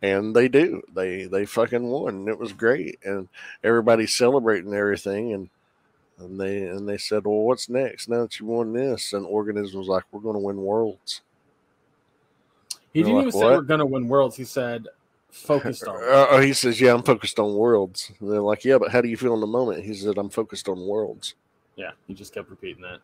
and 0.02 0.34
they 0.34 0.48
do. 0.48 0.82
They 0.94 1.24
they 1.24 1.46
fucking 1.46 1.86
won. 1.86 2.14
And 2.14 2.28
it 2.28 2.38
was 2.38 2.52
great, 2.52 2.98
and 3.04 3.28
everybody's 3.62 4.14
celebrating 4.14 4.74
everything. 4.74 5.32
And 5.32 5.50
and 6.18 6.40
they 6.40 6.62
and 6.62 6.88
they 6.88 6.98
said, 6.98 7.24
"Well, 7.24 7.42
what's 7.42 7.68
next? 7.68 8.08
Now 8.08 8.22
that 8.22 8.40
you 8.40 8.46
won 8.46 8.72
this?" 8.72 9.12
And 9.12 9.24
organism 9.26 9.78
was 9.78 9.88
like, 9.88 10.04
"We're 10.10 10.20
going 10.20 10.34
to 10.34 10.40
win 10.40 10.56
worlds." 10.56 11.22
he 12.92 13.02
didn't 13.02 13.16
like, 13.16 13.22
even 13.28 13.32
say 13.32 13.38
"What?" 13.38 13.52
we're 13.52 13.62
gonna 13.62 13.86
win 13.86 14.08
worlds. 14.08 14.36
He 14.36 14.44
said 14.44 14.88
focused 15.30 15.86
on. 15.86 15.96
Uh, 15.96 16.26
oh, 16.30 16.40
he 16.40 16.52
says, 16.52 16.80
"Yeah, 16.80 16.94
I'm 16.94 17.02
focused 17.02 17.38
on 17.38 17.54
worlds." 17.54 18.12
And 18.20 18.30
they're 18.30 18.40
like, 18.40 18.64
"Yeah, 18.64 18.78
but 18.78 18.90
how 18.90 19.00
do 19.00 19.08
you 19.08 19.16
feel 19.16 19.34
in 19.34 19.40
the 19.40 19.46
moment?" 19.46 19.84
He 19.84 19.94
said, 19.94 20.18
"I'm 20.18 20.30
focused 20.30 20.68
on 20.68 20.86
worlds." 20.86 21.34
Yeah, 21.76 21.92
he 22.06 22.14
just 22.14 22.34
kept 22.34 22.50
repeating 22.50 22.82
that. 22.82 23.00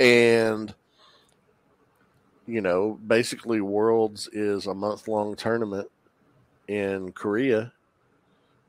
and 0.00 0.74
you 2.46 2.60
know 2.60 2.98
basically 3.06 3.60
worlds 3.60 4.28
is 4.32 4.66
a 4.66 4.74
month 4.74 5.06
long 5.08 5.36
tournament 5.36 5.88
in 6.68 7.12
korea 7.12 7.72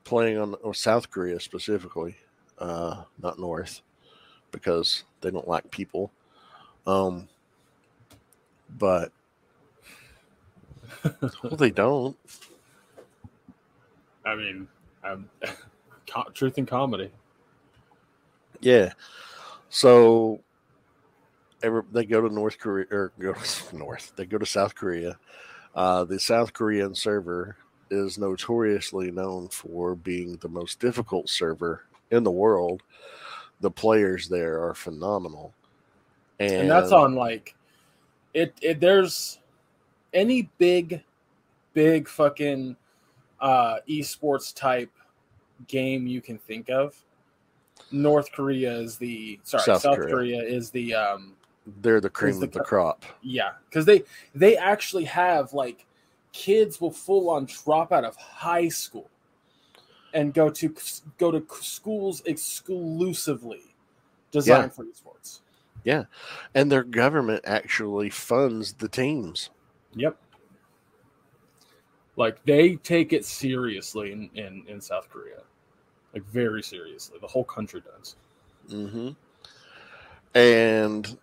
playing 0.04 0.38
on 0.38 0.54
or 0.62 0.72
south 0.72 1.10
korea 1.10 1.38
specifically 1.40 2.16
uh 2.58 3.02
not 3.20 3.38
north 3.38 3.82
because 4.52 5.02
they 5.20 5.30
don't 5.30 5.48
like 5.48 5.68
people 5.70 6.12
um 6.86 7.28
but 8.78 9.12
well 11.42 11.56
they 11.56 11.70
don't 11.70 12.16
I 14.26 14.34
mean, 14.34 14.66
um, 15.04 15.30
truth 16.34 16.58
and 16.58 16.66
comedy. 16.66 17.10
Yeah. 18.60 18.92
So 19.70 20.40
every, 21.62 21.82
they 21.92 22.04
go 22.04 22.20
to 22.20 22.34
North 22.34 22.58
Korea 22.58 22.86
or 22.90 23.12
go 23.18 23.32
to 23.32 23.76
North. 23.78 24.12
They 24.16 24.26
go 24.26 24.36
to 24.36 24.46
South 24.46 24.74
Korea. 24.74 25.16
Uh, 25.74 26.04
the 26.04 26.18
South 26.18 26.52
Korean 26.52 26.94
server 26.94 27.56
is 27.90 28.18
notoriously 28.18 29.12
known 29.12 29.48
for 29.48 29.94
being 29.94 30.36
the 30.38 30.48
most 30.48 30.80
difficult 30.80 31.28
server 31.28 31.84
in 32.10 32.24
the 32.24 32.30
world. 32.30 32.82
The 33.60 33.70
players 33.70 34.28
there 34.28 34.62
are 34.64 34.74
phenomenal. 34.74 35.54
And, 36.40 36.52
and 36.52 36.70
that's 36.70 36.92
on 36.92 37.14
like 37.14 37.54
it, 38.34 38.54
it 38.60 38.80
there's 38.80 39.38
any 40.16 40.48
big 40.58 41.02
big 41.74 42.08
fucking 42.08 42.74
uh 43.40 43.76
esports 43.88 44.52
type 44.54 44.90
game 45.68 46.06
you 46.06 46.20
can 46.22 46.38
think 46.38 46.70
of 46.70 46.96
north 47.90 48.32
korea 48.32 48.72
is 48.72 48.96
the 48.96 49.38
sorry 49.44 49.62
South 49.62 49.82
south, 49.82 49.96
Korea. 49.98 50.10
korea. 50.14 50.42
is 50.42 50.70
the 50.70 50.94
um 50.94 51.34
they're 51.82 52.00
the 52.00 52.08
cream 52.10 52.40
the 52.40 52.46
of 52.46 52.52
the 52.52 52.60
crop. 52.60 53.04
yeah 53.22 53.52
because 53.68 53.84
they 53.84 54.02
they 54.34 54.56
actually 54.56 55.04
have 55.04 55.52
like 55.52 55.86
kids 56.32 56.80
will 56.80 56.90
full 56.90 57.28
on 57.28 57.44
drop 57.46 57.92
out 57.92 58.04
of 58.04 58.16
high 58.16 58.68
school 58.68 59.08
and 60.14 60.32
go 60.32 60.48
to 60.48 60.74
go 61.18 61.30
to 61.30 61.44
schools 61.60 62.22
exclusively 62.24 63.74
designed 64.30 64.64
Yeah. 64.64 64.68
for 64.68 64.84
esports 64.84 65.40
Yeah, 65.84 66.04
And 66.54 66.72
their 66.72 66.82
government 66.84 67.42
actually 67.46 68.10
funds 68.10 68.72
the 68.74 68.88
teams. 68.88 69.50
Yep. 69.96 70.16
Like 72.16 72.42
they 72.44 72.76
take 72.76 73.12
it 73.12 73.24
seriously 73.24 74.12
in, 74.12 74.30
in, 74.34 74.64
in 74.68 74.80
South 74.80 75.10
Korea. 75.10 75.42
Like 76.14 76.24
very 76.24 76.62
seriously. 76.62 77.18
The 77.20 77.26
whole 77.26 77.44
country 77.44 77.82
does. 77.82 78.16
hmm 78.70 79.10
And 80.34 81.18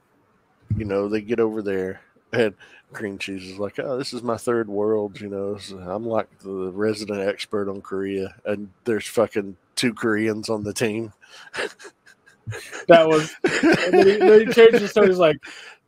you 0.78 0.86
know 0.86 1.08
they 1.08 1.22
get 1.22 1.40
over 1.40 1.62
there, 1.62 2.02
and 2.32 2.54
cream 2.94 3.18
cheese 3.18 3.44
is 3.44 3.60
like, 3.60 3.80
"Oh, 3.80 3.98
this 3.98 4.14
is 4.14 4.22
my 4.22 4.38
third 4.38 4.70
world." 4.70 5.20
You 5.20 5.30
know, 5.30 5.58
so 5.58 5.78
I'm 5.78 6.06
like 6.06 6.28
the 6.40 6.72
resident 6.72 7.22
expert 7.28 7.70
on 7.70 7.82
Korea, 7.82 8.36
and 8.46 8.70
there's 8.86 9.08
fucking 9.08 9.58
two 9.76 9.94
Koreans 9.94 10.50
on 10.50 10.64
the 10.64 10.74
team. 10.74 11.12
That 12.88 13.08
was 13.08 13.34
and 13.44 13.94
then 13.94 14.08
he, 14.08 14.18
then 14.18 14.48
he 14.48 14.54
changed 14.54 14.80
the 14.80 14.88
story. 14.88 15.08
He's 15.08 15.18
like 15.18 15.38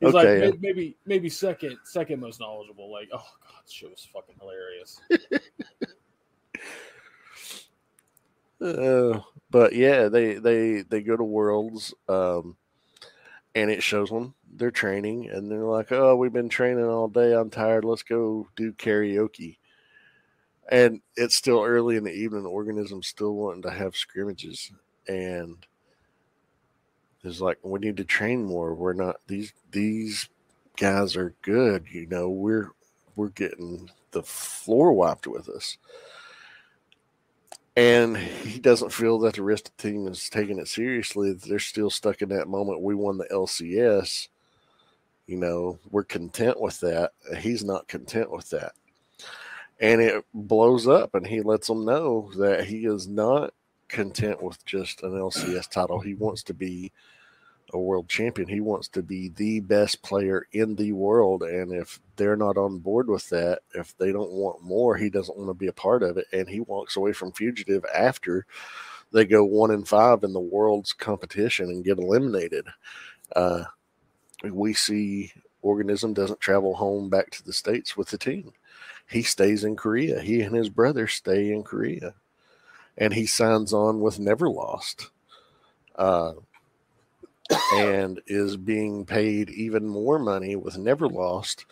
he's 0.05 0.13
like 0.13 0.27
Okay, 0.27 0.45
yeah. 0.47 0.51
Maybe 0.59 0.97
maybe 1.05 1.29
second 1.29 1.77
second 1.83 2.19
most 2.19 2.39
knowledgeable. 2.39 2.91
Like, 2.91 3.09
oh 3.13 3.17
god, 3.17 3.69
shit 3.69 3.89
was 3.89 4.07
fucking 4.11 4.35
hilarious. 4.39 5.01
Uh, 8.61 9.19
but 9.49 9.73
yeah, 9.73 10.07
they 10.07 10.35
they 10.35 10.81
they 10.81 11.01
go 11.01 11.17
to 11.17 11.23
Worlds, 11.23 11.93
um, 12.07 12.55
and 13.53 13.69
it 13.69 13.83
shows 13.83 14.09
them 14.09 14.33
their 14.53 14.71
training, 14.71 15.29
and 15.29 15.51
they're 15.51 15.59
like, 15.59 15.91
"Oh, 15.91 16.15
we've 16.15 16.33
been 16.33 16.49
training 16.49 16.85
all 16.85 17.07
day. 17.07 17.33
I'm 17.33 17.49
tired. 17.49 17.85
Let's 17.85 18.03
go 18.03 18.47
do 18.55 18.71
karaoke." 18.73 19.57
And 20.69 21.01
it's 21.15 21.35
still 21.35 21.61
early 21.63 21.95
in 21.95 22.03
the 22.03 22.13
evening. 22.13 22.43
The 22.43 22.49
organism's 22.49 23.07
still 23.07 23.35
wanting 23.35 23.61
to 23.63 23.71
have 23.71 23.95
scrimmages, 23.95 24.71
and 25.07 25.57
it's 27.25 27.41
like 27.41 27.57
we 27.63 27.79
need 27.79 27.97
to 27.97 28.03
train 28.03 28.45
more. 28.45 28.73
We're 28.73 28.93
not 28.93 29.17
these 29.27 29.53
these 29.71 30.29
guys 30.77 31.15
are 31.15 31.33
good. 31.41 31.85
You 31.91 32.07
know, 32.07 32.29
we're 32.29 32.71
we're 33.15 33.29
getting 33.29 33.89
the 34.11 34.23
floor 34.23 34.93
wiped 34.93 35.27
with 35.27 35.49
us 35.49 35.77
and 37.75 38.15
he 38.15 38.59
doesn't 38.59 38.93
feel 38.93 39.19
that 39.19 39.35
the 39.35 39.43
rest 39.43 39.67
of 39.67 39.77
the 39.77 39.89
team 39.89 40.07
is 40.07 40.29
taking 40.29 40.59
it 40.59 40.67
seriously. 40.67 41.33
They're 41.33 41.59
still 41.59 41.89
stuck 41.89 42.21
in 42.21 42.29
that 42.29 42.47
moment. 42.47 42.81
We 42.81 42.95
won 42.95 43.17
the 43.17 43.25
LCS. 43.25 44.29
You 45.27 45.37
know, 45.37 45.79
we're 45.89 46.03
content 46.03 46.61
with 46.61 46.79
that. 46.81 47.11
He's 47.39 47.63
not 47.63 47.87
content 47.87 48.31
with 48.31 48.49
that. 48.51 48.73
And 49.81 49.99
it 49.99 50.23
blows 50.33 50.87
up, 50.87 51.15
and 51.15 51.27
he 51.27 51.41
lets 51.41 51.67
them 51.67 51.83
know 51.83 52.31
that 52.37 52.63
he 52.63 52.85
is 52.85 53.07
not 53.07 53.53
content 53.87 54.41
with 54.41 54.63
just 54.65 55.03
an 55.03 55.11
LCS 55.11 55.69
title. 55.69 55.99
He 55.99 56.13
wants 56.13 56.43
to 56.43 56.53
be 56.53 56.91
a 57.73 57.79
world 57.79 58.07
champion. 58.07 58.47
He 58.47 58.61
wants 58.61 58.87
to 58.89 59.01
be 59.01 59.29
the 59.29 59.59
best 59.59 60.01
player 60.01 60.47
in 60.51 60.75
the 60.75 60.91
world. 60.91 61.43
And 61.43 61.73
if 61.73 61.99
they're 62.15 62.35
not 62.35 62.57
on 62.57 62.79
board 62.79 63.07
with 63.09 63.29
that, 63.29 63.59
if 63.73 63.97
they 63.97 64.11
don't 64.11 64.31
want 64.31 64.63
more, 64.63 64.95
he 64.95 65.09
doesn't 65.09 65.37
want 65.37 65.49
to 65.49 65.53
be 65.53 65.67
a 65.67 65.73
part 65.73 66.03
of 66.03 66.17
it. 66.17 66.27
And 66.31 66.47
he 66.47 66.59
walks 66.61 66.95
away 66.95 67.13
from 67.13 67.31
Fugitive 67.31 67.83
after 67.93 68.45
they 69.11 69.25
go 69.25 69.43
one 69.43 69.71
and 69.71 69.87
five 69.87 70.23
in 70.23 70.33
the 70.33 70.39
world's 70.39 70.93
competition 70.93 71.69
and 71.69 71.83
get 71.85 71.97
eliminated. 71.97 72.67
Uh, 73.35 73.63
we 74.43 74.73
see 74.73 75.31
Organizm 75.63 76.13
doesn't 76.13 76.39
travel 76.39 76.75
home 76.75 77.09
back 77.09 77.31
to 77.31 77.43
the 77.43 77.53
States 77.53 77.97
with 77.97 78.09
the 78.09 78.17
team. 78.17 78.51
He 79.09 79.23
stays 79.23 79.63
in 79.63 79.75
Korea. 79.75 80.21
He 80.21 80.41
and 80.41 80.55
his 80.55 80.69
brother 80.69 81.07
stay 81.07 81.51
in 81.51 81.63
Korea. 81.63 82.13
And 82.97 83.13
he 83.13 83.25
signs 83.25 83.73
on 83.73 83.99
with 83.99 84.19
Never 84.19 84.49
Lost. 84.49 85.09
Uh, 85.95 86.33
and 87.73 88.21
is 88.27 88.57
being 88.57 89.05
paid 89.05 89.49
even 89.49 89.87
more 89.87 90.17
money 90.17 90.55
with 90.55 90.77
Never 90.77 91.07
Lost 91.07 91.65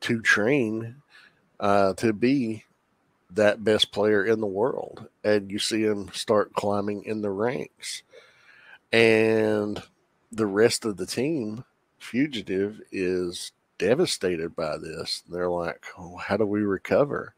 to 0.00 0.20
train 0.20 0.96
uh, 1.60 1.94
to 1.94 2.12
be 2.12 2.64
that 3.30 3.62
best 3.62 3.92
player 3.92 4.24
in 4.24 4.40
the 4.40 4.46
world. 4.46 5.08
And 5.22 5.50
you 5.50 5.58
see 5.58 5.82
him 5.82 6.10
start 6.12 6.54
climbing 6.54 7.04
in 7.04 7.20
the 7.20 7.30
ranks. 7.30 8.02
And 8.90 9.82
the 10.32 10.46
rest 10.46 10.84
of 10.84 10.96
the 10.96 11.06
team, 11.06 11.64
Fugitive, 11.98 12.80
is 12.90 13.52
devastated 13.76 14.56
by 14.56 14.78
this. 14.78 15.22
They're 15.28 15.50
like, 15.50 15.84
oh, 15.98 16.16
how 16.16 16.36
do 16.36 16.46
we 16.46 16.62
recover? 16.62 17.34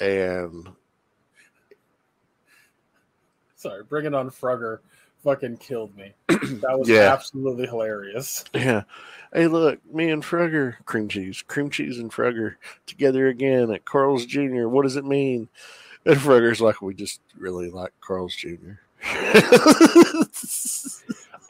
And 0.00 0.68
Sorry, 3.64 3.82
bringing 3.82 4.12
on 4.14 4.28
Frogger. 4.30 4.80
fucking 5.22 5.56
killed 5.56 5.96
me. 5.96 6.12
That 6.28 6.78
was 6.78 6.86
Yeah. 6.86 7.10
absolutely 7.10 7.66
hilarious. 7.66 8.44
Yeah. 8.54 8.82
Hey, 9.32 9.46
look, 9.46 9.80
me 9.90 10.10
and 10.10 10.22
Frogger, 10.22 10.76
cream 10.84 11.08
cheese, 11.08 11.42
cream 11.46 11.70
cheese 11.70 11.98
and 11.98 12.12
Frogger 12.12 12.56
together 12.86 13.28
again 13.28 13.70
at 13.72 13.86
Carl's 13.86 14.26
Jr. 14.26 14.68
What 14.68 14.82
does 14.82 14.96
it 14.96 15.06
mean? 15.06 15.48
And 16.04 16.16
Frogger's 16.16 16.60
like, 16.60 16.82
we 16.82 16.92
just 16.92 17.22
really 17.38 17.70
like 17.70 17.92
Carl's 18.02 18.36
Jr. 18.36 18.72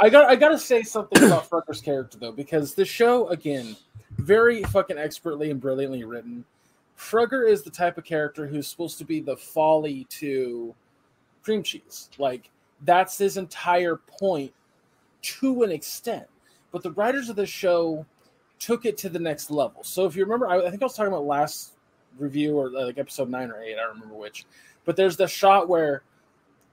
I 0.00 0.08
got 0.08 0.28
I 0.30 0.36
gotta 0.36 0.58
say 0.58 0.82
something 0.82 1.22
about 1.24 1.44
Frogger's 1.50 1.80
character 1.80 2.18
though, 2.18 2.32
because 2.32 2.74
the 2.74 2.84
show 2.84 3.28
again, 3.28 3.76
very 4.18 4.62
fucking 4.64 4.98
expertly 4.98 5.50
and 5.50 5.60
brilliantly 5.60 6.04
written. 6.04 6.44
Frogger 6.96 7.48
is 7.48 7.62
the 7.62 7.70
type 7.70 7.98
of 7.98 8.04
character 8.04 8.46
who's 8.46 8.68
supposed 8.68 8.98
to 8.98 9.04
be 9.04 9.20
the 9.20 9.36
folly 9.36 10.06
to 10.10 10.74
cream 11.44 11.62
cheese. 11.62 12.08
Like 12.18 12.50
that's 12.82 13.18
his 13.18 13.36
entire 13.36 13.96
point 13.96 14.52
to 15.22 15.62
an 15.62 15.70
extent. 15.70 16.26
But 16.72 16.82
the 16.82 16.92
writers 16.92 17.28
of 17.28 17.36
the 17.36 17.46
show 17.46 18.04
took 18.58 18.84
it 18.86 18.96
to 18.98 19.08
the 19.08 19.18
next 19.18 19.50
level. 19.50 19.84
So 19.84 20.06
if 20.06 20.16
you 20.16 20.24
remember, 20.24 20.48
I, 20.48 20.66
I 20.66 20.70
think 20.70 20.82
I 20.82 20.86
was 20.86 20.94
talking 20.96 21.12
about 21.12 21.24
last 21.24 21.72
review 22.18 22.56
or 22.56 22.70
like 22.70 22.98
episode 22.98 23.28
nine 23.28 23.50
or 23.50 23.62
eight, 23.62 23.74
I 23.74 23.82
don't 23.82 23.94
remember 23.94 24.14
which. 24.14 24.46
But 24.84 24.96
there's 24.96 25.16
the 25.16 25.28
shot 25.28 25.68
where 25.68 26.02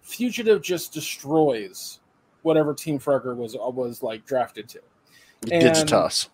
Fugitive 0.02 0.62
just 0.62 0.94
destroys 0.94 2.00
whatever 2.42 2.74
Team 2.74 3.00
Frogger 3.00 3.36
was 3.36 3.56
was 3.56 4.02
like 4.02 4.26
drafted 4.26 4.68
to. 4.70 4.80
And- 5.52 5.64
Digitas. 5.64 6.30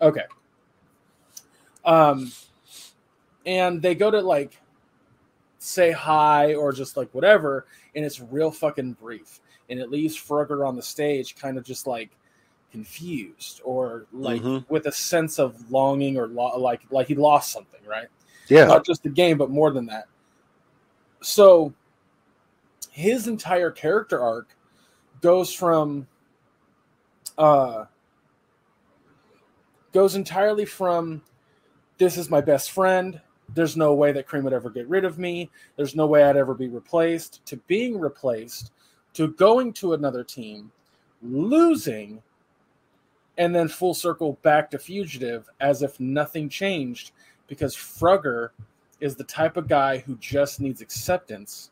Okay. 0.00 0.24
Um, 1.84 2.32
and 3.46 3.80
they 3.80 3.94
go 3.94 4.10
to 4.10 4.20
like 4.20 4.58
say 5.64 5.90
hi 5.90 6.54
or 6.54 6.72
just 6.72 6.96
like 6.96 7.08
whatever, 7.14 7.66
and 7.94 8.04
it's 8.04 8.20
real 8.20 8.50
fucking 8.50 8.92
brief, 8.94 9.40
and 9.70 9.80
it 9.80 9.90
leaves 9.90 10.14
Frogger 10.16 10.66
on 10.66 10.76
the 10.76 10.82
stage, 10.82 11.36
kind 11.36 11.56
of 11.56 11.64
just 11.64 11.86
like 11.86 12.10
confused 12.70 13.60
or 13.64 14.04
like 14.12 14.42
Mhm. 14.42 14.68
with 14.68 14.86
a 14.86 14.92
sense 14.92 15.38
of 15.38 15.70
longing 15.70 16.18
or 16.18 16.26
lo- 16.26 16.58
like 16.58 16.82
like 16.90 17.06
he 17.06 17.14
lost 17.14 17.50
something, 17.52 17.80
right? 17.86 18.08
Yeah. 18.48 18.66
not 18.66 18.84
just 18.84 19.02
the 19.02 19.08
game, 19.08 19.38
but 19.38 19.48
more 19.48 19.70
than 19.70 19.86
that. 19.86 20.04
So 21.22 21.72
his 22.90 23.26
entire 23.26 23.70
character 23.70 24.20
arc 24.20 24.54
goes 25.22 25.50
from 25.52 26.06
uh 27.38 27.86
goes 29.92 30.14
entirely 30.14 30.66
from 30.66 31.22
this 31.96 32.18
is 32.18 32.28
my 32.28 32.40
best 32.42 32.70
friend. 32.72 33.20
There's 33.54 33.76
no 33.76 33.94
way 33.94 34.12
that 34.12 34.26
Cream 34.26 34.44
would 34.44 34.52
ever 34.52 34.70
get 34.70 34.88
rid 34.88 35.04
of 35.04 35.18
me. 35.18 35.50
There's 35.76 35.94
no 35.94 36.06
way 36.06 36.24
I'd 36.24 36.36
ever 36.36 36.54
be 36.54 36.68
replaced 36.68 37.44
to 37.46 37.56
being 37.68 37.98
replaced 37.98 38.72
to 39.14 39.28
going 39.28 39.72
to 39.74 39.94
another 39.94 40.24
team, 40.24 40.72
losing, 41.22 42.20
and 43.38 43.54
then 43.54 43.68
full 43.68 43.94
circle 43.94 44.38
back 44.42 44.70
to 44.70 44.78
fugitive 44.78 45.48
as 45.60 45.82
if 45.82 45.98
nothing 46.00 46.48
changed 46.48 47.12
because 47.46 47.76
Frogger 47.76 48.50
is 49.00 49.14
the 49.16 49.24
type 49.24 49.56
of 49.56 49.68
guy 49.68 49.98
who 49.98 50.16
just 50.16 50.60
needs 50.60 50.80
acceptance, 50.80 51.70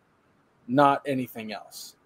not 0.68 1.02
anything 1.06 1.52
else. 1.52 1.96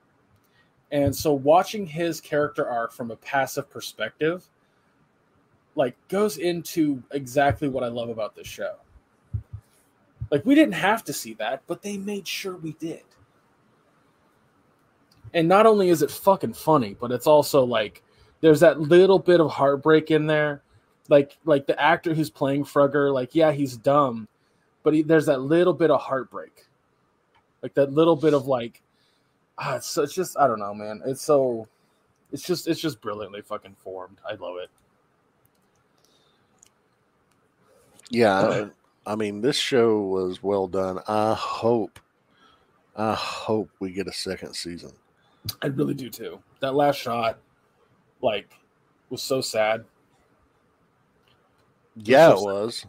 And 0.92 1.14
so 1.14 1.32
watching 1.32 1.86
his 1.86 2.20
character 2.20 2.68
arc 2.68 2.92
from 2.92 3.10
a 3.10 3.16
passive 3.16 3.68
perspective 3.68 4.48
like 5.74 5.94
goes 6.08 6.38
into 6.38 7.02
exactly 7.10 7.68
what 7.68 7.84
I 7.84 7.88
love 7.88 8.08
about 8.08 8.34
this 8.34 8.46
show. 8.46 8.76
Like 10.30 10.44
we 10.44 10.54
didn't 10.54 10.74
have 10.74 11.04
to 11.04 11.12
see 11.12 11.34
that, 11.34 11.62
but 11.66 11.82
they 11.82 11.96
made 11.96 12.26
sure 12.26 12.56
we 12.56 12.72
did. 12.72 13.02
And 15.34 15.48
not 15.48 15.66
only 15.66 15.90
is 15.90 16.02
it 16.02 16.10
fucking 16.10 16.54
funny, 16.54 16.96
but 16.98 17.12
it's 17.12 17.26
also 17.26 17.64
like 17.64 18.02
there's 18.40 18.60
that 18.60 18.80
little 18.80 19.18
bit 19.18 19.40
of 19.40 19.50
heartbreak 19.50 20.10
in 20.10 20.26
there 20.26 20.62
like 21.08 21.36
like 21.44 21.66
the 21.66 21.80
actor 21.80 22.14
who's 22.14 22.30
playing 22.30 22.64
Frogger, 22.64 23.12
like 23.12 23.34
yeah, 23.34 23.52
he's 23.52 23.76
dumb, 23.76 24.28
but 24.82 24.94
he, 24.94 25.02
there's 25.02 25.26
that 25.26 25.40
little 25.40 25.72
bit 25.72 25.90
of 25.90 26.00
heartbreak, 26.00 26.64
like 27.62 27.74
that 27.74 27.92
little 27.92 28.16
bit 28.16 28.34
of 28.34 28.46
like, 28.46 28.82
ah, 29.58 29.76
it's, 29.76 29.86
so, 29.86 30.02
it's 30.02 30.14
just 30.14 30.38
I 30.38 30.46
don't 30.46 30.58
know, 30.58 30.74
man. 30.74 31.02
It's 31.06 31.22
so, 31.22 31.68
it's 32.32 32.42
just 32.42 32.68
it's 32.68 32.80
just 32.80 33.00
brilliantly 33.00 33.42
fucking 33.42 33.76
formed. 33.82 34.18
I 34.28 34.34
love 34.34 34.56
it. 34.58 34.70
Yeah. 38.10 38.66
I, 39.06 39.14
mean, 39.16 39.40
this 39.40 39.56
show 39.56 40.00
was 40.00 40.42
well 40.42 40.66
done. 40.66 41.00
I 41.06 41.34
hope, 41.34 41.98
I 42.96 43.14
hope 43.14 43.70
we 43.80 43.92
get 43.92 44.08
a 44.08 44.12
second 44.12 44.54
season. 44.54 44.92
I 45.62 45.68
really 45.68 45.94
do 45.94 46.10
too. 46.10 46.40
That 46.60 46.74
last 46.74 46.96
shot, 46.96 47.38
like, 48.20 48.50
was 49.10 49.22
so 49.22 49.40
sad. 49.40 49.84
Yeah, 51.96 52.28
it 52.28 52.32
just- 52.32 52.44
was. 52.44 52.86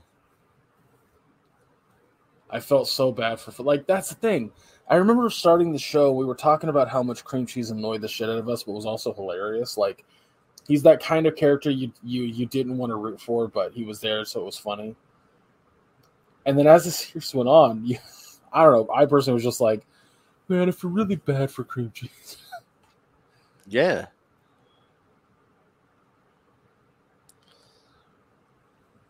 I 2.50 2.60
felt 2.60 2.88
so 2.88 3.12
bad 3.12 3.40
for 3.40 3.62
like 3.64 3.86
that's 3.88 4.10
the 4.10 4.16
thing. 4.16 4.52
I 4.90 4.96
remember 4.96 5.30
starting 5.30 5.74
the 5.74 5.80
show, 5.80 6.14
we 6.14 6.26
were 6.26 6.36
talking 6.36 6.70
about 6.70 6.88
how 6.88 7.04
much 7.04 7.26
cream 7.26 7.46
cheese 7.46 7.72
annoyed 7.72 8.02
the 8.02 8.08
shit 8.08 8.30
out 8.30 8.38
of 8.38 8.48
us, 8.48 8.64
but 8.64 8.72
was 8.72 8.86
also 8.86 9.14
hilarious. 9.14 9.78
Like 9.78 10.06
he's 10.66 10.82
that 10.84 11.04
kind 11.04 11.28
of 11.28 11.36
character 11.36 11.70
you 11.70 11.92
you 12.04 12.24
you 12.24 12.46
didn't 12.46 12.78
want 12.78 12.92
to 12.92 12.96
root 12.96 13.20
for, 13.20 13.48
but 13.48 13.74
he 13.74 13.84
was 13.84 14.00
there, 14.00 14.24
so 14.24 14.42
it 14.42 14.46
was 14.46 14.58
funny. 14.58 14.96
And 16.48 16.58
then 16.58 16.66
as 16.66 16.86
the 16.86 16.92
series 16.92 17.36
went 17.36 17.50
on, 17.50 17.86
you, 17.86 17.98
I 18.52 18.64
don't 18.64 18.74
know. 18.74 18.94
I 18.94 19.06
personally 19.06 19.36
was 19.36 19.44
just 19.44 19.62
like, 19.62 19.86
man, 20.48 20.70
I 20.70 20.72
feel 20.72 20.90
really 20.90 21.18
bad 21.18 21.52
for 21.52 21.64
cream 21.64 21.92
cheese. 21.94 22.38
Yeah. 23.68 24.08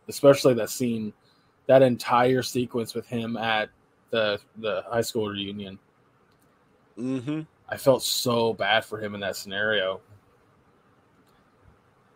Especially 0.08 0.54
that 0.54 0.68
scene, 0.68 1.12
that 1.66 1.80
entire 1.80 2.42
sequence 2.42 2.94
with 2.94 3.06
him 3.06 3.36
at 3.36 3.70
the 4.10 4.40
the 4.56 4.82
high 4.90 5.02
school 5.02 5.28
reunion. 5.28 5.78
Mm-hmm. 6.98 7.42
I 7.68 7.76
felt 7.76 8.02
so 8.02 8.54
bad 8.54 8.84
for 8.84 8.98
him 8.98 9.14
in 9.14 9.20
that 9.20 9.36
scenario. 9.36 10.00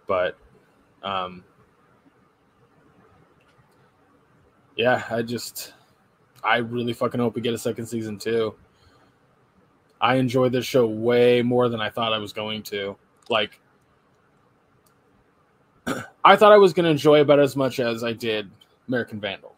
But 0.08 0.36
um 1.02 1.44
yeah, 4.82 5.04
I 5.10 5.22
just 5.22 5.74
I 6.42 6.56
really 6.58 6.92
fucking 6.92 7.20
hope 7.20 7.34
we 7.36 7.40
get 7.40 7.54
a 7.54 7.58
second 7.58 7.86
season 7.86 8.18
too. 8.18 8.54
I 10.00 10.16
enjoyed 10.16 10.50
this 10.50 10.64
show 10.66 10.86
way 10.86 11.40
more 11.42 11.68
than 11.68 11.80
I 11.80 11.88
thought 11.88 12.12
I 12.12 12.18
was 12.18 12.32
going 12.32 12.62
to. 12.64 12.96
Like 13.28 13.60
I 16.24 16.34
thought 16.36 16.52
I 16.52 16.56
was 16.56 16.72
going 16.72 16.84
to 16.84 16.90
enjoy 16.90 17.20
about 17.20 17.38
as 17.38 17.54
much 17.56 17.78
as 17.80 18.02
I 18.02 18.12
did 18.12 18.50
American 18.88 19.20
Vandal. 19.20 19.54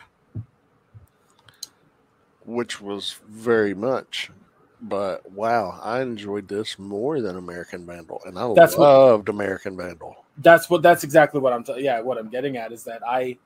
Which 2.46 2.80
was 2.80 3.16
very 3.28 3.72
much. 3.74 4.30
But 4.82 5.30
wow, 5.32 5.80
I 5.82 6.02
enjoyed 6.02 6.46
this 6.46 6.78
more 6.78 7.22
than 7.22 7.36
American 7.38 7.86
Vandal, 7.86 8.20
and 8.26 8.38
I 8.38 8.52
That's 8.54 8.76
what- 8.76 8.86
loved 8.86 9.28
American 9.30 9.76
Vandal. 9.78 10.16
that's 10.38 10.68
what 10.68 10.82
that's 10.82 11.04
exactly 11.04 11.40
what 11.40 11.52
I'm 11.54 11.62
t- 11.64 11.78
yeah 11.80 12.00
what 12.00 12.18
I'm 12.18 12.28
getting 12.28 12.56
at 12.56 12.72
is 12.72 12.82
that 12.84 13.00
I 13.06 13.38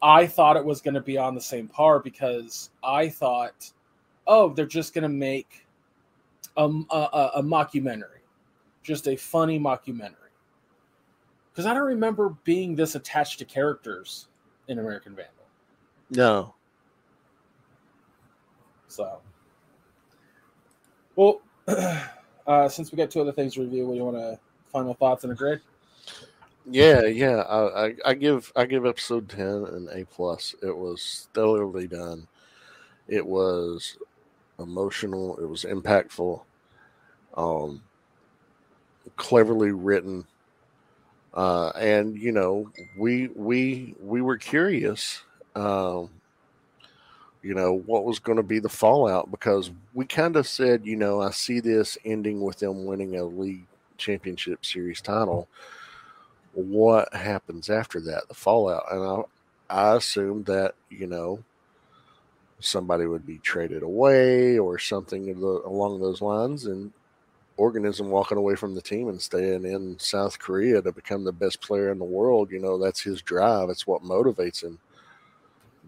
I 0.00 0.26
thought 0.26 0.56
it 0.56 0.64
was 0.64 0.80
going 0.80 0.94
to 0.94 1.00
be 1.00 1.18
on 1.18 1.34
the 1.34 1.40
same 1.40 1.68
par 1.68 2.00
because 2.00 2.70
I 2.82 3.08
thought 3.08 3.70
oh 4.26 4.50
they're 4.50 4.66
just 4.66 4.94
going 4.94 5.02
to 5.02 5.08
make 5.08 5.66
a, 6.56 6.64
a 6.64 7.30
a 7.36 7.42
mockumentary 7.42 8.18
just 8.82 9.06
a 9.06 9.16
funny 9.16 9.60
mockumentary. 9.60 10.14
Because 11.52 11.66
I 11.66 11.74
don't 11.74 11.86
remember 11.86 12.30
being 12.44 12.74
this 12.74 12.94
attached 12.94 13.38
to 13.40 13.44
characters 13.44 14.28
in 14.68 14.78
American 14.78 15.14
Vandal. 15.14 15.34
No, 16.10 16.54
so 18.88 19.20
well 21.14 21.40
uh, 22.46 22.68
since 22.68 22.90
we 22.90 22.96
got 22.96 23.10
two 23.10 23.20
other 23.20 23.32
things 23.32 23.54
to 23.54 23.60
review 23.60 23.86
what 23.86 23.92
do 23.92 23.98
you 23.98 24.04
want 24.04 24.16
to 24.16 24.38
final 24.72 24.94
thoughts 24.94 25.24
and 25.24 25.32
a 25.32 25.36
grade 25.36 25.60
yeah, 26.70 27.04
yeah. 27.04 27.42
I, 27.42 27.86
I, 27.86 27.94
I 28.06 28.14
give 28.14 28.52
I 28.56 28.66
give 28.66 28.86
episode 28.86 29.28
ten 29.28 29.64
an 29.64 29.88
A 29.92 30.04
plus. 30.04 30.54
It 30.62 30.76
was 30.76 31.28
stellarly 31.32 31.88
done. 31.88 32.26
It 33.08 33.24
was 33.26 33.96
emotional. 34.58 35.38
It 35.38 35.46
was 35.46 35.64
impactful. 35.64 36.42
Um, 37.36 37.82
cleverly 39.16 39.72
written. 39.72 40.26
Uh, 41.34 41.68
and 41.70 42.16
you 42.18 42.32
know, 42.32 42.70
we 42.98 43.28
we 43.28 43.94
we 44.02 44.20
were 44.22 44.38
curious. 44.38 45.22
Um, 45.54 46.10
you 47.42 47.54
know 47.54 47.78
what 47.86 48.04
was 48.04 48.18
going 48.18 48.36
to 48.36 48.42
be 48.42 48.58
the 48.58 48.68
fallout 48.68 49.30
because 49.30 49.70
we 49.94 50.04
kind 50.04 50.36
of 50.36 50.46
said, 50.46 50.84
you 50.84 50.96
know, 50.96 51.20
I 51.22 51.30
see 51.30 51.60
this 51.60 51.96
ending 52.04 52.40
with 52.40 52.58
them 52.58 52.84
winning 52.84 53.16
a 53.16 53.24
league 53.24 53.66
championship 53.96 54.64
series 54.66 55.00
title. 55.00 55.48
What 56.60 57.14
happens 57.14 57.70
after 57.70 58.00
that? 58.00 58.26
The 58.26 58.34
fallout, 58.34 58.84
and 58.90 59.00
I, 59.70 59.92
I 59.92 59.96
assumed 59.96 60.46
that 60.46 60.74
you 60.90 61.06
know 61.06 61.44
somebody 62.58 63.06
would 63.06 63.24
be 63.24 63.38
traded 63.38 63.84
away 63.84 64.58
or 64.58 64.76
something 64.76 65.30
of 65.30 65.38
the, 65.38 65.62
along 65.64 66.00
those 66.00 66.20
lines, 66.20 66.66
and 66.66 66.92
organism 67.56 68.10
walking 68.10 68.38
away 68.38 68.56
from 68.56 68.74
the 68.74 68.82
team 68.82 69.08
and 69.08 69.22
staying 69.22 69.64
in 69.66 69.96
South 70.00 70.40
Korea 70.40 70.82
to 70.82 70.90
become 70.90 71.22
the 71.22 71.32
best 71.32 71.60
player 71.60 71.92
in 71.92 71.98
the 72.00 72.04
world. 72.04 72.50
You 72.50 72.58
know, 72.58 72.76
that's 72.76 73.02
his 73.02 73.22
drive. 73.22 73.70
It's 73.70 73.86
what 73.86 74.02
motivates 74.02 74.64
him. 74.64 74.80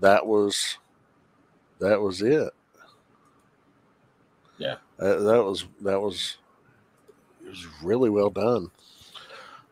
That 0.01 0.25
was 0.25 0.79
that 1.81 2.01
was 2.01 2.23
it. 2.23 2.53
Yeah. 4.59 4.77
That, 4.99 5.19
that 5.21 5.43
was 5.43 5.65
that 5.81 6.01
was 6.01 6.39
it 7.45 7.49
was 7.49 7.67
really 7.83 8.11
well 8.11 8.31
done. 8.31 8.71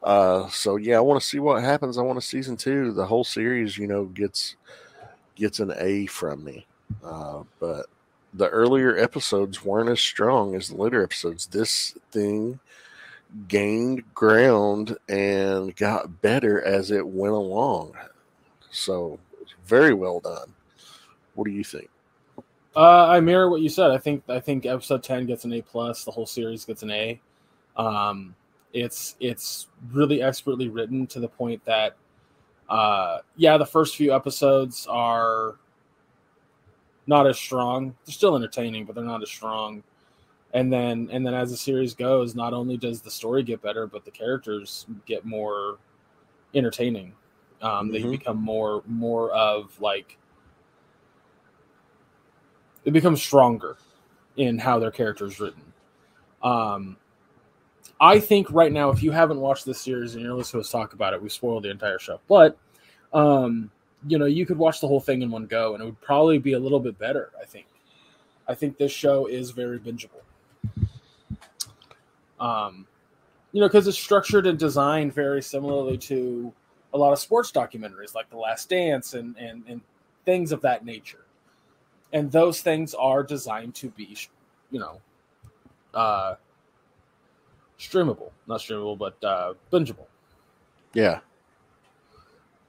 Uh, 0.02 0.48
so 0.48 0.76
yeah, 0.76 0.96
I 0.96 1.00
want 1.00 1.20
to 1.20 1.26
see 1.26 1.38
what 1.38 1.62
happens. 1.62 1.98
I 1.98 2.02
want 2.02 2.18
a 2.18 2.22
season 2.22 2.56
two. 2.56 2.92
The 2.92 3.06
whole 3.06 3.24
series, 3.24 3.76
you 3.76 3.86
know, 3.86 4.06
gets 4.06 4.56
gets 5.34 5.60
an 5.60 5.72
A 5.76 6.06
from 6.06 6.44
me. 6.44 6.66
Uh, 7.04 7.42
but 7.60 7.86
the 8.34 8.48
earlier 8.48 8.96
episodes 8.96 9.64
weren't 9.64 9.90
as 9.90 10.00
strong 10.00 10.54
as 10.54 10.68
the 10.68 10.76
later 10.76 11.02
episodes. 11.02 11.46
This 11.46 11.94
thing 12.10 12.60
gained 13.46 14.02
ground 14.14 14.96
and 15.08 15.74
got 15.76 16.22
better 16.22 16.62
as 16.62 16.90
it 16.90 17.06
went 17.06 17.34
along. 17.34 17.94
So 18.70 19.18
very 19.66 19.94
well 19.94 20.20
done. 20.20 20.54
What 21.34 21.44
do 21.44 21.50
you 21.50 21.64
think? 21.64 21.88
Uh, 22.76 23.06
I 23.06 23.20
mirror 23.20 23.50
what 23.50 23.60
you 23.60 23.68
said. 23.68 23.90
I 23.90 23.98
think 23.98 24.22
I 24.28 24.40
think 24.40 24.64
episode 24.64 25.02
ten 25.02 25.26
gets 25.26 25.44
an 25.44 25.52
A 25.52 25.62
plus. 25.62 26.04
The 26.04 26.10
whole 26.10 26.26
series 26.26 26.64
gets 26.64 26.82
an 26.82 26.90
A. 26.90 27.20
Um, 27.76 28.34
it's 28.72 29.16
it's 29.20 29.68
really 29.92 30.22
expertly 30.22 30.68
written 30.68 31.06
to 31.08 31.20
the 31.20 31.28
point 31.28 31.64
that, 31.64 31.96
uh, 32.68 33.18
yeah, 33.36 33.56
the 33.56 33.66
first 33.66 33.96
few 33.96 34.14
episodes 34.14 34.86
are 34.88 35.56
not 37.06 37.26
as 37.26 37.38
strong. 37.38 37.94
They're 38.04 38.12
still 38.12 38.36
entertaining, 38.36 38.84
but 38.84 38.94
they're 38.94 39.04
not 39.04 39.22
as 39.22 39.30
strong. 39.30 39.82
And 40.54 40.72
then 40.72 41.08
and 41.12 41.26
then 41.26 41.34
as 41.34 41.50
the 41.50 41.56
series 41.56 41.94
goes, 41.94 42.34
not 42.34 42.52
only 42.52 42.76
does 42.76 43.00
the 43.00 43.10
story 43.10 43.42
get 43.42 43.62
better, 43.62 43.86
but 43.86 44.04
the 44.04 44.10
characters 44.10 44.86
get 45.06 45.24
more 45.24 45.78
entertaining. 46.54 47.14
Um, 47.60 47.90
They 47.90 48.00
Mhm. 48.00 48.10
become 48.12 48.38
more 48.38 48.82
more 48.86 49.30
of 49.32 49.78
like 49.80 50.16
they 52.84 52.90
become 52.90 53.16
stronger 53.16 53.76
in 54.36 54.58
how 54.58 54.78
their 54.78 54.90
character 54.90 55.26
is 55.26 55.40
written. 55.40 55.72
Um, 56.42 56.96
I 58.00 58.20
think 58.20 58.50
right 58.50 58.72
now, 58.72 58.90
if 58.90 59.02
you 59.02 59.10
haven't 59.10 59.40
watched 59.40 59.64
this 59.64 59.80
series 59.80 60.14
and 60.14 60.22
you're 60.22 60.34
listening 60.34 60.62
to 60.62 60.66
us 60.66 60.70
talk 60.70 60.92
about 60.92 61.14
it, 61.14 61.22
we 61.22 61.28
spoiled 61.28 61.64
the 61.64 61.70
entire 61.70 61.98
show. 61.98 62.20
But 62.28 62.56
um, 63.12 63.70
you 64.06 64.18
know, 64.18 64.26
you 64.26 64.46
could 64.46 64.58
watch 64.58 64.80
the 64.80 64.86
whole 64.86 65.00
thing 65.00 65.22
in 65.22 65.30
one 65.30 65.46
go, 65.46 65.74
and 65.74 65.82
it 65.82 65.86
would 65.86 66.00
probably 66.00 66.38
be 66.38 66.52
a 66.52 66.58
little 66.58 66.80
bit 66.80 66.98
better. 66.98 67.30
I 67.40 67.44
think. 67.44 67.66
I 68.46 68.54
think 68.54 68.78
this 68.78 68.92
show 68.92 69.26
is 69.26 69.50
very 69.50 69.78
bingeable. 69.78 70.22
Um, 72.40 72.86
you 73.52 73.60
know, 73.60 73.66
because 73.66 73.86
it's 73.86 73.98
structured 73.98 74.46
and 74.46 74.58
designed 74.58 75.12
very 75.12 75.42
similarly 75.42 75.98
to 75.98 76.52
a 76.94 76.98
lot 76.98 77.12
of 77.12 77.18
sports 77.18 77.50
documentaries, 77.50 78.14
like 78.14 78.30
The 78.30 78.38
Last 78.38 78.68
Dance 78.68 79.14
and 79.14 79.36
and 79.36 79.64
and 79.66 79.80
things 80.24 80.52
of 80.52 80.60
that 80.62 80.84
nature. 80.84 81.24
And 82.12 82.30
those 82.30 82.62
things 82.62 82.94
are 82.94 83.22
designed 83.22 83.74
to 83.76 83.90
be, 83.90 84.16
you 84.70 84.80
know, 84.80 85.00
uh, 85.92 86.36
streamable, 87.78 88.30
not 88.46 88.60
streamable, 88.60 88.98
but 88.98 89.22
uh, 89.24 89.54
bingeable. 89.72 90.06
Yeah. 90.94 91.20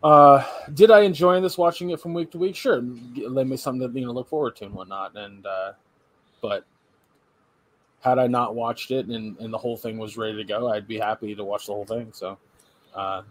Uh, 0.02 0.46
did 0.74 0.92
I 0.92 1.02
enjoy 1.02 1.42
this 1.42 1.58
watching 1.58 1.90
it 1.90 2.00
from 2.00 2.14
week 2.14 2.32
to 2.32 2.38
week? 2.38 2.56
Sure, 2.56 2.78
It 3.16 3.32
led 3.32 3.48
me 3.48 3.58
something 3.58 3.92
to 3.92 4.00
you 4.00 4.06
know 4.06 4.14
look 4.14 4.30
forward 4.30 4.56
to 4.58 4.66
and 4.66 4.74
whatnot. 4.74 5.16
And 5.18 5.46
uh, 5.46 5.74
but 6.42 6.66
had 8.02 8.18
I 8.18 8.28
not 8.28 8.56
watched 8.56 8.92
it 8.92 9.08
and, 9.08 9.38
and 9.40 9.54
the 9.54 9.58
whole 9.58 9.76
thing 9.76 9.98
was 9.98 10.16
ready 10.16 10.38
to 10.38 10.44
go, 10.46 10.72
I'd 10.72 10.88
be 10.88 10.98
happy 10.98 11.36
to 11.36 11.44
watch 11.44 11.66
the 11.66 11.74
whole 11.74 11.86
thing. 11.86 12.12
So, 12.14 12.38
uh, 12.96 13.24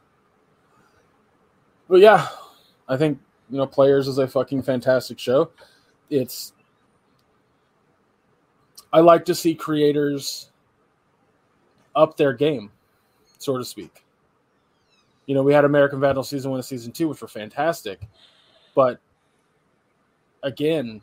but 1.89 2.01
yeah, 2.01 2.29
I 2.87 2.99
think 2.99 3.19
you 3.49 3.57
know 3.57 3.67
Players 3.67 4.09
is 4.09 4.19
a 4.19 4.29
fucking 4.29 4.63
fantastic 4.63 5.19
show. 5.19 5.51
It's 6.11 6.53
I 8.93 9.01
like 9.01 9.25
to 9.27 9.35
see 9.35 9.55
creators 9.55 10.51
up 11.99 12.17
their 12.17 12.33
game, 12.33 12.71
so 13.39 13.59
to 13.59 13.65
speak. 13.65 14.05
You 15.27 15.35
know, 15.35 15.43
we 15.43 15.53
had 15.53 15.67
American 15.67 16.01
Vandal 16.01 16.25
season 16.25 16.51
one 16.51 16.59
and 16.59 16.65
season 16.65 16.93
two, 16.93 17.09
which 17.09 17.21
were 17.21 17.29
fantastic, 17.29 18.01
but 18.75 19.01
again, 20.43 21.03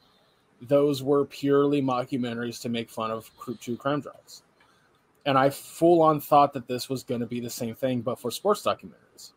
those 0.62 1.04
were 1.04 1.26
purely 1.26 1.82
mockumentaries 1.82 2.62
to 2.62 2.70
make 2.70 2.90
fun 2.90 3.12
of 3.12 3.30
cr- 3.38 3.52
true 3.60 3.76
crime 3.76 4.00
dramas. 4.00 4.42
And 5.26 5.38
I 5.38 5.50
full 5.50 6.02
on 6.02 6.22
thought 6.22 6.54
that 6.54 6.68
this 6.68 6.90
was 6.90 7.04
going 7.04 7.20
to 7.20 7.28
be 7.28 7.40
the 7.40 7.50
same 7.50 7.76
thing, 7.76 8.02
but 8.02 8.20
for 8.20 8.32
sports 8.32 8.64
documentaries. 8.64 9.34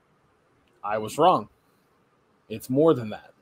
I 0.84 0.96
was 0.96 1.18
wrong. 1.18 1.48
It's 2.48 2.70
more 2.70 2.94
than 2.94 3.10
that. 3.10 3.32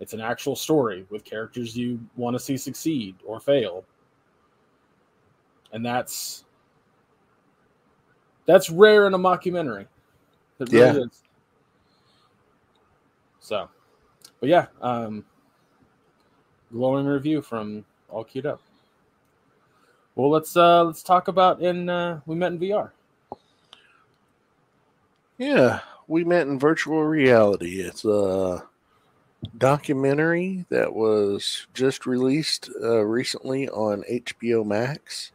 It's 0.00 0.12
an 0.12 0.20
actual 0.20 0.56
story 0.56 1.06
with 1.10 1.24
characters 1.24 1.76
you 1.76 2.00
want 2.16 2.34
to 2.34 2.40
see 2.40 2.56
succeed 2.56 3.14
or 3.24 3.38
fail. 3.38 3.84
And 5.72 5.86
that's 5.86 6.44
that's 8.46 8.70
rare 8.70 9.06
in 9.06 9.14
a 9.14 9.18
mockumentary. 9.18 9.86
It 10.58 10.70
really 10.72 10.78
Yeah. 10.78 11.04
is. 11.04 11.22
So, 13.40 13.68
but 14.40 14.48
yeah, 14.48 14.66
um, 14.80 15.24
glowing 16.72 17.06
review 17.06 17.42
from 17.42 17.84
all 18.08 18.24
queued 18.24 18.46
up. 18.46 18.60
Well, 20.14 20.30
let's 20.30 20.56
uh 20.56 20.84
let's 20.84 21.02
talk 21.02 21.28
about 21.28 21.62
in 21.62 21.88
uh 21.88 22.20
we 22.26 22.36
met 22.36 22.52
in 22.52 22.58
VR. 22.58 22.90
Yeah. 25.38 25.80
We 26.06 26.24
met 26.24 26.46
in 26.46 26.58
virtual 26.58 27.02
reality. 27.02 27.80
It's 27.80 28.04
a 28.04 28.62
documentary 29.58 30.66
that 30.68 30.92
was 30.92 31.66
just 31.74 32.06
released 32.06 32.70
uh, 32.82 33.00
recently 33.04 33.68
on 33.70 34.04
HBO 34.10 34.64
Max. 34.66 35.32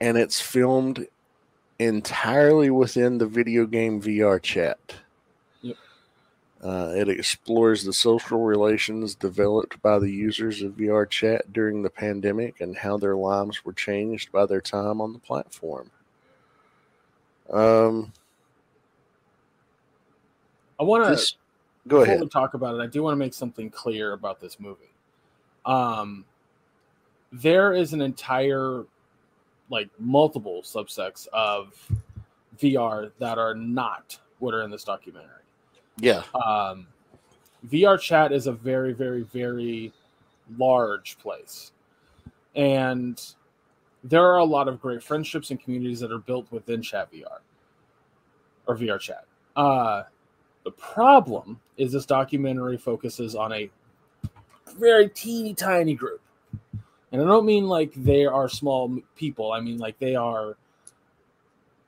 And 0.00 0.16
it's 0.16 0.40
filmed 0.40 1.06
entirely 1.78 2.70
within 2.70 3.18
the 3.18 3.26
video 3.26 3.66
game 3.66 4.00
VR 4.00 4.40
chat. 4.40 4.78
Yep. 5.62 5.76
Uh, 6.62 6.92
it 6.96 7.08
explores 7.08 7.84
the 7.84 7.92
social 7.92 8.40
relations 8.40 9.14
developed 9.14 9.80
by 9.82 9.98
the 9.98 10.10
users 10.10 10.62
of 10.62 10.72
VR 10.72 11.08
chat 11.08 11.52
during 11.52 11.82
the 11.82 11.90
pandemic 11.90 12.60
and 12.60 12.76
how 12.76 12.96
their 12.96 13.16
lives 13.16 13.64
were 13.64 13.72
changed 13.72 14.32
by 14.32 14.46
their 14.46 14.60
time 14.60 15.00
on 15.00 15.12
the 15.12 15.18
platform. 15.18 15.90
Um, 17.50 18.12
I 20.78 20.84
want 20.84 21.18
to 21.18 21.34
go 21.86 22.02
ahead. 22.02 22.20
we 22.20 22.28
talk 22.28 22.54
about 22.54 22.74
it. 22.74 22.80
I 22.80 22.86
do 22.86 23.02
want 23.02 23.12
to 23.12 23.18
make 23.18 23.34
something 23.34 23.70
clear 23.70 24.12
about 24.12 24.40
this 24.40 24.58
movie. 24.58 24.90
Um, 25.66 26.24
there 27.32 27.72
is 27.72 27.92
an 27.92 28.00
entire, 28.00 28.84
like, 29.70 29.88
multiple 29.98 30.62
subsects 30.62 31.26
of 31.32 31.74
VR 32.58 33.10
that 33.18 33.38
are 33.38 33.54
not 33.54 34.18
what 34.38 34.54
are 34.54 34.62
in 34.62 34.70
this 34.70 34.84
documentary. 34.84 35.30
Yeah, 35.98 36.22
um, 36.34 36.86
VR 37.68 37.98
chat 37.98 38.32
is 38.32 38.46
a 38.46 38.52
very, 38.52 38.92
very, 38.92 39.22
very 39.22 39.92
large 40.58 41.18
place. 41.18 41.72
And 42.54 43.20
there 44.02 44.24
are 44.24 44.38
a 44.38 44.44
lot 44.44 44.68
of 44.68 44.80
great 44.80 45.02
friendships 45.02 45.50
and 45.50 45.60
communities 45.60 46.00
that 46.00 46.12
are 46.12 46.18
built 46.18 46.50
within 46.52 46.82
chat 46.82 47.10
VR 47.12 47.38
or 48.66 48.76
VR 48.76 49.00
chat. 49.00 49.24
Uh, 49.56 50.02
the 50.64 50.70
problem 50.72 51.60
is 51.76 51.92
this 51.92 52.06
documentary 52.06 52.76
focuses 52.76 53.34
on 53.34 53.52
a 53.52 53.70
very 54.78 55.08
teeny 55.08 55.54
tiny 55.54 55.94
group. 55.94 56.20
And 57.14 57.22
I 57.22 57.26
don't 57.26 57.46
mean 57.46 57.68
like 57.68 57.94
they 57.94 58.26
are 58.26 58.48
small 58.50 58.98
people. 59.16 59.52
I 59.52 59.60
mean 59.60 59.78
like 59.78 60.00
they 60.00 60.16
are 60.16 60.56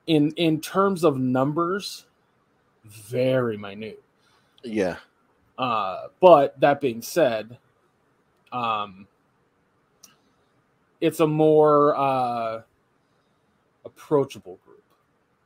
in 0.07 0.31
in 0.37 0.61
terms 0.61 1.03
of 1.03 1.19
numbers 1.19 2.05
very 2.85 3.57
minute. 3.57 4.01
yeah, 4.63 4.97
Uh, 5.57 6.07
but 6.21 6.57
that 6.61 6.79
being 6.79 7.01
said, 7.01 7.57
um, 8.53 9.07
it's 11.01 11.19
a 11.19 11.27
more 11.27 11.95
uh, 11.97 12.61
approachable 13.85 14.59
group. 14.65 14.83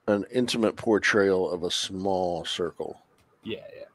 an 0.07 0.25
intimate 0.31 0.75
portrayal 0.75 1.49
of 1.49 1.63
a 1.63 1.71
small 1.71 2.45
circle. 2.45 3.01
Yeah, 3.43 3.59
yeah. 3.75 3.85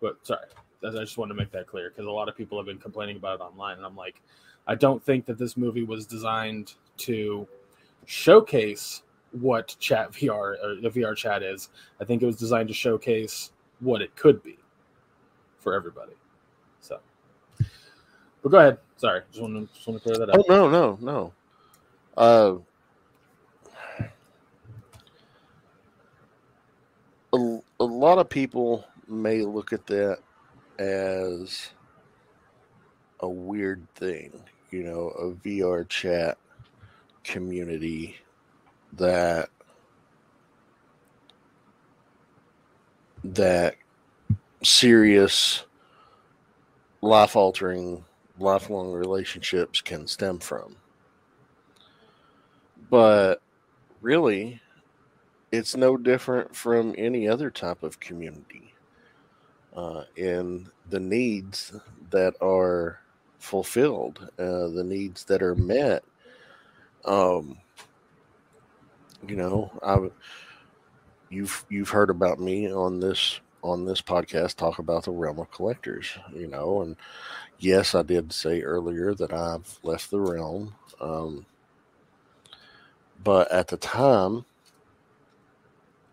But 0.00 0.24
sorry, 0.26 0.46
I 0.84 0.90
just 0.90 1.18
wanted 1.18 1.34
to 1.34 1.40
make 1.40 1.50
that 1.52 1.66
clear 1.66 1.90
because 1.90 2.06
a 2.06 2.10
lot 2.10 2.28
of 2.28 2.36
people 2.36 2.58
have 2.58 2.66
been 2.66 2.78
complaining 2.78 3.16
about 3.16 3.40
it 3.40 3.42
online, 3.42 3.76
and 3.76 3.86
I'm 3.86 3.96
like, 3.96 4.22
I 4.68 4.74
don't 4.74 5.02
think 5.02 5.24
that 5.26 5.38
this 5.38 5.56
movie 5.56 5.82
was 5.82 6.06
designed 6.06 6.74
to 6.98 7.48
showcase 8.04 9.02
what 9.32 9.74
chat 9.80 10.12
VR 10.12 10.62
or 10.62 10.76
the 10.80 10.90
VR 10.90 11.16
chat 11.16 11.42
is. 11.42 11.70
I 12.00 12.04
think 12.04 12.22
it 12.22 12.26
was 12.26 12.36
designed 12.36 12.68
to 12.68 12.74
showcase 12.74 13.50
what 13.80 14.02
it 14.02 14.14
could 14.14 14.42
be 14.42 14.58
for 15.58 15.74
everybody. 15.74 16.12
So, 16.80 17.00
but 18.42 18.50
go 18.50 18.58
ahead. 18.58 18.78
Sorry, 18.96 19.22
just 19.30 19.42
want 19.42 19.70
to, 19.72 19.92
to 19.92 20.00
clear 20.00 20.16
that 20.16 20.30
Oh 20.36 20.44
no, 20.48 20.68
no, 20.68 20.98
no. 21.00 21.32
Uh, 22.16 22.56
a, 27.32 27.58
a 27.80 27.84
lot 27.84 28.18
of 28.18 28.28
people 28.28 28.84
may 29.06 29.42
look 29.42 29.72
at 29.72 29.86
that 29.86 30.18
as 30.78 31.70
a 33.20 33.28
weird 33.28 33.86
thing, 33.94 34.32
you 34.70 34.82
know, 34.82 35.08
a 35.10 35.30
VR 35.32 35.88
chat 35.88 36.38
community 37.24 38.16
that 38.94 39.48
that 43.24 43.76
serious 44.62 45.64
life 47.02 47.36
altering 47.36 48.04
lifelong 48.38 48.92
relationships 48.92 49.80
can 49.80 50.06
stem 50.06 50.38
from. 50.38 50.76
But 52.90 53.42
really 54.00 54.60
it's 55.50 55.76
no 55.76 55.96
different 55.96 56.54
from 56.54 56.94
any 56.98 57.28
other 57.28 57.50
type 57.50 57.82
of 57.82 58.00
community 58.00 58.74
uh, 59.74 60.04
in 60.16 60.68
the 60.88 61.00
needs 61.00 61.72
that 62.10 62.34
are 62.40 63.00
fulfilled 63.38 64.28
uh, 64.38 64.68
the 64.68 64.84
needs 64.84 65.24
that 65.24 65.42
are 65.42 65.54
met. 65.54 66.04
Um, 67.04 67.58
you 69.26 69.34
know 69.34 69.70
i 69.82 69.98
you've 71.30 71.64
you've 71.68 71.90
heard 71.90 72.10
about 72.10 72.38
me 72.38 72.72
on 72.72 73.00
this 73.00 73.40
on 73.62 73.84
this 73.84 74.00
podcast 74.00 74.54
talk 74.54 74.78
about 74.78 75.04
the 75.04 75.10
realm 75.10 75.40
of 75.40 75.50
collectors, 75.50 76.16
you 76.32 76.46
know, 76.46 76.82
and 76.82 76.96
yes, 77.58 77.92
I 77.92 78.02
did 78.02 78.32
say 78.32 78.62
earlier 78.62 79.14
that 79.14 79.32
I've 79.32 79.80
left 79.82 80.12
the 80.12 80.20
realm, 80.20 80.76
um, 81.00 81.44
but 83.24 83.50
at 83.50 83.66
the 83.66 83.76
time, 83.76 84.44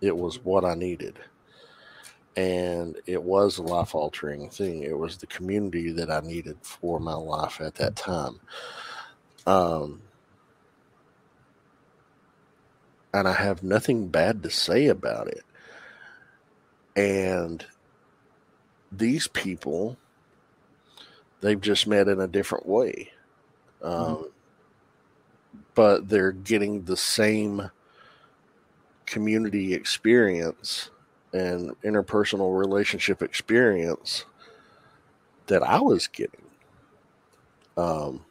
it 0.01 0.17
was 0.17 0.43
what 0.43 0.65
I 0.65 0.73
needed, 0.73 1.19
and 2.35 2.97
it 3.05 3.23
was 3.23 3.57
a 3.57 3.63
life 3.63 3.95
altering 3.95 4.49
thing. 4.49 4.83
It 4.83 4.97
was 4.97 5.17
the 5.17 5.27
community 5.27 5.91
that 5.91 6.11
I 6.11 6.19
needed 6.19 6.57
for 6.61 6.99
my 6.99 7.13
life 7.13 7.61
at 7.61 7.75
that 7.75 7.95
time. 7.95 8.39
Um, 9.45 10.01
and 13.13 13.27
I 13.27 13.33
have 13.33 13.63
nothing 13.63 14.09
bad 14.09 14.43
to 14.43 14.49
say 14.49 14.87
about 14.87 15.29
it. 15.29 15.43
And 16.97 17.65
these 18.91 19.27
people, 19.27 19.97
they've 21.39 21.61
just 21.61 21.87
met 21.87 22.09
in 22.09 22.19
a 22.19 22.27
different 22.27 22.65
way. 22.65 23.11
Um, 23.81 23.93
mm-hmm. 23.93 24.23
But 25.73 26.09
they're 26.09 26.31
getting 26.31 26.83
the 26.83 26.97
same 26.97 27.71
community 29.05 29.73
experience 29.73 30.89
and 31.35 31.71
interpersonal 31.81 32.57
relationship 32.57 33.21
experience 33.21 34.25
that 35.47 35.61
I 35.61 35.79
was 35.79 36.07
getting. 36.07 36.41
Um, 37.75 38.25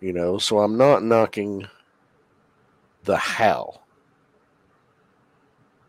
you 0.00 0.12
know, 0.12 0.38
so 0.38 0.60
I'm 0.60 0.76
not 0.76 1.02
knocking 1.02 1.66
the 3.02 3.16
how. 3.16 3.80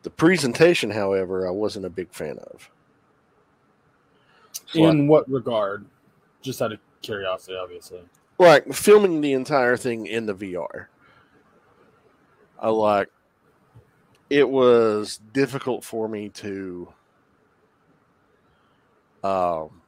The 0.02 0.10
presentation, 0.10 0.90
however, 0.92 1.48
I 1.48 1.52
wasn't 1.52 1.86
a 1.86 1.90
big 1.90 2.12
fan 2.12 2.38
of. 2.38 2.70
In 4.74 5.08
what 5.08 5.30
regard? 5.30 5.86
Just 6.42 6.62
out 6.62 6.72
of 6.72 6.80
curiosity, 7.02 7.56
obviously. 7.56 8.02
Like 8.38 8.74
filming 8.74 9.22
the 9.22 9.34
entire 9.34 9.78
thing 9.78 10.08
in 10.08 10.26
the 10.26 10.36
VR. 10.36 10.88
I 12.60 12.70
like 12.70 13.10
it 14.30 14.50
was 14.50 15.20
difficult 15.34 15.84
for 15.84 16.08
me 16.08 16.30
to 16.30 16.92
um, 19.24 19.82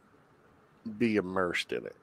be 0.98 1.16
immersed 1.16 1.72
in 1.72 1.86
it. 1.86 1.96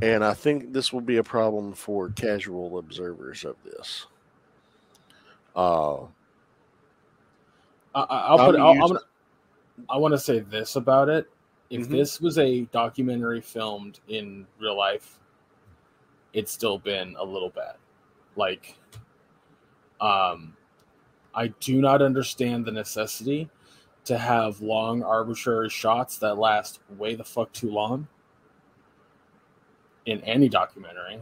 And 0.00 0.24
I 0.24 0.34
think 0.34 0.72
this 0.72 0.92
will 0.92 1.00
be 1.00 1.16
a 1.16 1.24
problem 1.24 1.72
for 1.72 2.10
casual 2.10 2.78
observers 2.78 3.44
of 3.44 3.56
this. 3.64 4.06
Uh, 5.56 6.02
I, 7.94 8.34
will 8.34 8.52
put. 8.52 8.56
I'll, 8.56 8.70
I'm 8.70 8.78
gonna, 8.78 9.00
I 9.90 9.96
want 9.96 10.12
to 10.12 10.18
say 10.18 10.38
this 10.38 10.76
about 10.76 11.08
it. 11.08 11.28
If 11.70 11.82
mm-hmm. 11.82 11.96
this 11.96 12.20
was 12.20 12.38
a 12.38 12.62
documentary 12.66 13.40
filmed 13.40 13.98
in 14.08 14.46
real 14.60 14.76
life, 14.76 15.18
it's 16.32 16.52
still 16.52 16.78
been 16.78 17.16
a 17.18 17.24
little 17.24 17.50
bad. 17.50 17.74
Like, 18.36 18.76
um, 20.00 20.56
I 21.34 21.48
do 21.60 21.80
not 21.80 22.02
understand 22.02 22.64
the 22.64 22.72
necessity 22.72 23.48
to 24.04 24.18
have 24.18 24.60
long 24.60 25.02
arbitrary 25.02 25.68
shots 25.68 26.18
that 26.18 26.38
last 26.38 26.80
way 26.96 27.14
the 27.14 27.24
fuck 27.24 27.52
too 27.52 27.70
long 27.70 28.08
in 30.06 30.22
any 30.22 30.48
documentary, 30.48 31.20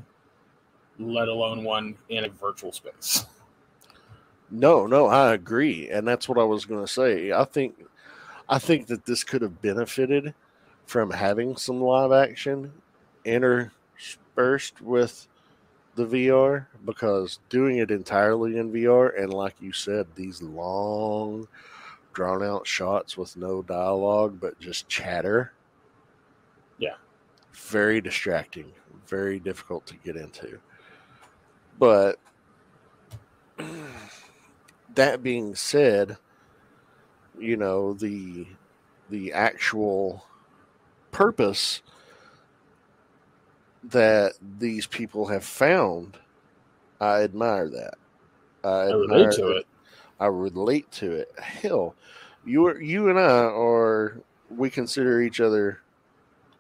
let 0.99 1.29
alone 1.29 1.65
one 1.65 1.97
in 2.09 2.25
a 2.25 2.29
virtual 2.29 2.73
space. 2.73 3.27
No, 4.49 4.87
no, 4.87 5.07
I 5.07 5.35
agree, 5.35 5.91
and 5.91 6.07
that's 6.07 6.29
what 6.29 6.39
I 6.39 6.45
was 6.45 6.65
going 6.65 6.81
to 6.81 6.93
say. 6.93 7.33
I 7.33 7.43
think, 7.43 7.85
I 8.49 8.61
think 8.61 8.87
that 8.87 9.05
this 9.05 9.25
could 9.25 9.43
have 9.43 9.61
benefited 9.61 10.35
from 10.87 11.11
having 11.11 11.57
some 11.57 11.81
live 11.81 12.13
action 12.13 12.73
interspersed 13.25 14.81
with 14.81 15.27
the 15.97 16.07
VR 16.07 16.67
because 16.85 17.41
doing 17.49 17.79
it 17.79 17.91
entirely 17.91 18.59
in 18.59 18.73
VR 18.73 19.21
and 19.21 19.33
like 19.35 19.57
you 19.61 19.73
said, 19.73 20.07
these 20.15 20.41
long, 20.41 21.49
drawn 22.13 22.43
out 22.43 22.67
shots 22.67 23.17
with 23.17 23.37
no 23.37 23.63
dialogue 23.63 24.39
but 24.41 24.59
just 24.61 24.89
chatter. 24.89 25.53
Yeah 26.79 26.95
very 27.57 28.01
distracting, 28.01 28.73
very 29.07 29.41
difficult 29.41 29.87
to 29.87 29.97
get 29.97 30.17
into. 30.17 30.61
But 31.79 32.19
that 34.95 35.23
being 35.23 35.55
said, 35.55 36.19
you 37.39 37.57
know, 37.57 37.93
the 37.95 38.47
the 39.09 39.33
actual 39.33 40.27
purpose 41.13 41.83
that 43.91 44.35
these 44.59 44.87
people 44.87 45.27
have 45.27 45.45
found, 45.45 46.17
I 47.01 47.23
admire 47.23 47.69
that. 47.69 47.95
I, 48.65 48.69
I 48.69 48.93
relate 48.93 49.33
to 49.33 49.49
it. 49.49 49.67
I 50.19 50.27
relate 50.27 50.91
to 50.93 51.13
it. 51.13 51.31
Hell, 51.39 51.95
you 52.45 52.67
are, 52.67 52.81
you 52.81 53.09
and 53.09 53.19
I 53.19 53.23
are 53.23 54.21
we 54.49 54.71
consider 54.71 55.21
each 55.21 55.41
other 55.41 55.81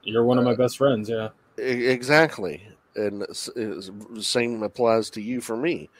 you're 0.06 0.22
one 0.22 0.38
of 0.38 0.44
my 0.44 0.52
uh, 0.52 0.56
best 0.56 0.78
friends, 0.78 1.08
yeah. 1.08 1.30
Exactly, 1.58 2.68
and 2.94 3.22
the 3.22 4.22
same 4.22 4.62
applies 4.62 5.10
to 5.10 5.20
you 5.20 5.40
for 5.40 5.56
me. 5.56 5.90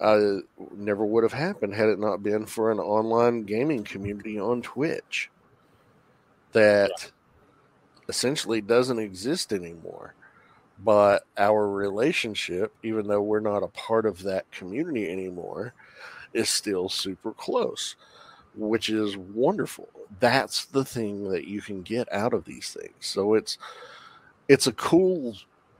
I 0.00 0.38
never 0.76 1.04
would 1.04 1.24
have 1.24 1.32
happened 1.32 1.74
had 1.74 1.88
it 1.88 1.98
not 1.98 2.22
been 2.22 2.46
for 2.46 2.70
an 2.70 2.78
online 2.78 3.42
gaming 3.42 3.82
community 3.82 4.38
on 4.38 4.62
Twitch 4.62 5.30
that 6.52 6.90
yeah. 6.90 7.08
essentially 8.08 8.60
doesn't 8.60 8.98
exist 8.98 9.52
anymore. 9.52 10.14
But 10.84 11.24
our 11.38 11.68
relationship, 11.68 12.72
even 12.82 13.06
though 13.06 13.22
we're 13.22 13.40
not 13.40 13.62
a 13.62 13.68
part 13.68 14.06
of 14.06 14.22
that 14.24 14.50
community 14.50 15.10
anymore, 15.10 15.72
is 16.32 16.50
still 16.50 16.88
super 16.88 17.32
close 17.32 17.96
which 18.56 18.88
is 18.88 19.16
wonderful. 19.16 19.88
That's 20.18 20.64
the 20.66 20.84
thing 20.84 21.28
that 21.30 21.46
you 21.46 21.60
can 21.60 21.82
get 21.82 22.10
out 22.12 22.32
of 22.32 22.44
these 22.44 22.70
things. 22.70 22.94
So 23.00 23.34
it's 23.34 23.58
it's 24.48 24.66
a 24.66 24.72
cool 24.72 25.36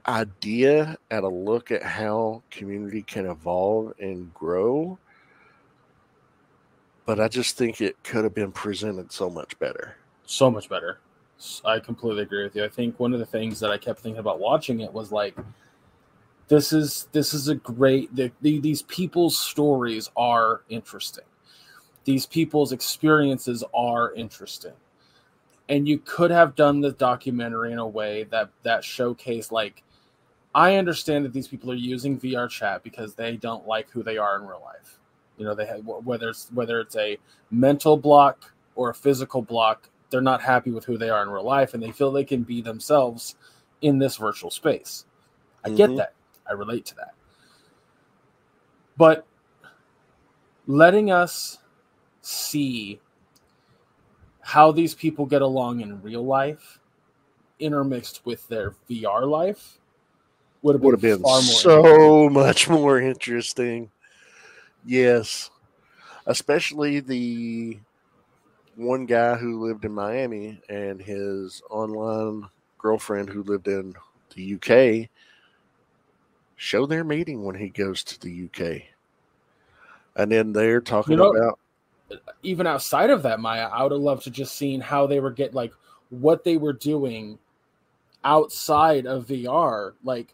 idea 0.07 0.97
at 1.11 1.23
a 1.23 1.27
look 1.27 1.71
at 1.71 1.83
how 1.83 2.43
community 2.51 3.01
can 3.01 3.25
evolve 3.25 3.93
and 3.99 4.33
grow. 4.33 4.97
But 7.05 7.19
I 7.19 7.27
just 7.27 7.57
think 7.57 7.81
it 7.81 8.01
could 8.03 8.23
have 8.23 8.35
been 8.35 8.51
presented 8.51 9.11
so 9.11 9.29
much 9.29 9.57
better. 9.59 9.95
So 10.25 10.51
much 10.51 10.69
better. 10.69 10.99
I 11.63 11.79
completely 11.79 12.23
agree 12.23 12.43
with 12.43 12.55
you. 12.55 12.63
I 12.63 12.69
think 12.69 12.99
one 12.99 13.13
of 13.13 13.19
the 13.19 13.25
things 13.25 13.59
that 13.59 13.71
I 13.71 13.77
kept 13.77 13.99
thinking 13.99 14.19
about 14.19 14.39
watching 14.39 14.79
it 14.79 14.91
was 14.91 15.11
like 15.11 15.35
this 16.47 16.73
is 16.73 17.07
this 17.11 17.33
is 17.33 17.47
a 17.47 17.55
great 17.55 18.15
the, 18.15 18.31
the, 18.41 18.59
these 18.59 18.81
people's 18.83 19.37
stories 19.37 20.09
are 20.15 20.61
interesting. 20.69 21.25
These 22.05 22.25
people's 22.25 22.71
experiences 22.71 23.63
are 23.73 24.13
interesting. 24.13 24.73
And 25.69 25.87
you 25.87 25.99
could 25.99 26.31
have 26.31 26.55
done 26.55 26.79
the 26.79 26.93
documentary 26.93 27.73
in 27.73 27.79
a 27.79 27.87
way 27.87 28.23
that 28.31 28.49
that 28.63 28.83
showcase 28.83 29.51
like 29.51 29.83
i 30.55 30.77
understand 30.77 31.25
that 31.25 31.33
these 31.33 31.49
people 31.49 31.69
are 31.69 31.75
using 31.75 32.17
vr 32.17 32.49
chat 32.49 32.81
because 32.81 33.13
they 33.13 33.35
don't 33.35 33.67
like 33.67 33.89
who 33.89 34.01
they 34.01 34.17
are 34.17 34.37
in 34.37 34.47
real 34.47 34.61
life. 34.63 34.97
You 35.37 35.45
know 35.45 35.53
they 35.53 35.65
have 35.67 35.85
whether 35.85 36.29
it's 36.29 36.49
whether 36.53 36.79
it's 36.79 36.95
a 36.95 37.17
mental 37.51 37.97
block 37.97 38.53
or 38.75 38.89
a 38.89 38.95
physical 38.95 39.41
block 39.41 39.89
they're 40.09 40.21
not 40.21 40.41
happy 40.41 40.71
with 40.71 40.85
who 40.85 40.97
they 40.97 41.09
are 41.09 41.21
in 41.23 41.29
real 41.29 41.43
life 41.43 41.73
and 41.73 41.83
they 41.83 41.91
feel 41.91 42.11
they 42.11 42.23
can 42.23 42.43
be 42.43 42.61
themselves 42.61 43.35
in 43.81 43.99
this 43.99 44.17
virtual 44.17 44.49
space 44.49 45.05
I 45.63 45.69
get 45.69 45.89
Mhm. 45.89 45.97
that. 45.97 46.13
I 46.49 46.53
relate 46.53 46.85
to 46.85 46.95
that. 46.95 47.13
But 48.95 49.25
letting 50.65 51.11
us 51.11 51.59
see 52.21 52.99
how 54.39 54.71
these 54.71 54.95
people 54.95 55.25
get 55.25 55.41
along 55.41 55.81
in 55.81 56.01
real 56.01 56.25
life 56.25 56.79
intermixed 57.59 58.25
with 58.25 58.47
their 58.47 58.75
VR 58.89 59.25
life 59.25 59.79
would 60.61 60.75
have 60.75 60.81
been, 60.81 60.85
would 60.85 60.93
have 60.93 61.01
been 61.01 61.21
far 61.21 61.41
more 61.41 61.41
so 61.41 62.29
much 62.29 62.69
more 62.69 62.99
interesting. 62.99 63.91
Yes, 64.85 65.49
especially 66.27 67.01
the 67.01 67.79
one 68.77 69.05
guy 69.05 69.35
who 69.35 69.59
lived 69.59 69.83
in 69.85 69.91
Miami 69.91 70.61
and 70.69 71.01
his 71.01 71.61
online 71.69 72.47
girlfriend 72.77 73.27
who 73.27 73.43
lived 73.43 73.67
in 73.67 73.95
the 74.35 74.53
UK. 74.55 75.09
Show 76.55 76.85
their 76.85 77.03
meeting 77.03 77.43
when 77.43 77.55
he 77.55 77.69
goes 77.69 78.03
to 78.03 78.19
the 78.19 78.45
UK, 78.45 78.83
and 80.15 80.31
then 80.31 80.53
they're 80.53 80.81
talking 80.81 81.11
You 81.13 81.17
know- 81.17 81.31
about 81.35 81.59
even 82.41 82.65
outside 82.65 83.09
of 83.09 83.21
that, 83.23 83.39
Maya, 83.39 83.67
I 83.67 83.83
would 83.83 83.91
have 83.91 83.99
loved 84.01 84.23
to 84.23 84.31
just 84.31 84.55
seen 84.55 84.79
how 84.79 85.05
they 85.07 85.19
were 85.19 85.29
get 85.31 85.53
like 85.53 85.73
what 86.09 86.43
they 86.43 86.55
were 86.57 86.73
doing 86.73 87.37
outside 88.23 89.05
of 89.05 89.25
VR. 89.27 89.93
Like, 90.03 90.33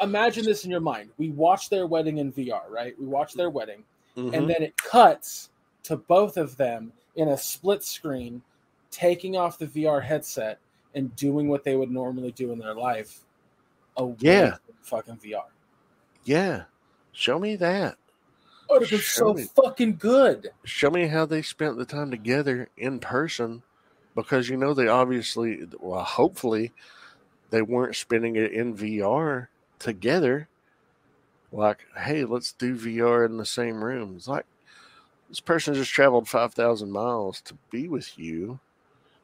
imagine 0.00 0.44
this 0.44 0.64
in 0.64 0.70
your 0.70 0.80
mind: 0.80 1.10
we 1.18 1.30
watch 1.30 1.68
their 1.68 1.86
wedding 1.86 2.18
in 2.18 2.32
VR, 2.32 2.70
right? 2.70 2.98
We 2.98 3.06
watch 3.06 3.34
their 3.34 3.50
wedding, 3.50 3.84
Mhm. 4.16 4.32
and 4.34 4.48
then 4.48 4.62
it 4.62 4.76
cuts 4.76 5.50
to 5.84 5.96
both 5.96 6.36
of 6.36 6.56
them 6.56 6.92
in 7.16 7.28
a 7.28 7.36
split 7.38 7.82
screen, 7.82 8.42
taking 8.90 9.36
off 9.36 9.58
the 9.58 9.66
VR 9.66 10.02
headset 10.02 10.58
and 10.94 11.14
doing 11.16 11.48
what 11.48 11.64
they 11.64 11.76
would 11.76 11.90
normally 11.90 12.32
do 12.32 12.52
in 12.52 12.58
their 12.58 12.74
life. 12.74 13.20
away 13.96 14.16
Yeah. 14.20 14.50
from 14.54 14.74
fucking 14.82 15.16
VR. 15.18 15.44
yeah, 16.24 16.64
show 17.12 17.38
me 17.38 17.56
that. 17.56 17.96
Oh, 18.70 18.80
have 18.80 18.88
Show 18.88 18.96
so 18.98 19.34
me. 19.34 19.44
fucking 19.54 19.96
good. 19.96 20.50
show 20.64 20.88
me 20.90 21.08
how 21.08 21.26
they 21.26 21.42
spent 21.42 21.76
the 21.76 21.84
time 21.84 22.10
together 22.10 22.70
in 22.78 23.00
person 23.00 23.62
because 24.14 24.48
you 24.48 24.56
know 24.56 24.72
they 24.72 24.88
obviously 24.88 25.66
well 25.80 26.04
hopefully 26.04 26.72
they 27.50 27.60
weren't 27.60 27.96
spending 27.96 28.36
it 28.36 28.52
in 28.52 28.74
VR 28.74 29.48
together 29.78 30.48
like 31.52 31.84
hey 31.98 32.24
let's 32.24 32.52
do 32.52 32.74
VR 32.76 33.26
in 33.26 33.36
the 33.36 33.44
same 33.44 33.84
room 33.84 34.14
it's 34.16 34.28
like 34.28 34.46
this 35.32 35.40
person 35.40 35.72
just 35.72 35.90
traveled 35.90 36.28
5000 36.28 36.90
miles 36.90 37.40
to 37.40 37.54
be 37.70 37.88
with 37.88 38.18
you 38.18 38.60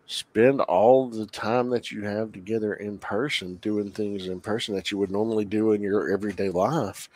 spend 0.06 0.62
all 0.62 1.06
the 1.10 1.26
time 1.26 1.68
that 1.68 1.92
you 1.92 2.02
have 2.02 2.32
together 2.32 2.72
in 2.72 2.96
person 2.96 3.56
doing 3.56 3.90
things 3.90 4.26
in 4.26 4.40
person 4.40 4.74
that 4.74 4.90
you 4.90 4.96
would 4.96 5.10
normally 5.10 5.44
do 5.44 5.72
in 5.72 5.82
your 5.82 6.10
everyday 6.10 6.48
life 6.48 7.10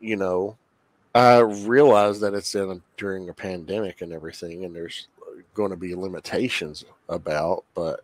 you 0.00 0.16
know 0.16 0.56
I 1.14 1.38
realize 1.38 2.18
that 2.20 2.34
it's 2.34 2.54
in 2.56 2.68
a, 2.70 2.80
during 2.96 3.28
a 3.28 3.34
pandemic 3.34 4.02
and 4.02 4.12
everything, 4.12 4.64
and 4.64 4.74
there's 4.74 5.06
uh, 5.22 5.42
going 5.54 5.70
to 5.70 5.76
be 5.76 5.94
limitations 5.94 6.84
about, 7.08 7.64
but 7.74 8.00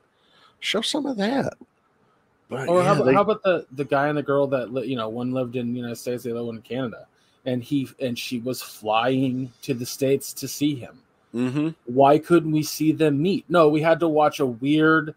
show 0.61 0.81
some 0.81 1.07
of 1.07 1.17
that. 1.17 1.55
But 2.49 2.69
Or 2.69 2.83
how, 2.83 2.93
yeah, 2.93 2.93
about, 2.93 3.07
they- 3.07 3.15
how 3.15 3.21
about 3.23 3.43
the 3.43 3.67
the 3.73 3.85
guy 3.85 4.07
and 4.09 4.17
the 4.17 4.23
girl 4.23 4.47
that 4.49 4.87
you 4.87 4.95
know 4.95 5.09
one 5.09 5.33
lived 5.33 5.57
in 5.57 5.73
the 5.73 5.77
United 5.79 5.97
States, 5.97 6.23
the 6.23 6.31
other 6.31 6.45
one 6.45 6.57
in 6.57 6.63
Canada, 6.63 7.07
and 7.47 7.63
he 7.63 7.89
and 8.01 8.19
she 8.19 8.39
was 8.39 8.63
flying 8.63 9.53
to 9.63 9.75
the 9.75 9.87
states 9.87 10.33
to 10.35 10.49
see 10.49 10.75
him. 10.75 10.99
Mhm. 11.35 11.75
Why 11.87 12.19
couldn't 12.19 12.53
we 12.53 12.63
see 12.63 12.93
them 12.93 13.23
meet? 13.23 13.45
No, 13.49 13.69
we 13.69 13.81
had 13.81 14.01
to 14.01 14.09
watch 14.09 14.41
a 14.41 14.47
weird 14.47 15.15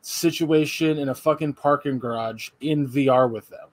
situation 0.00 0.98
in 0.98 1.08
a 1.08 1.14
fucking 1.14 1.54
parking 1.54 1.98
garage 1.98 2.50
in 2.60 2.86
VR 2.88 3.28
with 3.30 3.48
them, 3.48 3.68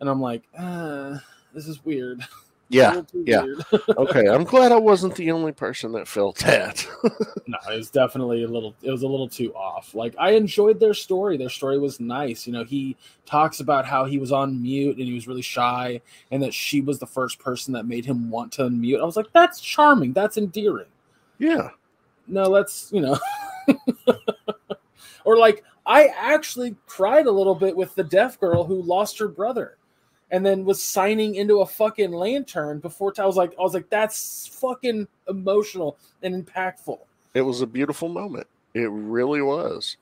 and 0.00 0.08
I'm 0.08 0.20
like, 0.20 0.42
uh, 0.56 1.18
this 1.52 1.66
is 1.66 1.84
weird. 1.84 2.20
A 2.70 2.74
yeah. 2.74 3.02
yeah. 3.24 3.44
Okay, 3.96 4.26
I'm 4.26 4.44
glad 4.44 4.72
I 4.72 4.76
wasn't 4.76 5.14
the 5.14 5.30
only 5.30 5.52
person 5.52 5.92
that 5.92 6.06
felt 6.06 6.36
that. 6.38 6.86
no, 7.46 7.58
it 7.70 7.76
was 7.76 7.90
definitely 7.90 8.44
a 8.44 8.48
little. 8.48 8.74
It 8.82 8.90
was 8.90 9.02
a 9.02 9.08
little 9.08 9.28
too 9.28 9.54
off. 9.54 9.94
Like 9.94 10.14
I 10.18 10.32
enjoyed 10.32 10.78
their 10.78 10.94
story. 10.94 11.36
Their 11.36 11.48
story 11.48 11.78
was 11.78 11.98
nice. 11.98 12.46
You 12.46 12.52
know, 12.52 12.64
he 12.64 12.96
talks 13.24 13.60
about 13.60 13.86
how 13.86 14.04
he 14.04 14.18
was 14.18 14.32
on 14.32 14.60
mute 14.60 14.98
and 14.98 15.06
he 15.06 15.14
was 15.14 15.26
really 15.26 15.42
shy, 15.42 16.00
and 16.30 16.42
that 16.42 16.52
she 16.52 16.80
was 16.82 16.98
the 16.98 17.06
first 17.06 17.38
person 17.38 17.72
that 17.72 17.86
made 17.86 18.04
him 18.04 18.30
want 18.30 18.52
to 18.52 18.62
unmute. 18.62 19.00
I 19.00 19.04
was 19.04 19.16
like, 19.16 19.32
that's 19.32 19.60
charming. 19.60 20.12
That's 20.12 20.36
endearing. 20.36 20.88
yeah. 21.38 21.70
No, 22.30 22.44
let's 22.44 22.90
you 22.92 23.00
know, 23.00 23.18
or 25.24 25.38
like 25.38 25.64
I 25.86 26.08
actually 26.08 26.76
cried 26.86 27.26
a 27.26 27.30
little 27.30 27.54
bit 27.54 27.74
with 27.74 27.94
the 27.94 28.04
deaf 28.04 28.38
girl 28.38 28.64
who 28.64 28.82
lost 28.82 29.18
her 29.18 29.28
brother. 29.28 29.78
And 30.30 30.44
then 30.44 30.64
was 30.64 30.82
signing 30.82 31.36
into 31.36 31.60
a 31.60 31.66
fucking 31.66 32.12
lantern 32.12 32.80
before 32.80 33.14
I 33.18 33.24
was 33.24 33.36
like, 33.36 33.54
I 33.58 33.62
was 33.62 33.72
like, 33.72 33.88
that's 33.88 34.46
fucking 34.48 35.08
emotional 35.28 35.96
and 36.22 36.44
impactful. 36.46 36.98
It 37.34 37.42
was 37.42 37.62
a 37.62 37.66
beautiful 37.66 38.08
moment. 38.08 38.46
It 38.74 38.90
really 38.90 39.40
was. 39.40 39.96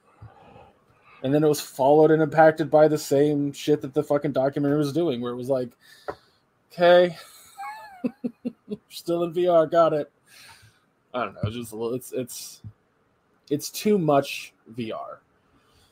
and 1.22 1.33
then 1.35 1.45
it 1.45 1.49
was 1.49 1.61
followed 1.61 2.11
and 2.11 2.22
impacted 2.22 2.70
by 2.70 2.89
the 2.89 2.99
same 2.99 3.53
shit 3.53 3.81
that 3.83 3.95
the 3.95 4.03
fucking 4.03 4.33
documentary 4.33 4.79
was 4.79 4.93
doing, 4.93 5.20
where 5.20 5.33
it 5.33 5.37
was 5.37 5.49
like, 5.49 5.70
okay, 6.72 7.16
still 8.89 9.24
in 9.24 9.33
VR, 9.33 9.70
got 9.70 9.93
it. 9.93 10.11
I 11.14 11.24
don't 11.24 11.35
know, 11.35 11.41
it's 11.45 11.57
just 11.57 11.72
a 11.72 11.77
little, 11.77 11.95
it's 11.95 12.12
it's 12.12 12.62
it's 13.51 13.70
too 13.70 13.97
much 13.99 14.53
VR. 14.74 15.18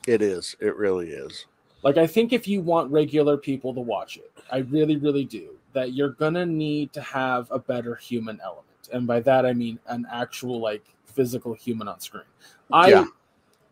It 0.06 0.20
is. 0.20 0.54
It 0.60 0.76
really 0.76 1.10
is. 1.10 1.46
Like 1.84 1.98
I 1.98 2.06
think 2.06 2.32
if 2.32 2.48
you 2.48 2.62
want 2.62 2.90
regular 2.90 3.36
people 3.36 3.74
to 3.74 3.80
watch 3.80 4.16
it, 4.16 4.32
I 4.50 4.58
really, 4.58 4.96
really 4.96 5.24
do, 5.24 5.50
that 5.74 5.92
you're 5.92 6.10
gonna 6.10 6.46
need 6.46 6.92
to 6.94 7.00
have 7.02 7.46
a 7.50 7.58
better 7.58 7.94
human 7.94 8.40
element, 8.42 8.88
and 8.92 9.06
by 9.06 9.20
that 9.20 9.44
I 9.44 9.52
mean 9.52 9.78
an 9.86 10.06
actual 10.10 10.58
like 10.60 10.84
physical 11.04 11.52
human 11.54 11.86
on 11.86 12.00
screen. 12.00 12.24
I 12.72 12.88
Yeah. 12.88 13.04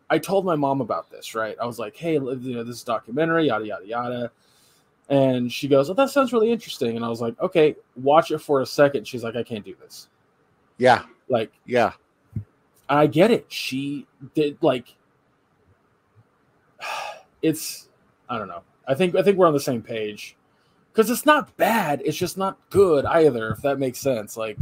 I 0.09 0.19
told 0.19 0.45
my 0.45 0.55
mom 0.55 0.79
about 0.79 1.09
this, 1.09 1.33
right? 1.33 1.55
I 1.59 1.65
was 1.65 1.79
like, 1.79 1.95
hey, 1.95 2.13
you 2.13 2.55
know, 2.55 2.63
this 2.63 2.75
is 2.75 2.83
a 2.83 2.85
documentary, 2.85 3.47
yada 3.47 3.65
yada 3.65 3.87
yada. 3.87 4.31
And 5.09 5.51
she 5.51 5.67
goes, 5.67 5.89
Oh, 5.89 5.93
that 5.95 6.11
sounds 6.11 6.31
really 6.31 6.51
interesting. 6.51 6.95
And 6.95 7.03
I 7.03 7.09
was 7.09 7.19
like, 7.19 7.39
Okay, 7.41 7.75
watch 7.95 8.29
it 8.29 8.37
for 8.39 8.61
a 8.61 8.65
second. 8.65 9.07
She's 9.07 9.23
like, 9.23 9.35
I 9.35 9.43
can't 9.43 9.65
do 9.65 9.75
this. 9.81 10.09
Yeah. 10.77 11.03
Like, 11.29 11.51
Yeah. 11.65 11.93
I 12.87 13.07
get 13.07 13.31
it. 13.31 13.45
She 13.49 14.05
did 14.35 14.57
like 14.61 14.95
it's 17.41 17.89
I 18.29 18.37
don't 18.37 18.47
know. 18.47 18.63
I 18.87 18.93
think 18.93 19.15
I 19.15 19.21
think 19.21 19.37
we're 19.37 19.47
on 19.47 19.53
the 19.53 19.59
same 19.59 19.81
page. 19.81 20.35
Because 20.91 21.09
it's 21.09 21.25
not 21.25 21.57
bad, 21.57 22.03
it's 22.05 22.17
just 22.17 22.37
not 22.37 22.57
good 22.69 23.05
either, 23.05 23.49
if 23.49 23.61
that 23.63 23.79
makes 23.79 23.99
sense. 23.99 24.37
Like 24.37 24.57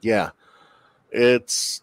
Yeah. 0.00 0.30
It's 1.10 1.82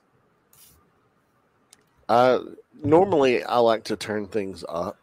I 2.10 2.40
normally 2.84 3.44
I 3.44 3.58
like 3.60 3.86
to 3.86 3.96
turn 3.96 4.28
things 4.28 4.66
up 4.68 4.98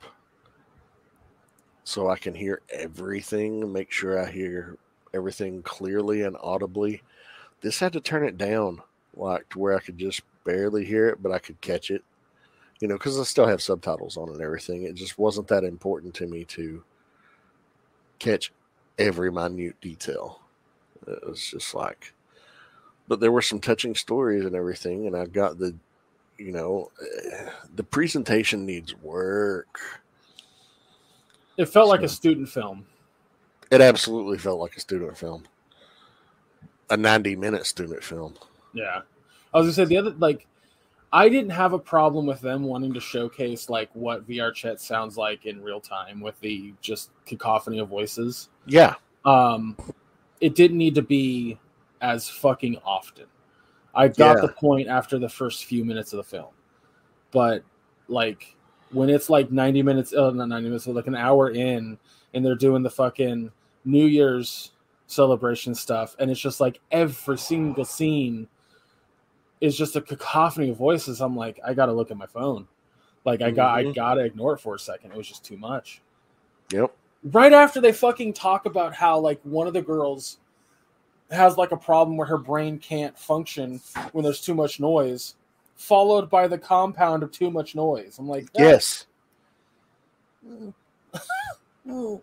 so 1.84 2.08
I 2.08 2.16
can 2.16 2.34
hear 2.34 2.60
everything, 2.72 3.72
make 3.72 3.90
sure 3.90 4.20
I 4.20 4.30
hear 4.30 4.76
everything 5.12 5.62
clearly 5.62 6.22
and 6.22 6.36
audibly. 6.40 7.02
This 7.62 7.80
had 7.80 7.92
to 7.94 8.00
turn 8.00 8.24
it 8.24 8.38
down 8.38 8.80
like 9.16 9.48
to 9.50 9.58
where 9.58 9.76
I 9.76 9.80
could 9.80 9.98
just 9.98 10.22
barely 10.44 10.84
hear 10.84 11.08
it, 11.08 11.22
but 11.22 11.32
I 11.32 11.38
could 11.38 11.60
catch 11.60 11.90
it. 11.90 12.04
You 12.80 12.88
know, 12.88 12.94
because 12.96 13.18
I 13.20 13.24
still 13.24 13.46
have 13.46 13.62
subtitles 13.62 14.16
on 14.16 14.30
and 14.30 14.40
everything. 14.40 14.84
It 14.84 14.94
just 14.94 15.18
wasn't 15.18 15.48
that 15.48 15.64
important 15.64 16.14
to 16.14 16.26
me 16.26 16.44
to 16.46 16.82
catch 18.18 18.52
every 18.98 19.30
minute 19.30 19.80
detail. 19.80 20.40
It 21.06 21.26
was 21.26 21.50
just 21.50 21.74
like 21.74 22.14
but 23.10 23.18
there 23.18 23.32
were 23.32 23.42
some 23.42 23.58
touching 23.58 23.94
stories 23.94 24.46
and 24.46 24.54
everything 24.54 25.06
and 25.06 25.16
i 25.16 25.26
got 25.26 25.58
the 25.58 25.74
you 26.38 26.52
know 26.52 26.90
eh, 27.02 27.50
the 27.74 27.82
presentation 27.82 28.64
needs 28.64 28.94
work 29.02 29.80
it 31.58 31.66
felt 31.66 31.88
like 31.88 32.02
a 32.02 32.08
student 32.08 32.48
film. 32.48 32.86
it 33.70 33.80
absolutely 33.82 34.38
felt 34.38 34.60
like 34.60 34.76
a 34.76 34.80
student 34.80 35.18
film 35.18 35.42
a 36.88 36.96
90 36.96 37.36
minute 37.36 37.66
student 37.66 38.02
film 38.02 38.34
Yeah. 38.72 39.02
I 39.52 39.58
was 39.58 39.66
gonna 39.66 39.72
say 39.72 39.84
the 39.84 39.96
other 39.98 40.10
like 40.12 40.46
I 41.12 41.28
didn't 41.28 41.50
have 41.50 41.72
a 41.72 41.78
problem 41.78 42.24
with 42.26 42.40
them 42.40 42.62
wanting 42.62 42.94
to 42.94 43.00
showcase 43.00 43.68
like 43.68 43.90
what 43.94 44.28
VR 44.28 44.54
chat 44.54 44.80
sounds 44.80 45.16
like 45.16 45.44
in 45.46 45.60
real 45.62 45.80
time 45.80 46.20
with 46.20 46.38
the 46.40 46.72
just 46.80 47.10
cacophony 47.26 47.78
of 47.80 47.88
voices. 47.88 48.48
yeah 48.66 48.94
Um 49.24 49.76
it 50.40 50.54
didn't 50.54 50.78
need 50.78 50.94
to 50.94 51.02
be 51.02 51.58
as 52.00 52.28
fucking 52.28 52.78
often. 52.84 53.26
I 53.94 54.08
got 54.08 54.36
Yeah. 54.36 54.42
the 54.42 54.48
point 54.48 54.88
after 54.88 55.18
the 55.18 55.28
first 55.28 55.64
few 55.66 55.84
minutes 55.84 56.12
of 56.12 56.18
the 56.18 56.22
film. 56.24 56.52
But 57.32 57.64
like 58.08 58.56
when 58.92 59.10
it's 59.10 59.28
like 59.28 59.50
90 59.50 59.82
minutes 59.82 60.14
uh, 60.14 60.30
not 60.30 60.48
90 60.48 60.68
minutes, 60.68 60.86
but 60.86 60.94
like 60.94 61.06
an 61.08 61.16
hour 61.16 61.50
in 61.50 61.98
and 62.34 62.44
they're 62.46 62.54
doing 62.54 62.82
the 62.84 62.90
fucking 62.90 63.50
New 63.84 64.06
Year's 64.06 64.72
celebration 65.08 65.74
stuff 65.74 66.14
and 66.20 66.30
it's 66.30 66.40
just 66.40 66.60
like 66.60 66.80
every 66.92 67.36
single 67.36 67.84
scene 67.84 68.46
is 69.60 69.76
just 69.76 69.96
a 69.96 70.00
cacophony 70.00 70.70
of 70.70 70.76
voices. 70.76 71.20
I'm 71.20 71.36
like, 71.36 71.60
I 71.64 71.74
gotta 71.74 71.92
look 71.92 72.10
at 72.10 72.16
my 72.16 72.26
phone. 72.26 72.66
Like 73.24 73.42
I 73.42 73.50
got 73.50 73.76
I 73.78 73.84
Mhm. 73.84 73.94
gotta 73.94 74.22
ignore 74.24 74.54
it 74.54 74.60
for 74.60 74.74
a 74.74 74.78
second. 74.78 75.12
It 75.12 75.16
was 75.16 75.28
just 75.28 75.44
too 75.44 75.56
much. 75.56 76.00
Yep. 76.72 76.94
right 77.32 77.52
after 77.52 77.80
they 77.82 77.92
fucking 77.92 78.32
talk 78.32 78.64
about 78.64 78.94
how 78.94 79.18
like 79.18 79.40
one 79.42 79.66
of 79.66 79.74
the 79.74 79.82
girls 79.82 80.38
has 81.30 81.58
like 81.58 81.70
a 81.72 81.76
problem 81.76 82.16
where 82.16 82.26
her 82.26 82.38
brain 82.38 82.78
can't 82.78 83.18
function 83.18 83.78
when 84.12 84.24
there's 84.24 84.40
too 84.40 84.54
much 84.54 84.80
noise, 84.80 85.34
followed 85.76 86.30
by 86.30 86.48
the 86.48 86.56
compound 86.56 87.22
of 87.22 87.30
too 87.30 87.50
much 87.50 87.74
noise. 87.74 88.18
I'm 88.18 88.26
like, 88.28 88.48
Yes. 88.56 89.06
no. 91.84 92.22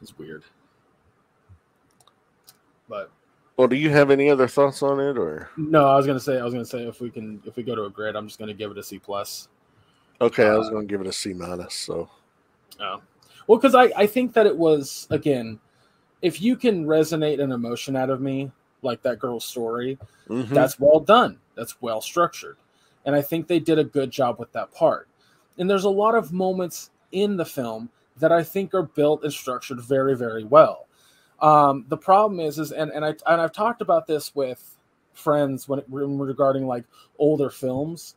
It's 0.00 0.16
weird. 0.16 0.44
But 2.88 3.10
Well, 3.56 3.68
do 3.68 3.76
you 3.76 3.88
have 3.90 4.10
any 4.10 4.28
other 4.28 4.46
thoughts 4.48 4.82
on 4.82 5.00
it, 5.00 5.16
or 5.16 5.48
no, 5.56 5.86
I 5.86 5.96
was 5.96 6.06
gonna 6.06 6.20
say 6.20 6.38
I 6.38 6.44
was 6.44 6.52
gonna 6.52 6.64
say 6.66 6.86
if 6.86 7.00
we 7.00 7.10
can 7.10 7.42
if 7.46 7.56
we 7.56 7.62
go 7.62 7.74
to 7.74 7.84
a 7.84 7.90
grid, 7.90 8.14
I'm 8.16 8.26
just 8.26 8.38
gonna 8.38 8.52
give 8.54 8.70
it 8.70 8.78
a 8.78 8.82
C 8.82 8.98
plus. 8.98 9.48
okay? 10.20 10.46
I 10.46 10.56
was 10.56 10.68
Uh, 10.68 10.70
going 10.72 10.88
to 10.88 10.90
give 10.92 11.00
it 11.02 11.06
a 11.06 11.12
C 11.12 11.32
minus. 11.34 11.74
So 11.74 12.08
Oh. 12.80 13.00
Well, 13.46 13.58
because 13.58 13.74
I, 13.74 13.84
I 13.96 14.06
think 14.06 14.32
that 14.34 14.46
it 14.46 14.56
was, 14.56 15.06
again, 15.10 15.58
if 16.22 16.40
you 16.42 16.56
can 16.56 16.84
resonate 16.86 17.38
an 17.40 17.52
emotion 17.52 17.96
out 17.96 18.10
of 18.10 18.20
me, 18.20 18.50
like 18.82 19.00
that 19.02 19.18
girl's 19.18 19.44
story, 19.44 19.98
Mhm. 20.28 20.48
that's 20.48 20.80
well 20.80 21.00
done. 21.00 21.38
That's 21.54 21.80
well 21.80 22.00
structured. 22.00 22.56
And 23.04 23.14
I 23.14 23.22
think 23.22 23.46
they 23.46 23.60
did 23.60 23.78
a 23.78 23.84
good 23.84 24.10
job 24.10 24.38
with 24.38 24.50
that 24.52 24.72
part. 24.72 25.06
And 25.58 25.68
there's 25.70 25.84
a 25.84 25.90
lot 25.90 26.14
of 26.14 26.32
moments 26.32 26.90
in 27.12 27.36
the 27.36 27.44
film 27.44 27.88
that 28.18 28.32
I 28.32 28.42
think 28.42 28.74
are 28.74 28.82
built 28.82 29.22
and 29.22 29.32
structured 29.32 29.80
very, 29.80 30.16
very 30.16 30.44
well. 30.44 30.85
Um, 31.40 31.84
the 31.88 31.96
problem 31.96 32.40
is, 32.40 32.58
is 32.58 32.72
and, 32.72 32.90
and 32.90 33.04
I 33.04 33.14
and 33.26 33.40
I've 33.40 33.52
talked 33.52 33.82
about 33.82 34.06
this 34.06 34.34
with 34.34 34.76
friends 35.12 35.68
when, 35.68 35.80
it, 35.80 35.88
when 35.88 36.18
regarding 36.18 36.66
like 36.66 36.84
older 37.18 37.50
films, 37.50 38.16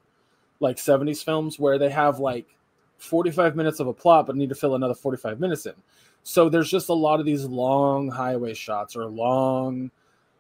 like 0.60 0.78
70s 0.78 1.24
films, 1.24 1.60
where 1.60 1.78
they 1.78 1.90
have 1.90 2.20
like 2.20 2.48
45 2.98 3.56
minutes 3.56 3.80
of 3.80 3.88
a 3.88 3.94
plot 3.94 4.28
but 4.28 4.36
need 4.36 4.50
to 4.50 4.56
fill 4.56 4.76
another 4.76 4.94
45 4.94 5.40
minutes 5.40 5.66
in. 5.66 5.74
So 6.24 6.50
there's 6.50 6.70
just 6.70 6.90
a 6.90 6.94
lot 6.94 7.20
of 7.20 7.26
these 7.26 7.46
long 7.46 8.10
highway 8.10 8.54
shots 8.54 8.96
or 8.96 9.06
long 9.06 9.90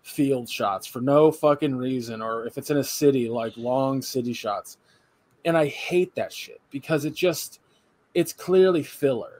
field 0.03 0.49
shots 0.49 0.85
for 0.85 1.01
no 1.01 1.31
fucking 1.31 1.75
reason, 1.75 2.21
or 2.21 2.45
if 2.45 2.57
it's 2.57 2.69
in 2.69 2.77
a 2.77 2.83
city, 2.83 3.29
like 3.29 3.53
long 3.55 4.01
city 4.01 4.33
shots. 4.33 4.77
And 5.45 5.57
I 5.57 5.67
hate 5.67 6.13
that 6.15 6.33
shit 6.33 6.59
because 6.69 7.05
it 7.05 7.15
just, 7.15 7.59
it's 8.13 8.33
clearly 8.33 8.83
filler. 8.83 9.38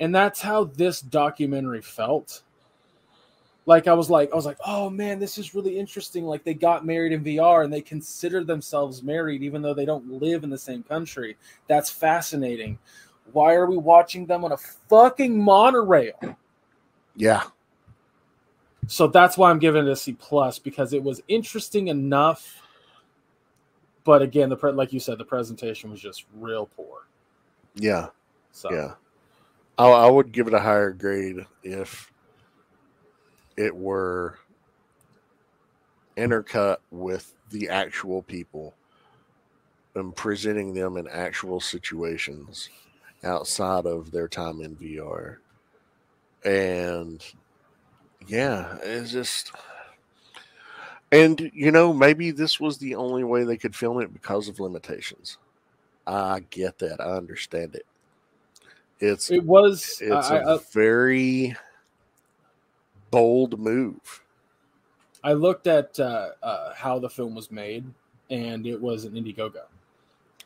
And 0.00 0.14
that's 0.14 0.40
how 0.40 0.64
this 0.64 1.00
documentary 1.00 1.82
felt. 1.82 2.42
Like 3.64 3.88
I 3.88 3.94
was 3.94 4.08
like, 4.10 4.30
I 4.32 4.36
was 4.36 4.46
like, 4.46 4.58
oh 4.64 4.88
man, 4.90 5.18
this 5.18 5.38
is 5.38 5.54
really 5.54 5.78
interesting. 5.78 6.24
Like 6.24 6.44
they 6.44 6.54
got 6.54 6.86
married 6.86 7.12
in 7.12 7.24
VR 7.24 7.64
and 7.64 7.72
they 7.72 7.80
consider 7.80 8.44
themselves 8.44 9.02
married 9.02 9.42
even 9.42 9.60
though 9.62 9.74
they 9.74 9.84
don't 9.84 10.08
live 10.20 10.44
in 10.44 10.50
the 10.50 10.58
same 10.58 10.82
country. 10.84 11.36
That's 11.66 11.90
fascinating. 11.90 12.78
Why 13.32 13.54
are 13.54 13.66
we 13.66 13.76
watching 13.76 14.24
them 14.26 14.44
on 14.44 14.52
a 14.52 14.56
fucking 14.56 15.36
monorail? 15.36 16.36
yeah, 17.16 17.44
So 18.86 19.08
that's 19.08 19.36
why 19.36 19.50
I'm 19.50 19.58
giving 19.58 19.86
it 19.86 19.90
a 19.90 19.96
C 19.96 20.12
plus 20.12 20.58
because 20.58 20.92
it 20.92 21.02
was 21.02 21.20
interesting 21.28 21.88
enough. 21.88 22.62
But 24.04 24.22
again, 24.22 24.48
the 24.48 24.56
pre- 24.56 24.72
like 24.72 24.92
you 24.92 25.00
said, 25.00 25.18
the 25.18 25.24
presentation 25.24 25.90
was 25.90 26.00
just 26.00 26.26
real 26.34 26.66
poor. 26.66 27.08
yeah, 27.74 28.08
So 28.52 28.70
yeah. 28.70 28.94
I, 29.78 29.88
I 29.88 30.10
would 30.10 30.32
give 30.32 30.46
it 30.46 30.54
a 30.54 30.60
higher 30.60 30.92
grade 30.92 31.46
if 31.62 32.12
it 33.56 33.74
were 33.74 34.38
intercut 36.16 36.78
with 36.90 37.34
the 37.50 37.68
actual 37.68 38.22
people 38.22 38.74
and 39.94 40.14
presenting 40.14 40.74
them 40.74 40.96
in 40.96 41.08
actual 41.08 41.60
situations 41.60 42.68
outside 43.24 43.86
of 43.86 44.10
their 44.10 44.28
time 44.28 44.60
in 44.60 44.76
VR. 44.76 45.38
And 46.44 47.24
yeah, 48.26 48.78
it's 48.82 49.10
just 49.10 49.52
and 51.12 51.50
you 51.54 51.70
know, 51.70 51.92
maybe 51.92 52.30
this 52.30 52.60
was 52.60 52.78
the 52.78 52.94
only 52.94 53.24
way 53.24 53.44
they 53.44 53.56
could 53.56 53.76
film 53.76 54.00
it 54.00 54.12
because 54.12 54.48
of 54.48 54.60
limitations. 54.60 55.38
I 56.06 56.40
get 56.50 56.78
that. 56.78 57.00
I 57.00 57.16
understand 57.16 57.74
it. 57.74 57.86
It's 59.00 59.30
it 59.30 59.44
was. 59.44 59.98
it's 60.00 60.30
I, 60.30 60.38
a 60.38 60.56
I, 60.56 60.58
very 60.72 61.54
bold 63.10 63.58
move. 63.58 64.22
I 65.22 65.32
looked 65.32 65.66
at 65.66 65.98
uh, 65.98 66.30
uh, 66.42 66.72
how 66.74 66.98
the 66.98 67.10
film 67.10 67.34
was 67.34 67.50
made, 67.50 67.84
and 68.30 68.66
it 68.66 68.80
was 68.80 69.04
an 69.04 69.12
Indiegogo. 69.12 69.62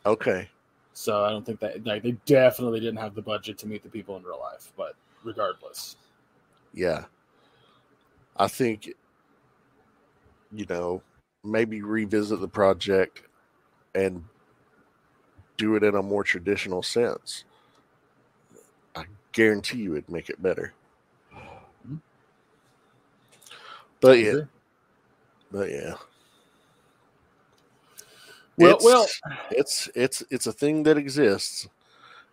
Okay. 0.05 0.49
So 0.93 1.23
I 1.23 1.29
don't 1.29 1.45
think 1.45 1.59
that 1.59 1.85
like 1.85 2.03
they 2.03 2.11
definitely 2.25 2.79
didn't 2.79 2.97
have 2.97 3.15
the 3.15 3.21
budget 3.21 3.57
to 3.59 3.67
meet 3.67 3.83
the 3.83 3.89
people 3.89 4.17
in 4.17 4.23
real 4.23 4.39
life. 4.39 4.73
But 4.75 4.95
regardless, 5.23 5.95
Yeah. 6.73 7.05
I 8.37 8.47
think, 8.47 8.93
you 10.51 10.65
know, 10.69 11.01
maybe 11.43 11.81
revisit 11.81 12.39
the 12.39 12.47
project 12.47 13.23
and 13.93 14.23
do 15.57 15.75
it 15.75 15.83
in 15.83 15.95
a 15.95 16.01
more 16.01 16.23
traditional 16.23 16.81
sense. 16.81 17.43
Guarantee 19.31 19.79
you 19.79 19.93
it'd 19.93 20.09
make 20.09 20.29
it 20.29 20.41
better. 20.41 20.73
But 24.01 24.17
yeah, 24.19 24.41
but 25.51 25.69
yeah. 25.69 25.93
Well, 28.57 28.75
it's, 28.75 28.83
well, 28.83 29.07
it's 29.51 29.89
it's 29.95 30.23
it's 30.29 30.47
a 30.47 30.51
thing 30.51 30.83
that 30.83 30.97
exists, 30.97 31.67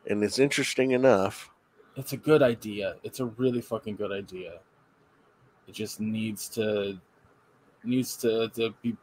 and 0.09 0.25
it's 0.25 0.39
interesting 0.39 0.93
enough. 0.93 1.51
it's 1.97 2.13
a 2.15 2.17
good 2.17 2.43
idea. 2.43 2.97
It's 3.03 3.21
a 3.21 3.27
really 3.27 3.61
fucking 3.61 3.97
good 3.97 4.13
idea. 4.13 4.61
It 5.67 5.75
just 5.75 6.01
needs 6.01 6.49
to 6.51 6.99
needs 7.85 8.17
to 8.17 8.49
to 8.51 8.75
be 8.83 8.97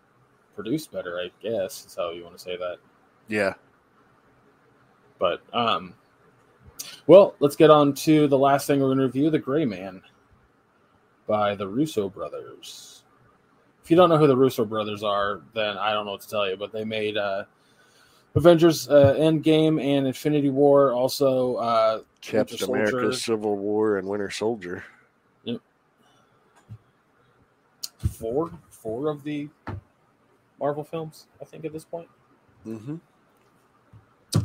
produced 0.55 0.91
better, 0.91 1.19
I 1.19 1.29
guess. 1.41 1.85
Is 1.85 1.95
how 1.95 2.11
you 2.11 2.23
want 2.23 2.35
to 2.37 2.43
say 2.43 2.57
that. 2.57 2.77
Yeah, 3.27 3.53
But 5.19 5.41
um, 5.53 5.93
well, 7.07 7.35
let's 7.39 7.55
get 7.55 7.69
on 7.69 7.93
to 7.93 8.27
the 8.27 8.37
last 8.37 8.67
thing 8.67 8.79
we're 8.79 8.87
going 8.87 8.99
to 8.99 9.05
review: 9.05 9.29
The 9.29 9.39
Gray 9.39 9.65
Man 9.65 10.01
by 11.27 11.55
the 11.55 11.67
Russo 11.67 12.09
brothers. 12.09 13.03
If 13.83 13.91
you 13.91 13.97
don't 13.97 14.09
know 14.09 14.17
who 14.17 14.27
the 14.27 14.37
Russo 14.37 14.65
brothers 14.65 15.03
are, 15.03 15.41
then 15.53 15.77
I 15.77 15.93
don't 15.93 16.05
know 16.05 16.13
what 16.13 16.21
to 16.21 16.29
tell 16.29 16.49
you. 16.49 16.57
But 16.57 16.71
they 16.71 16.83
made 16.83 17.17
uh, 17.17 17.45
Avengers 18.33 18.89
uh, 18.89 19.13
Endgame 19.17 19.81
and 19.83 20.07
Infinity 20.07 20.49
War. 20.49 20.93
Also, 20.93 21.55
uh, 21.55 22.01
Captain 22.21 22.63
America, 22.69 23.13
Civil 23.13 23.57
War, 23.57 23.97
and 23.97 24.07
Winter 24.07 24.31
Soldier. 24.31 24.83
Yep. 25.43 25.61
four 28.11 28.51
four 28.69 29.09
of 29.09 29.23
the 29.23 29.49
Marvel 30.59 30.83
films. 30.83 31.27
I 31.41 31.45
think 31.45 31.65
at 31.65 31.73
this 31.73 31.85
point, 31.85 32.07
Mm-hmm. 32.65 32.95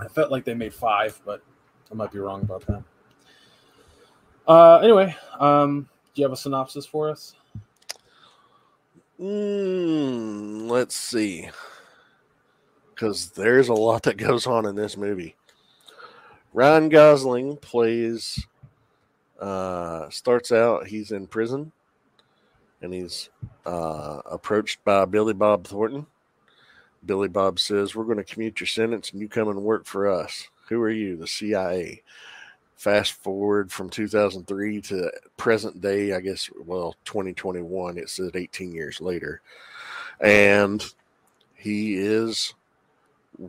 I 0.00 0.08
felt 0.08 0.30
like 0.30 0.44
they 0.44 0.54
made 0.54 0.74
five, 0.74 1.20
but 1.24 1.42
I 1.90 1.94
might 1.94 2.12
be 2.12 2.18
wrong 2.18 2.42
about 2.42 2.66
that. 2.66 2.82
Uh, 4.46 4.78
anyway, 4.78 5.14
um, 5.38 5.88
do 6.14 6.22
you 6.22 6.24
have 6.24 6.32
a 6.32 6.36
synopsis 6.36 6.86
for 6.86 7.10
us? 7.10 7.34
Mm, 9.20 10.70
let's 10.70 10.96
see. 10.96 11.50
Because 12.94 13.30
there's 13.30 13.68
a 13.68 13.74
lot 13.74 14.02
that 14.04 14.16
goes 14.16 14.46
on 14.46 14.66
in 14.66 14.74
this 14.74 14.96
movie. 14.96 15.36
Ryan 16.52 16.88
Gosling 16.88 17.56
plays, 17.58 18.44
uh, 19.40 20.08
starts 20.10 20.50
out, 20.50 20.86
he's 20.86 21.12
in 21.12 21.26
prison 21.26 21.72
and 22.82 22.92
he's 22.92 23.30
uh, 23.66 24.20
approached 24.30 24.82
by 24.84 25.04
Billy 25.04 25.34
Bob 25.34 25.66
Thornton. 25.66 26.06
Billy 27.04 27.28
Bob 27.28 27.58
says, 27.58 27.94
We're 27.94 28.04
going 28.04 28.16
to 28.18 28.24
commute 28.24 28.60
your 28.60 28.66
sentence 28.66 29.12
and 29.12 29.20
you 29.20 29.28
come 29.28 29.48
and 29.48 29.62
work 29.62 29.86
for 29.86 30.08
us. 30.08 30.48
Who 30.70 30.80
are 30.82 30.90
you? 30.90 31.16
The 31.16 31.26
CIA. 31.26 32.02
Fast 32.76 33.12
forward 33.12 33.70
from 33.70 33.90
2003 33.90 34.80
to 34.82 35.12
present 35.36 35.82
day, 35.82 36.14
I 36.14 36.20
guess, 36.20 36.48
well, 36.64 36.94
2021, 37.04 37.98
it 37.98 38.08
said 38.08 38.36
18 38.36 38.72
years 38.72 39.00
later. 39.00 39.42
And 40.20 40.82
he 41.56 41.96
is 41.96 42.54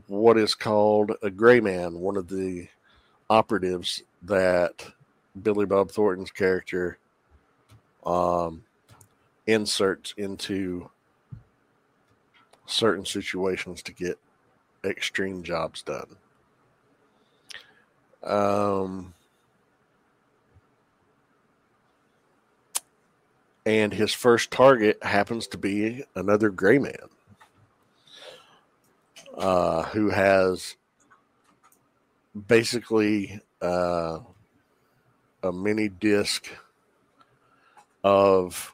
what 0.08 0.38
is 0.38 0.56
called 0.56 1.12
a 1.22 1.30
gray 1.30 1.62
man, 1.62 2.00
one 2.00 2.18
of 2.18 2.28
the 2.28 2.68
operatives 3.30 4.04
that 4.24 4.86
Billy 5.44 5.66
Bob 5.66 5.92
Thornton's 5.92 6.32
character 6.32 6.98
um, 8.04 8.64
inserts 9.46 10.14
into 10.18 10.90
certain 12.66 13.06
situations 13.06 13.84
to 13.84 13.94
get 13.94 14.18
extreme 14.84 15.44
jobs 15.44 15.84
done. 15.84 16.18
Um, 18.24 19.14
and 23.66 23.94
his 23.94 24.14
first 24.14 24.52
target 24.52 25.04
happens 25.04 25.48
to 25.48 25.58
be 25.58 26.04
another 26.16 26.50
gray 26.50 26.80
man 26.80 27.10
uh, 29.38 29.84
who 29.84 30.10
has 30.10 30.76
basically 32.48 33.42
uh, 33.62 34.20
a 35.44 35.52
mini 35.52 35.90
disc 35.90 36.48
of 38.04 38.74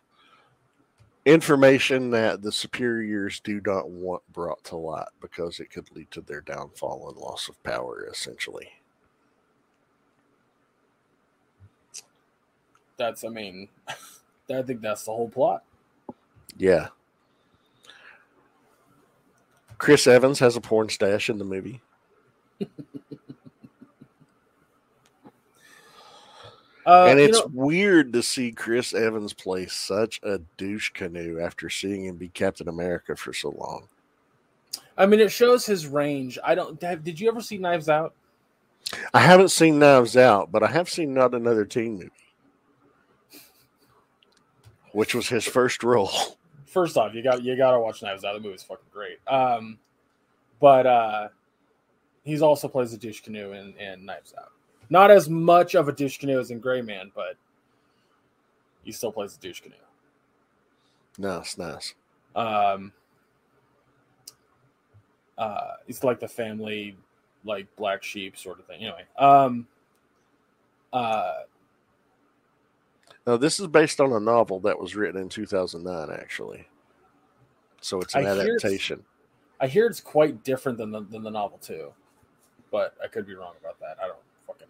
information 1.25 2.11
that 2.11 2.41
the 2.41 2.51
superiors 2.51 3.41
do 3.41 3.61
not 3.65 3.89
want 3.89 4.21
brought 4.31 4.63
to 4.63 4.77
light 4.77 5.07
because 5.19 5.59
it 5.59 5.69
could 5.69 5.91
lead 5.93 6.09
to 6.11 6.21
their 6.21 6.41
downfall 6.41 7.09
and 7.09 7.17
loss 7.17 7.49
of 7.49 7.61
power, 7.63 8.07
essentially. 8.09 8.69
That's, 12.97 13.23
I 13.23 13.29
mean, 13.29 13.69
I 13.87 14.61
think 14.61 14.81
that's 14.81 15.03
the 15.05 15.11
whole 15.11 15.29
plot. 15.29 15.63
Yeah. 16.57 16.87
Chris 19.77 20.07
Evans 20.07 20.39
has 20.39 20.55
a 20.55 20.61
porn 20.61 20.89
stash 20.89 21.29
in 21.29 21.37
the 21.37 21.45
movie. 21.45 21.81
Uh, 26.85 27.07
and 27.09 27.19
you 27.19 27.25
it's 27.25 27.37
know- 27.39 27.51
weird 27.53 28.13
to 28.13 28.23
see 28.23 28.49
Chris 28.49 28.93
Evans 28.93 29.33
play 29.33 29.65
such 29.67 30.21
a 30.23 30.39
douche 30.55 30.89
canoe 30.91 31.37
after 31.37 31.69
seeing 31.69 32.05
him 32.05 32.15
be 32.15 32.29
Captain 32.29 32.69
America 32.69 33.13
for 33.13 33.33
so 33.33 33.49
long. 33.49 33.89
I 34.97 35.05
mean, 35.05 35.19
it 35.19 35.29
shows 35.29 35.65
his 35.65 35.85
range. 35.85 36.39
I 36.45 36.55
don't. 36.55 36.81
have- 36.81 37.03
Did 37.03 37.19
you 37.19 37.27
ever 37.27 37.41
see 37.41 37.57
Knives 37.57 37.89
Out? 37.89 38.13
I 39.13 39.19
haven't 39.19 39.49
seen 39.49 39.79
Knives 39.79 40.15
Out, 40.15 40.49
but 40.49 40.63
I 40.63 40.67
have 40.67 40.89
seen 40.89 41.13
Not 41.13 41.35
Another 41.35 41.65
Teen 41.65 41.95
Movie, 41.95 42.11
which 44.91 45.15
was 45.15 45.27
his 45.27 45.45
first 45.45 45.83
role. 45.83 46.11
First 46.65 46.97
off, 46.97 47.13
you 47.13 47.23
got 47.23 47.43
you 47.43 47.55
got 47.55 47.71
to 47.71 47.79
watch 47.79 48.01
Knives 48.01 48.23
Out. 48.23 48.33
The 48.33 48.39
movie's 48.39 48.63
fucking 48.63 48.85
great. 48.93 49.19
Um, 49.27 49.79
but 50.59 50.85
uh, 50.85 51.27
he's 52.23 52.41
also 52.41 52.67
plays 52.67 52.93
a 52.93 52.97
douche 52.97 53.21
canoe 53.21 53.53
in, 53.53 53.73
in 53.77 54.05
Knives 54.05 54.33
Out. 54.37 54.51
Not 54.89 55.11
as 55.11 55.29
much 55.29 55.75
of 55.75 55.87
a 55.87 55.91
douche 55.91 56.17
canoe 56.17 56.39
as 56.39 56.51
in 56.51 56.59
Gray 56.59 56.81
Man, 56.81 57.11
but 57.15 57.35
he 58.83 58.91
still 58.91 59.11
plays 59.11 59.35
a 59.35 59.39
douche 59.39 59.61
canoe. 59.61 59.75
Nice, 61.17 61.57
nice. 61.57 61.93
Um, 62.35 62.93
uh, 65.37 65.73
it's 65.87 66.03
like 66.03 66.19
the 66.19 66.27
family, 66.27 66.95
like 67.43 67.67
black 67.75 68.03
sheep 68.03 68.37
sort 68.37 68.59
of 68.59 68.65
thing. 68.65 68.81
Anyway, 68.81 69.03
um, 69.17 69.67
uh, 70.93 71.33
Now, 73.27 73.35
this 73.35 73.59
is 73.59 73.67
based 73.67 73.99
on 73.99 74.13
a 74.13 74.19
novel 74.21 74.61
that 74.61 74.79
was 74.79 74.95
written 74.95 75.21
in 75.21 75.27
2009, 75.27 76.17
actually. 76.17 76.65
So 77.81 77.99
it's 77.99 78.15
an 78.15 78.25
I 78.25 78.33
hear 78.33 78.55
it's- 78.55 78.63
adaptation. 78.63 79.03
I 79.59 79.67
hear 79.67 79.87
it's 79.87 79.99
quite 79.99 80.43
different 80.43 80.77
than 80.77 80.91
the, 80.91 81.01
than 81.01 81.23
the 81.23 81.31
novel 81.31 81.57
too, 81.57 81.91
but 82.71 82.93
I 83.03 83.07
could 83.07 83.25
be 83.25 83.33
wrong 83.33 83.53
about 83.59 83.79
that. 83.79 83.97
I 84.01 84.05
don't 84.07 84.19
fucking 84.45 84.67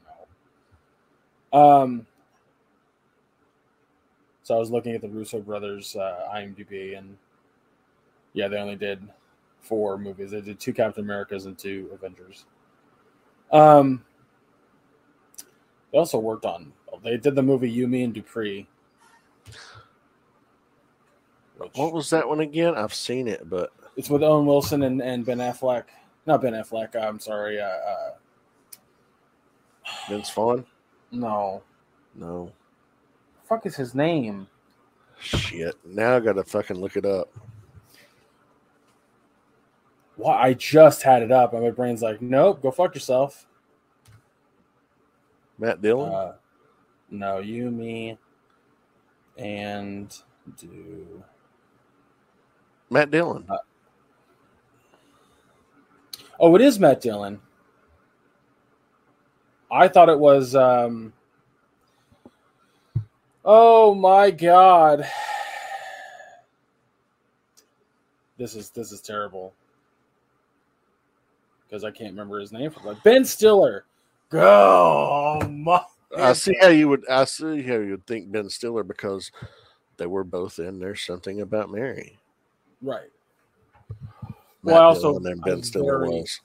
know. 1.52 1.60
Um, 1.60 2.08
so 4.44 4.56
I 4.56 4.60
was 4.60 4.72
looking 4.72 4.96
at 4.96 5.02
the 5.02 5.10
Russo 5.10 5.42
brothers 5.42 5.98
uh, 5.98 6.30
IMDb, 6.34 6.98
and 6.98 7.18
yeah, 8.32 8.48
they 8.48 8.56
only 8.56 8.78
did 8.78 9.06
four 9.60 9.98
movies. 9.98 10.32
They 10.32 10.40
did 10.40 10.58
two 10.58 10.72
Captain 10.72 11.04
Americas 11.04 11.48
and 11.48 11.58
two 11.58 11.90
Avengers. 11.94 12.46
Um, 13.52 14.06
they 15.92 15.98
also 15.98 16.18
worked 16.18 16.46
on. 16.46 16.72
They 17.04 17.18
did 17.18 17.36
the 17.36 17.44
movie 17.44 17.70
You, 17.70 17.88
Me, 17.88 18.04
and 18.04 18.14
Dupree. 18.14 18.68
which- 21.58 21.72
What 21.76 21.94
was 21.94 22.10
that 22.10 22.28
one 22.28 22.40
again? 22.42 22.76
I've 22.76 22.94
seen 22.94 23.28
it, 23.28 23.50
but 23.50 23.72
it's 23.96 24.10
with 24.10 24.24
Owen 24.24 24.46
Wilson 24.46 24.84
and, 24.84 25.02
and 25.02 25.26
Ben 25.26 25.38
Affleck. 25.40 25.84
Not 26.26 26.42
Ben 26.42 26.54
Affleck. 26.54 26.96
I'm 26.96 27.20
sorry. 27.20 27.60
Uh, 27.62 27.66
uh, 27.68 28.10
Vince 30.10 30.30
Vaughn? 30.32 30.66
no. 31.12 31.64
No. 32.16 32.52
Fuck 33.48 33.66
is 33.68 33.76
his 33.76 33.94
name? 33.96 34.48
Shit. 35.20 35.76
Now 35.86 36.18
I 36.18 36.20
got 36.20 36.34
to 36.34 36.44
fucking 36.44 36.78
look 36.78 36.98
it 36.98 37.06
up. 37.06 37.30
Why? 40.16 40.42
I 40.48 40.54
just 40.54 41.04
had 41.04 41.22
it 41.22 41.32
up, 41.32 41.54
and 41.54 41.64
my 41.64 41.70
brain's 41.70 42.02
like, 42.02 42.22
nope. 42.22 42.62
Go 42.62 42.72
fuck 42.72 42.94
yourself. 42.96 43.46
Matt 45.60 45.82
Dillon? 45.82 46.12
Uh, 46.12 46.34
no, 47.10 47.40
you, 47.40 47.70
me, 47.72 48.18
and 49.38 50.16
do. 50.58 51.24
Matt 52.90 53.12
Dillon. 53.12 53.46
uh, 53.50 53.58
Oh, 56.40 56.56
it 56.56 56.62
is 56.62 56.80
Matt 56.80 57.02
Dillon. 57.02 57.40
I 59.72 59.88
thought 59.88 60.10
it 60.10 60.20
was. 60.20 60.56
um 60.56 61.12
Oh 63.44 63.96
my 63.96 64.30
god! 64.30 65.08
This 68.38 68.56
is 68.56 68.70
this 68.70 68.92
is 68.92 69.02
terrible 69.02 69.54
because 71.66 71.84
I 71.84 71.92
can't 71.92 72.12
remember 72.12 72.40
his 72.40 72.52
name. 72.52 72.70
For 72.72 72.96
Ben 73.04 73.26
Stiller. 73.26 73.86
Go! 74.30 75.40
my- 75.50 75.84
I 76.16 76.34
see 76.34 76.56
how 76.62 76.68
you 76.70 76.88
would. 76.90 77.08
I 77.10 77.26
see 77.26 77.62
how 77.64 77.76
you 77.76 77.92
would 77.92 78.08
think 78.08 78.32
Ben 78.32 78.50
Stiller 78.50 78.84
because 78.84 79.32
they 79.98 80.06
were 80.06 80.24
both 80.24 80.60
in. 80.60 80.80
There's 80.80 81.02
something 81.02 81.42
about 81.42 81.70
Mary. 81.72 82.18
Right. 82.82 83.10
Matt 83.92 84.36
Well, 84.64 84.78
I 84.82 84.86
also- 84.86 85.16
and 85.18 85.26
then 85.26 85.40
Ben 85.40 85.58
was 85.58 85.68
Stiller 85.68 86.00
very- 86.00 86.10
was, 86.22 86.42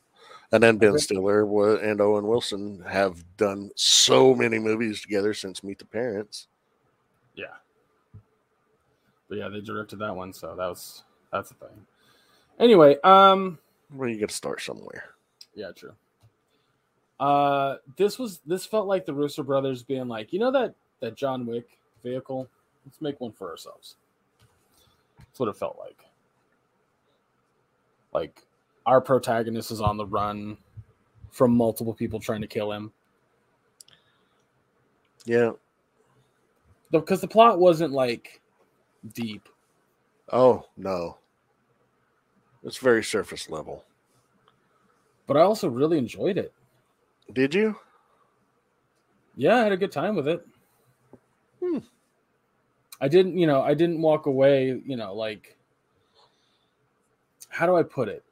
and 0.51 0.63
then 0.63 0.79
Ben 0.79 0.99
Stiller 0.99 1.45
wa- 1.47 1.77
and 1.77 2.01
Owen 2.01 2.27
Wilson 2.27 2.81
have 2.83 3.25
done 3.37 3.71
so 3.77 4.35
many 4.35 4.59
movies 4.59 5.01
together 5.03 5.33
since 5.35 5.63
Meet 5.63 5.79
the 5.79 5.85
Parents. 5.87 6.49
Yeah. 7.35 7.57
But 9.29 9.39
yeah, 9.39 9.49
they 9.49 9.61
directed 9.61 9.99
that 10.01 10.15
one, 10.15 10.33
so 10.33 10.49
that 10.57 10.67
was 10.69 11.05
that's 11.31 11.49
the 11.51 11.55
thing. 11.55 11.87
Anyway, 12.59 12.99
um, 13.03 13.59
Well, 13.95 14.09
you 14.09 14.19
got 14.21 14.29
to 14.29 14.35
start 14.35 14.61
somewhere. 14.61 15.15
yeah, 15.55 15.73
true. 15.73 15.95
Uh, 17.23 17.77
this 17.97 18.18
was 18.18 18.41
this 18.45 18.66
felt 18.66 18.89
like 18.89 19.07
the 19.07 19.14
Russo 19.14 19.45
brothers 19.45 19.85
being 19.85 20.09
like, 20.09 20.33
you 20.33 20.41
know 20.41 20.51
that 20.51 20.75
that 20.99 21.14
John 21.14 21.47
Wick 21.47 21.79
vehicle. 22.03 22.49
Let's 22.85 23.01
make 23.01 23.20
one 23.20 23.31
for 23.31 23.49
ourselves. 23.49 23.95
That's 25.18 25.39
what 25.39 25.49
it 25.49 25.57
felt 25.57 25.79
like. 25.79 25.99
Like 28.12 28.43
our 28.87 29.01
protagonist 29.01 29.70
is 29.70 29.81
on 29.81 29.97
the 29.97 30.05
run 30.05 30.57
from 31.31 31.57
multiple 31.57 31.95
people 31.95 32.18
trying 32.18 32.41
to 32.41 32.49
kill 32.49 32.73
him. 32.73 32.91
Yeah. 35.25 35.53
Because 36.91 37.20
the 37.20 37.29
plot 37.29 37.61
wasn't 37.61 37.93
like 37.93 38.41
deep. 39.14 39.49
Oh 40.33 40.64
no. 40.77 41.18
It's 42.64 42.79
very 42.79 43.05
surface 43.05 43.49
level. 43.49 43.85
But 45.29 45.37
I 45.37 45.43
also 45.43 45.68
really 45.68 45.99
enjoyed 45.99 46.37
it. 46.37 46.53
Did 47.33 47.55
you? 47.55 47.76
Yeah, 49.37 49.57
I 49.57 49.62
had 49.62 49.72
a 49.72 49.76
good 49.76 49.93
time 49.93 50.16
with 50.16 50.28
it. 50.28 50.47
Hmm. 51.62 51.78
I 53.01 53.09
didn't, 53.09 53.39
you 53.39 53.47
know, 53.47 53.62
I 53.62 53.74
didn't 53.74 54.01
walk 54.01 54.26
away, 54.26 54.80
you 54.85 54.97
know, 54.97 55.14
like 55.14 55.57
how 57.49 57.66
do 57.66 57.76
I 57.76 57.83
put 57.83 58.09
it? 58.09 58.24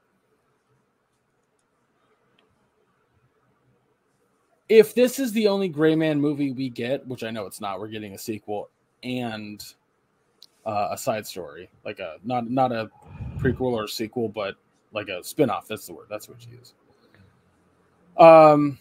If 4.68 4.94
this 4.94 5.18
is 5.18 5.32
the 5.32 5.48
only 5.48 5.68
Gray 5.68 5.96
Man 5.96 6.20
movie 6.20 6.52
we 6.52 6.68
get, 6.68 7.06
which 7.06 7.24
I 7.24 7.30
know 7.30 7.46
it's 7.46 7.60
not, 7.60 7.80
we're 7.80 7.88
getting 7.88 8.14
a 8.14 8.18
sequel 8.18 8.70
and 9.02 9.62
uh, 10.64 10.88
a 10.92 10.98
side 10.98 11.26
story, 11.26 11.68
like 11.84 11.98
a 11.98 12.16
not 12.22 12.48
not 12.48 12.70
a 12.70 12.88
prequel 13.38 13.72
or 13.72 13.88
sequel, 13.88 14.28
but 14.28 14.56
like 14.92 15.08
a 15.08 15.24
spin-off. 15.24 15.66
That's 15.66 15.86
the 15.86 15.94
word. 15.94 16.06
That's 16.08 16.28
what 16.28 16.38
you 16.46 16.58
use. 16.58 16.74
Um, 18.16 18.78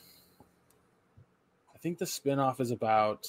think 1.82 1.98
the 1.98 2.06
spin-off 2.06 2.60
is 2.60 2.72
about 2.72 3.26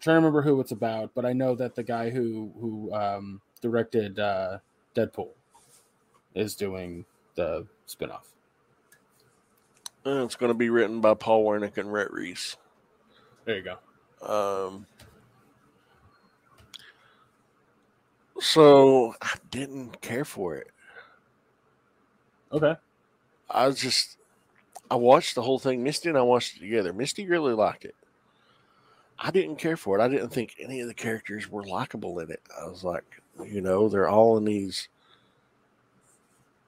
trying 0.00 0.14
to 0.14 0.18
remember 0.18 0.42
who 0.42 0.60
it's 0.60 0.72
about, 0.72 1.12
but 1.14 1.24
I 1.24 1.32
know 1.32 1.54
that 1.54 1.74
the 1.74 1.82
guy 1.82 2.10
who 2.10 2.52
who 2.60 2.92
um, 2.94 3.40
directed 3.60 4.18
uh, 4.18 4.58
Deadpool 4.94 5.30
is 6.34 6.54
doing 6.54 7.04
the 7.34 7.66
spin-off. 7.86 8.32
Uh, 10.04 10.24
It's 10.24 10.36
going 10.36 10.50
to 10.50 10.58
be 10.58 10.70
written 10.70 11.00
by 11.00 11.14
Paul 11.14 11.44
Wernick 11.44 11.78
and 11.78 11.92
Rhett 11.92 12.12
Reese. 12.12 12.56
There 13.44 13.56
you 13.56 13.62
go. 13.62 13.78
Um, 14.22 14.86
so 18.38 19.14
I 19.20 19.34
didn't 19.50 20.00
care 20.00 20.24
for 20.24 20.54
it. 20.56 20.68
Okay. 22.52 22.74
I 23.50 23.66
was 23.66 23.80
just, 23.80 24.15
I 24.90 24.94
watched 24.94 25.34
the 25.34 25.42
whole 25.42 25.58
thing. 25.58 25.82
Misty 25.82 26.08
and 26.08 26.18
I 26.18 26.22
watched 26.22 26.56
it 26.56 26.60
together. 26.60 26.92
Misty 26.92 27.26
really 27.26 27.54
liked 27.54 27.84
it. 27.84 27.94
I 29.18 29.30
didn't 29.30 29.56
care 29.56 29.76
for 29.76 29.98
it. 29.98 30.02
I 30.02 30.08
didn't 30.08 30.28
think 30.28 30.56
any 30.60 30.80
of 30.80 30.88
the 30.88 30.94
characters 30.94 31.50
were 31.50 31.64
likable 31.64 32.18
in 32.20 32.30
it. 32.30 32.42
I 32.60 32.68
was 32.68 32.84
like, 32.84 33.04
you 33.44 33.60
know, 33.60 33.88
they're 33.88 34.08
all 34.08 34.36
in 34.36 34.44
these 34.44 34.88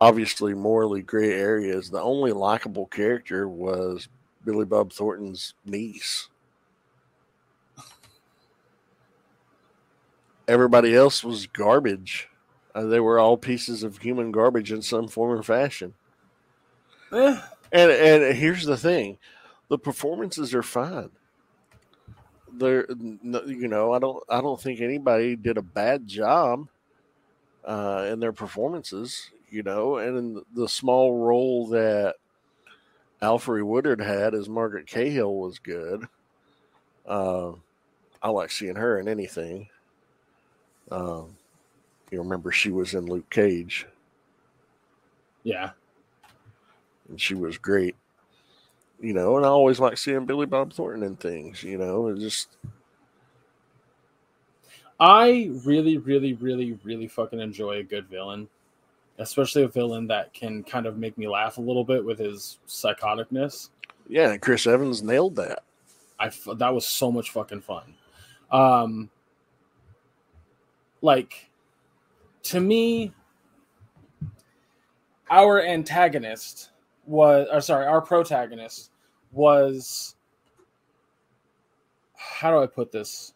obviously 0.00 0.54
morally 0.54 1.02
gray 1.02 1.32
areas. 1.32 1.90
The 1.90 2.00
only 2.00 2.32
likable 2.32 2.86
character 2.86 3.48
was 3.48 4.08
Billy 4.44 4.64
Bob 4.64 4.92
Thornton's 4.92 5.54
niece. 5.64 6.28
Everybody 10.46 10.94
else 10.94 11.22
was 11.22 11.46
garbage. 11.46 12.28
Uh, 12.74 12.86
they 12.86 13.00
were 13.00 13.18
all 13.18 13.36
pieces 13.36 13.82
of 13.82 13.98
human 13.98 14.32
garbage 14.32 14.72
in 14.72 14.80
some 14.80 15.08
form 15.08 15.38
or 15.38 15.42
fashion. 15.42 15.92
Eh, 17.12 17.38
And 17.72 17.90
and 17.90 18.36
here's 18.36 18.64
the 18.64 18.76
thing, 18.76 19.18
the 19.68 19.78
performances 19.78 20.54
are 20.54 20.62
fine. 20.62 21.10
They're 22.52 22.86
you 22.90 23.68
know 23.68 23.92
I 23.92 23.98
don't 23.98 24.22
I 24.28 24.40
don't 24.40 24.60
think 24.60 24.80
anybody 24.80 25.36
did 25.36 25.58
a 25.58 25.62
bad 25.62 26.06
job 26.06 26.68
uh, 27.64 28.08
in 28.10 28.20
their 28.20 28.32
performances. 28.32 29.30
You 29.50 29.62
know, 29.62 29.96
and 29.96 30.42
the 30.54 30.68
small 30.68 31.24
role 31.24 31.68
that 31.68 32.16
Alfre 33.22 33.62
Woodard 33.64 34.00
had 34.00 34.34
as 34.34 34.48
Margaret 34.48 34.86
Cahill 34.86 35.34
was 35.34 35.58
good. 35.58 36.06
Uh, 37.06 37.52
I 38.22 38.28
like 38.28 38.50
seeing 38.50 38.76
her 38.76 38.98
in 38.98 39.08
anything. 39.08 39.68
Um, 40.90 41.36
you 42.10 42.18
remember 42.20 42.52
she 42.52 42.70
was 42.70 42.94
in 42.94 43.06
Luke 43.06 43.30
Cage, 43.30 43.86
yeah. 45.44 45.70
And 47.09 47.20
she 47.20 47.34
was 47.34 47.59
great. 47.59 47.96
You 49.00 49.12
know, 49.12 49.36
and 49.36 49.46
I 49.46 49.48
always 49.48 49.78
like 49.78 49.96
seeing 49.96 50.26
Billy 50.26 50.46
Bob 50.46 50.72
Thornton 50.72 51.04
in 51.04 51.16
things. 51.16 51.62
You 51.62 51.78
know, 51.78 52.09
it 52.09 52.18
just 52.18 52.56
I 55.00 55.50
really, 55.64 55.98
really, 55.98 56.34
really, 56.34 56.72
really 56.82 57.06
fucking 57.06 57.38
enjoy 57.38 57.78
a 57.78 57.82
good 57.84 58.09
villain, 58.09 58.48
especially 59.18 59.62
a 59.62 59.68
villain 59.68 60.09
that 60.09 60.34
can 60.34 60.64
kind 60.64 60.86
of 60.86 60.98
make 60.98 61.16
me 61.16 61.28
laugh 61.28 61.59
a 61.59 61.61
little 61.61 61.84
bit 61.84 62.04
with 62.04 62.18
his 62.18 62.59
psychoticness. 62.66 63.70
yeah. 64.09 64.32
and 64.32 64.42
Chris 64.42 64.66
Evans 64.66 65.02
nailed 65.02 65.36
that. 65.36 65.62
I 66.18 66.26
f- 66.26 66.48
that 66.56 66.74
was 66.74 66.84
so 66.84 67.12
much 67.12 67.30
fucking 67.30 67.61
fun. 67.61 67.94
Um, 68.50 69.11
like 71.00 71.48
to 72.44 72.61
me, 72.61 73.12
our 75.30 75.62
antagonist 75.62 76.70
was, 77.09 77.48
or 77.50 77.61
sorry, 77.61 77.86
our 77.86 78.00
protagonist 78.00 78.90
was. 79.32 80.14
How 82.14 82.50
do 82.50 82.62
I 82.62 82.66
put 82.66 82.92
this? 82.92 83.34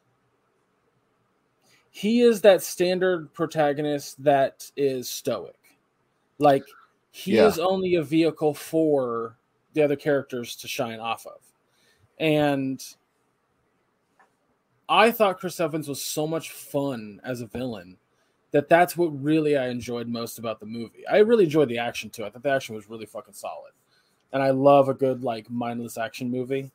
He 1.91 2.20
is 2.23 2.41
that 2.41 2.62
standard 2.62 3.33
protagonist 3.33 4.23
that 4.25 4.70
is 4.77 5.09
stoic. 5.09 5.79
Like 6.39 6.64
he 7.11 7.37
Yeah. 7.37 7.47
is 7.47 7.59
only 7.59 7.95
a 7.95 8.03
vehicle 8.03 8.55
for 8.55 9.39
the 9.75 9.83
other 9.83 9.97
characters 9.97 10.57
to 10.57 10.68
shine 10.68 11.01
off 11.01 11.27
of. 11.27 11.41
And 12.18 12.85
I 14.89 15.11
thought 15.11 15.39
Chris 15.39 15.61
Evans 15.61 15.89
was 15.89 16.03
so 16.03 16.27
much 16.27 16.51
fun 16.51 17.20
as 17.25 17.41
a 17.41 17.47
villain 17.47 17.99
that 18.53 18.69
that's 18.69 18.97
what 18.97 19.09
really 19.23 19.57
I 19.57 19.69
enjoyed 19.69 20.09
most 20.09 20.39
about 20.39 20.61
the 20.61 20.67
movie. 20.67 21.07
I 21.11 21.19
really 21.19 21.45
enjoyed 21.45 21.69
the 21.69 21.79
action 21.79 22.11
too. 22.11 22.25
I 22.25 22.31
thought 22.31 22.43
the 22.43 22.51
action 22.51 22.75
was 22.75 22.89
really 22.89 23.07
fucking 23.07 23.35
solid. 23.35 23.73
And 24.33 24.43
I 24.43 24.51
love 24.51 24.89
a 24.89 24.95
good 24.95 25.23
like 25.23 25.51
mindless 25.51 25.99
action 25.99 26.31
movie. 26.31 26.71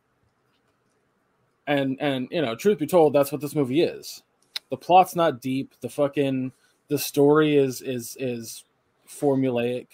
And 1.68 1.98
and 2.00 2.28
you 2.32 2.42
know, 2.42 2.56
truth 2.56 2.80
be 2.80 2.88
told, 2.88 3.14
that's 3.14 3.32
what 3.32 3.42
this 3.42 3.56
movie 3.56 3.82
is. 3.82 4.24
The 4.70 4.78
plot's 4.78 5.16
not 5.16 5.42
deep. 5.42 5.74
The 5.82 5.90
fucking 5.90 6.52
the 6.88 6.98
story 6.98 7.56
is 7.56 7.82
is 7.82 8.18
is 8.20 8.66
formulaic. 9.08 9.88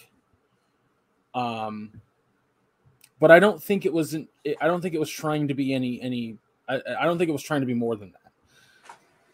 Um 1.35 2.01
but 3.19 3.31
I 3.31 3.39
don't 3.39 3.61
think 3.61 3.85
it 3.85 3.93
wasn't. 3.93 4.29
I 4.59 4.67
don't 4.67 4.81
think 4.81 4.93
it 4.93 4.99
was 4.99 5.09
trying 5.09 5.47
to 5.47 5.53
be 5.53 5.73
any 5.73 6.01
any. 6.01 6.37
I, 6.67 6.81
I 6.99 7.05
don't 7.05 7.17
think 7.17 7.29
it 7.29 7.33
was 7.33 7.43
trying 7.43 7.61
to 7.61 7.67
be 7.67 7.73
more 7.73 7.95
than 7.95 8.11
that. 8.11 8.22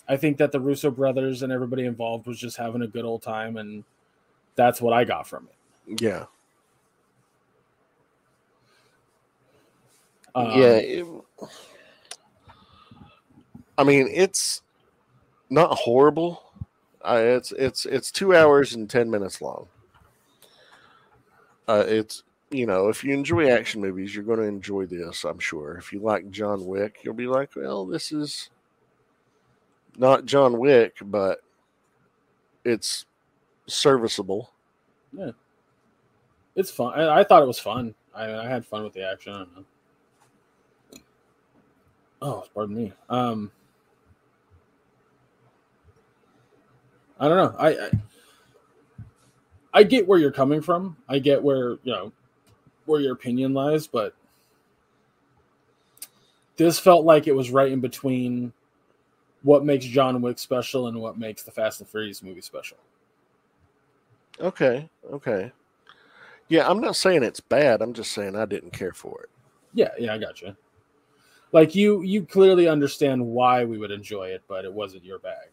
I 0.09 0.17
think 0.17 0.37
that 0.37 0.51
the 0.51 0.59
Russo 0.59 0.89
brothers 0.91 1.43
and 1.43 1.53
everybody 1.53 1.85
involved 1.85 2.25
was 2.25 2.39
just 2.39 2.57
having 2.57 2.81
a 2.81 2.87
good 2.87 3.05
old 3.05 3.21
time, 3.21 3.57
and 3.57 3.83
that's 4.55 4.81
what 4.81 4.91
I 4.91 5.03
got 5.05 5.27
from 5.27 5.47
it. 5.47 6.01
Yeah, 6.01 6.25
Um, 10.35 10.59
yeah. 10.59 10.75
it- 10.77 11.07
I 13.77 13.83
mean, 13.83 14.09
it's 14.11 14.61
not 15.49 15.73
horrible. 15.77 16.43
Uh, 17.01 17.21
it's 17.23 17.51
it's 17.53 17.85
it's 17.85 18.11
two 18.11 18.35
hours 18.35 18.73
and 18.73 18.89
ten 18.89 19.09
minutes 19.09 19.41
long. 19.41 19.67
Uh, 21.67 21.85
it's 21.87 22.23
you 22.51 22.65
know, 22.65 22.89
if 22.89 23.03
you 23.03 23.13
enjoy 23.13 23.49
action 23.49 23.79
movies, 23.79 24.13
you're 24.13 24.23
going 24.23 24.39
to 24.39 24.45
enjoy 24.45 24.85
this. 24.85 25.23
I'm 25.23 25.39
sure. 25.39 25.77
If 25.77 25.93
you 25.93 25.99
like 25.99 26.29
John 26.31 26.65
Wick, 26.65 26.97
you'll 27.03 27.13
be 27.13 27.27
like, 27.27 27.55
well, 27.55 27.85
this 27.85 28.11
is 28.11 28.49
not 29.99 30.25
John 30.25 30.57
Wick, 30.57 30.97
but 31.03 31.41
it's 32.63 33.05
serviceable. 33.67 34.51
Yeah, 35.11 35.31
it's 36.55 36.71
fun. 36.71 36.99
I, 36.99 37.19
I 37.19 37.23
thought 37.23 37.43
it 37.43 37.47
was 37.47 37.59
fun. 37.59 37.93
I, 38.15 38.33
I 38.33 38.47
had 38.47 38.65
fun 38.65 38.83
with 38.83 38.93
the 38.93 39.03
action. 39.03 39.33
I 39.33 39.37
don't 39.37 39.55
know. 39.55 39.65
Oh, 42.21 42.45
pardon 42.53 42.75
me. 42.75 42.93
Um, 43.09 43.51
I 47.19 47.27
don't 47.27 47.37
know. 47.37 47.55
I, 47.57 47.69
I 47.69 47.89
I 49.73 49.83
get 49.83 50.07
where 50.07 50.19
you're 50.19 50.31
coming 50.31 50.61
from. 50.61 50.97
I 51.07 51.19
get 51.19 51.43
where 51.43 51.71
you 51.83 51.93
know 51.93 52.11
where 52.85 53.01
your 53.01 53.13
opinion 53.13 53.53
lies, 53.53 53.87
but 53.87 54.15
this 56.57 56.79
felt 56.79 57.05
like 57.05 57.27
it 57.27 57.35
was 57.35 57.51
right 57.51 57.71
in 57.71 57.79
between 57.79 58.51
what 59.43 59.65
makes 59.65 59.85
John 59.85 60.21
Wick 60.21 60.39
special 60.39 60.87
and 60.87 60.99
what 60.99 61.17
makes 61.17 61.43
the 61.43 61.51
Fast 61.51 61.79
and 61.79 61.89
Furious 61.89 62.21
movie 62.21 62.41
special. 62.41 62.77
Okay, 64.39 64.89
okay. 65.11 65.51
Yeah, 66.47 66.67
I'm 66.67 66.79
not 66.79 66.95
saying 66.95 67.23
it's 67.23 67.39
bad. 67.39 67.81
I'm 67.81 67.93
just 67.93 68.11
saying 68.11 68.35
I 68.35 68.45
didn't 68.45 68.71
care 68.71 68.93
for 68.93 69.21
it. 69.23 69.29
Yeah, 69.73 69.89
yeah, 69.99 70.13
I 70.13 70.17
got 70.17 70.41
you. 70.41 70.55
Like 71.51 71.75
you, 71.75 72.01
you 72.01 72.25
clearly 72.25 72.67
understand 72.67 73.25
why 73.25 73.65
we 73.65 73.77
would 73.77 73.91
enjoy 73.91 74.29
it, 74.29 74.43
but 74.47 74.65
it 74.65 74.73
wasn't 74.73 75.03
your 75.03 75.19
bag. 75.19 75.49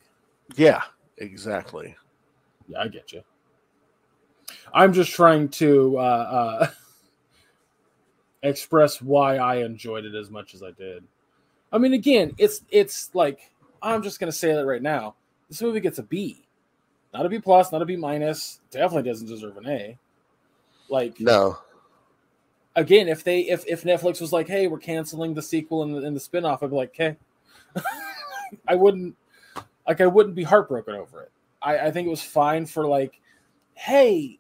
Yeah, 0.55 0.83
exactly. 1.19 1.95
Yeah, 2.69 2.81
I 2.81 2.89
get 2.89 3.13
you. 3.13 3.23
I'm 4.73 4.93
just 4.93 5.13
trying 5.13 5.49
to 5.51 5.99
uh, 5.99 6.01
uh, 6.01 6.71
express 8.43 9.01
why 9.01 9.37
I 9.37 9.57
enjoyed 9.57 10.05
it 10.05 10.15
as 10.15 10.31
much 10.31 10.55
as 10.55 10.63
I 10.63 10.71
did. 10.73 11.05
I 11.73 11.79
mean, 11.79 11.95
again, 11.95 12.33
it's 12.39 12.63
it's 12.71 13.11
like 13.15 13.51
I'm 13.95 14.03
just 14.03 14.21
gonna 14.21 14.33
say 14.33 14.53
that 14.55 14.67
right 14.67 14.83
now. 14.83 15.15
This 15.49 15.63
movie 15.63 15.81
gets 15.81 15.99
a 15.99 16.03
B, 16.03 16.45
not 17.15 17.25
a 17.25 17.29
B 17.29 17.39
plus, 17.39 17.73
not 17.73 17.83
a 17.83 17.87
B 17.87 17.97
minus. 17.97 18.61
Definitely 18.71 19.09
doesn't 19.09 19.29
deserve 19.29 19.57
an 19.57 19.69
A. 19.69 19.99
Like 20.89 21.19
No, 21.21 21.59
again, 22.77 23.09
if 23.09 23.25
they 23.25 23.41
if 23.41 23.65
if 23.67 23.83
Netflix 23.83 24.21
was 24.21 24.33
like, 24.33 24.47
"Hey, 24.47 24.69
we're 24.69 24.79
canceling 24.79 25.35
the 25.35 25.43
sequel 25.43 25.83
and 25.83 25.95
the, 25.95 26.07
and 26.07 26.15
the 26.15 26.21
spinoff," 26.21 26.63
I'd 26.63 26.71
be 26.71 26.77
like, 26.77 26.91
"Okay." 26.91 27.17
I 28.69 28.75
wouldn't 28.77 29.17
like 29.89 30.01
I 30.01 30.07
wouldn't 30.07 30.37
be 30.37 30.45
heartbroken 30.45 30.95
over 30.95 31.23
it. 31.23 31.33
I, 31.63 31.79
I 31.79 31.91
think 31.91 32.07
it 32.07 32.11
was 32.11 32.23
fine 32.23 32.67
for 32.67 32.87
like, 32.87 33.21
"Hey, 33.75 34.39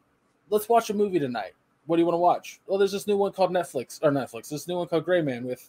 let's 0.51 0.68
watch 0.68 0.90
a 0.90 0.94
movie 0.94 1.18
tonight. 1.18 1.55
What 1.86 1.97
do 1.97 2.02
you 2.02 2.06
want 2.06 2.14
to 2.14 2.20
watch?" 2.20 2.60
Well, 2.66 2.78
there's 2.78 2.93
this 2.93 3.06
new 3.06 3.16
one 3.16 3.32
called 3.32 3.51
Netflix 3.51 3.98
or 4.02 4.10
Netflix. 4.10 4.48
This 4.48 4.68
new 4.68 4.77
one 4.77 4.86
called 4.86 5.05
Gray 5.05 5.23
Man 5.23 5.44
with, 5.44 5.68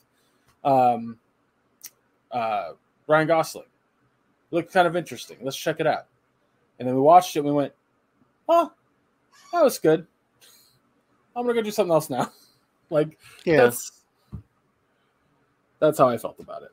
um, 0.63 1.17
uh, 2.31 2.73
Ryan 3.07 3.27
Gosling. 3.27 3.65
It 3.65 4.55
looked 4.55 4.71
kind 4.71 4.87
of 4.87 4.95
interesting. 4.95 5.37
Let's 5.41 5.57
check 5.57 5.79
it 5.79 5.87
out. 5.87 6.05
And 6.79 6.87
then 6.87 6.95
we 6.95 7.01
watched 7.01 7.35
it. 7.35 7.39
and 7.39 7.47
We 7.47 7.53
went, 7.53 7.73
"Oh, 8.47 8.71
that 9.51 9.63
was 9.63 9.79
good." 9.79 10.05
I'm 11.35 11.43
gonna 11.43 11.53
go 11.53 11.61
do 11.61 11.71
something 11.71 11.93
else 11.93 12.09
now. 12.09 12.31
like 12.89 13.17
yeah, 13.45 13.57
that's 13.57 14.03
that's 15.79 15.97
how 15.97 16.09
I 16.09 16.17
felt 16.17 16.39
about 16.39 16.63
it. 16.63 16.71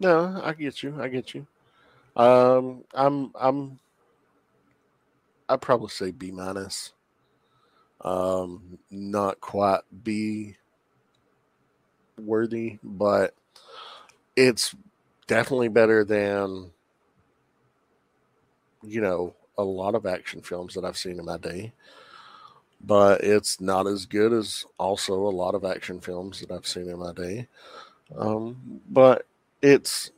no, 0.00 0.40
I 0.42 0.52
get 0.52 0.82
you. 0.82 1.00
I 1.00 1.08
get 1.08 1.34
you. 1.34 1.46
Um, 2.16 2.84
I'm, 2.94 3.30
I'm, 3.38 3.78
I'd 5.48 5.60
probably 5.60 5.88
say 5.88 6.10
B 6.10 6.30
minus. 6.30 6.92
Um, 8.00 8.78
not 8.90 9.40
quite 9.40 9.80
B 10.02 10.56
worthy, 12.18 12.78
but 12.82 13.34
it's 14.36 14.74
definitely 15.26 15.68
better 15.68 16.04
than, 16.04 16.70
you 18.82 19.00
know, 19.00 19.34
a 19.58 19.64
lot 19.64 19.94
of 19.94 20.06
action 20.06 20.42
films 20.42 20.74
that 20.74 20.84
I've 20.84 20.98
seen 20.98 21.18
in 21.18 21.24
my 21.24 21.38
day. 21.38 21.72
But 22.80 23.24
it's 23.24 23.60
not 23.60 23.86
as 23.86 24.04
good 24.06 24.32
as 24.32 24.66
also 24.78 25.14
a 25.14 25.30
lot 25.30 25.54
of 25.54 25.64
action 25.64 25.98
films 25.98 26.40
that 26.40 26.50
I've 26.50 26.66
seen 26.66 26.88
in 26.88 26.98
my 26.98 27.12
day. 27.12 27.48
Um, 28.16 28.80
but 28.88 29.26
it's 29.62 30.12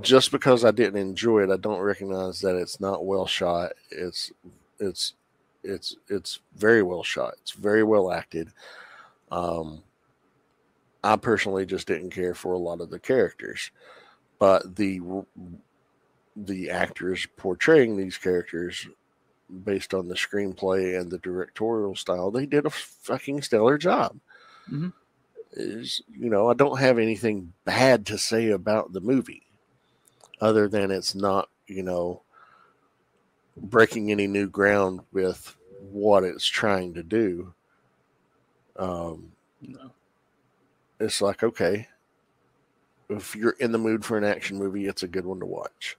just 0.00 0.30
because 0.30 0.64
I 0.64 0.70
didn't 0.70 1.00
enjoy 1.00 1.42
it, 1.42 1.50
I 1.50 1.56
don't 1.56 1.80
recognize 1.80 2.40
that 2.40 2.56
it's 2.56 2.80
not 2.80 3.04
well 3.04 3.26
shot. 3.26 3.72
It's 3.90 4.30
it's 4.78 5.14
it's 5.62 5.96
it's 6.08 6.40
very 6.56 6.82
well 6.82 7.02
shot. 7.02 7.34
It's 7.42 7.52
very 7.52 7.82
well 7.82 8.10
acted. 8.12 8.52
Um, 9.30 9.82
I 11.02 11.16
personally 11.16 11.66
just 11.66 11.86
didn't 11.86 12.10
care 12.10 12.34
for 12.34 12.52
a 12.52 12.58
lot 12.58 12.80
of 12.80 12.90
the 12.90 12.98
characters, 12.98 13.70
but 14.38 14.76
the 14.76 15.00
the 16.36 16.70
actors 16.70 17.26
portraying 17.36 17.96
these 17.96 18.16
characters 18.16 18.88
based 19.64 19.94
on 19.94 20.08
the 20.08 20.14
screenplay 20.14 20.98
and 20.98 21.10
the 21.10 21.18
directorial 21.18 21.96
style, 21.96 22.30
they 22.30 22.46
did 22.46 22.66
a 22.66 22.70
fucking 22.70 23.42
stellar 23.42 23.76
job. 23.78 24.18
Mhm. 24.70 24.92
Is 25.52 26.02
you 26.12 26.30
know, 26.30 26.48
I 26.48 26.54
don't 26.54 26.78
have 26.78 26.98
anything 26.98 27.52
bad 27.64 28.06
to 28.06 28.18
say 28.18 28.50
about 28.50 28.92
the 28.92 29.00
movie, 29.00 29.42
other 30.40 30.68
than 30.68 30.90
it's 30.90 31.14
not 31.14 31.48
you 31.66 31.82
know 31.82 32.22
breaking 33.56 34.10
any 34.10 34.26
new 34.26 34.48
ground 34.48 35.00
with 35.12 35.56
what 35.90 36.24
it's 36.24 36.46
trying 36.46 36.94
to 36.94 37.02
do. 37.02 37.52
Um, 38.76 39.32
No. 39.62 39.90
It's 41.00 41.22
like 41.22 41.42
okay, 41.42 41.88
if 43.08 43.34
you're 43.34 43.56
in 43.58 43.72
the 43.72 43.78
mood 43.78 44.04
for 44.04 44.16
an 44.16 44.24
action 44.24 44.58
movie, 44.58 44.86
it's 44.86 45.02
a 45.02 45.08
good 45.08 45.24
one 45.24 45.40
to 45.40 45.46
watch. 45.46 45.96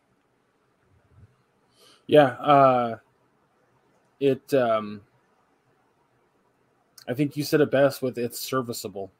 Yeah, 2.07 2.29
uh, 2.39 2.97
it. 4.19 4.53
Um, 4.53 5.01
I 7.07 7.13
think 7.13 7.35
you 7.35 7.43
said 7.43 7.61
it 7.61 7.71
best 7.71 8.01
with 8.01 8.17
it's 8.17 8.39
serviceable. 8.39 9.11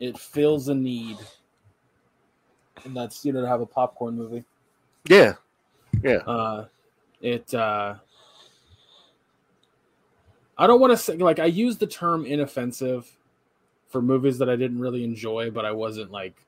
It 0.00 0.18
fills 0.18 0.68
a 0.68 0.74
need, 0.74 1.18
and 2.84 2.96
that's 2.96 3.24
you 3.24 3.32
know 3.32 3.42
to 3.42 3.48
have 3.48 3.60
a 3.60 3.66
popcorn 3.66 4.16
movie. 4.16 4.44
Yeah, 5.08 5.34
yeah. 6.02 6.18
Uh, 6.18 6.66
it. 7.20 7.52
Uh, 7.54 7.96
I 10.58 10.66
don't 10.66 10.80
want 10.80 10.92
to 10.92 10.96
say 10.96 11.16
like 11.16 11.38
I 11.38 11.46
use 11.46 11.76
the 11.76 11.86
term 11.86 12.24
inoffensive 12.24 13.15
for 13.88 14.02
movies 14.02 14.38
that 14.38 14.50
I 14.50 14.56
didn't 14.56 14.80
really 14.80 15.04
enjoy, 15.04 15.50
but 15.50 15.64
I 15.64 15.72
wasn't 15.72 16.10
like 16.10 16.44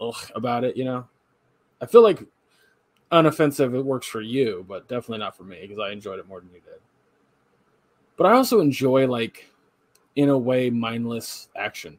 ugh 0.00 0.30
about 0.34 0.64
it. 0.64 0.76
You 0.76 0.84
know, 0.84 1.08
I 1.80 1.86
feel 1.86 2.02
like 2.02 2.24
unoffensive 3.10 3.74
it 3.74 3.84
works 3.84 4.06
for 4.06 4.20
you, 4.20 4.64
but 4.68 4.88
definitely 4.88 5.18
not 5.18 5.36
for 5.36 5.44
me 5.44 5.58
because 5.62 5.78
I 5.78 5.90
enjoyed 5.90 6.18
it 6.18 6.28
more 6.28 6.40
than 6.40 6.50
you 6.50 6.60
did. 6.60 6.80
But 8.16 8.26
I 8.26 8.32
also 8.32 8.60
enjoy 8.60 9.06
like 9.06 9.50
in 10.16 10.28
a 10.28 10.38
way 10.38 10.70
mindless 10.70 11.48
action. 11.56 11.98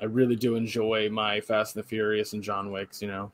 I 0.00 0.04
really 0.04 0.36
do 0.36 0.54
enjoy 0.54 1.08
my 1.10 1.40
Fast 1.40 1.74
and 1.74 1.82
the 1.82 1.88
Furious 1.88 2.32
and 2.32 2.42
John 2.42 2.70
Wicks, 2.70 3.02
you 3.02 3.08
know. 3.08 3.32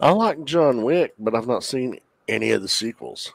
I 0.00 0.10
like 0.12 0.44
John 0.44 0.82
Wick, 0.82 1.14
but 1.18 1.34
I've 1.34 1.48
not 1.48 1.64
seen 1.64 1.98
any 2.28 2.52
of 2.52 2.62
the 2.62 2.68
sequels. 2.68 3.32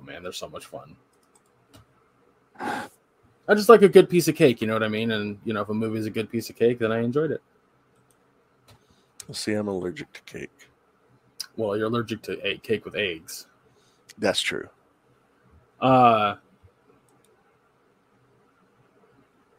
Oh 0.00 0.04
man, 0.04 0.22
they're 0.22 0.32
so 0.32 0.48
much 0.48 0.66
fun. 0.66 0.96
I 2.60 3.54
just 3.54 3.68
like 3.68 3.82
a 3.82 3.88
good 3.88 4.08
piece 4.08 4.28
of 4.28 4.36
cake, 4.36 4.60
you 4.60 4.66
know 4.66 4.74
what 4.74 4.82
I 4.82 4.88
mean? 4.88 5.10
And 5.10 5.38
you 5.44 5.52
know, 5.52 5.62
if 5.62 5.68
a 5.68 5.74
movie's 5.74 6.06
a 6.06 6.10
good 6.10 6.30
piece 6.30 6.50
of 6.50 6.56
cake, 6.56 6.78
then 6.78 6.92
I 6.92 7.00
enjoyed 7.00 7.30
it. 7.30 7.42
See, 9.32 9.52
I'm 9.52 9.68
allergic 9.68 10.12
to 10.12 10.20
cake. 10.22 10.50
Well, 11.56 11.76
you're 11.76 11.86
allergic 11.86 12.22
to 12.22 12.46
a 12.46 12.58
cake 12.58 12.84
with 12.84 12.96
eggs. 12.96 13.46
That's 14.18 14.40
true. 14.40 14.68
Uh 15.80 16.36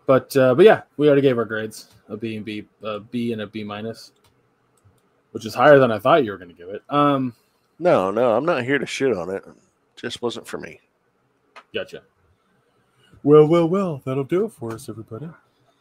but 0.06 0.36
uh 0.38 0.56
but 0.56 0.66
yeah, 0.66 0.82
we 0.98 1.08
already 1.08 1.22
gave 1.22 1.38
our 1.38 1.46
grades. 1.46 1.88
A 2.10 2.18
B 2.18 2.36
and 2.36 2.46
B, 2.46 2.68
a 2.84 3.00
B 3.00 3.34
and 3.34 3.42
a 3.42 3.48
B 3.48 3.64
minus. 3.64 4.12
Which 5.32 5.46
is 5.46 5.54
higher 5.54 5.80
than 5.80 5.92
I 5.92 6.00
thought 6.00 6.26
you 6.26 6.32
were 6.32 6.38
gonna 6.38 6.54
give 6.54 6.70
it. 6.70 6.84
Um 6.90 7.34
No, 7.80 8.12
no, 8.12 8.36
I'm 8.36 8.46
not 8.46 8.64
here 8.64 8.78
to 8.78 8.86
shit 8.86 9.16
on 9.16 9.30
it. 9.30 9.44
Just 10.02 10.22
wasn't 10.22 10.48
for 10.48 10.58
me. 10.58 10.80
Gotcha. 11.74 12.02
Well, 13.24 13.48
well, 13.48 13.70
well, 13.70 14.02
that'll 14.04 14.24
do 14.24 14.46
it 14.46 14.52
for 14.52 14.74
us, 14.74 14.90
everybody. 14.90 15.30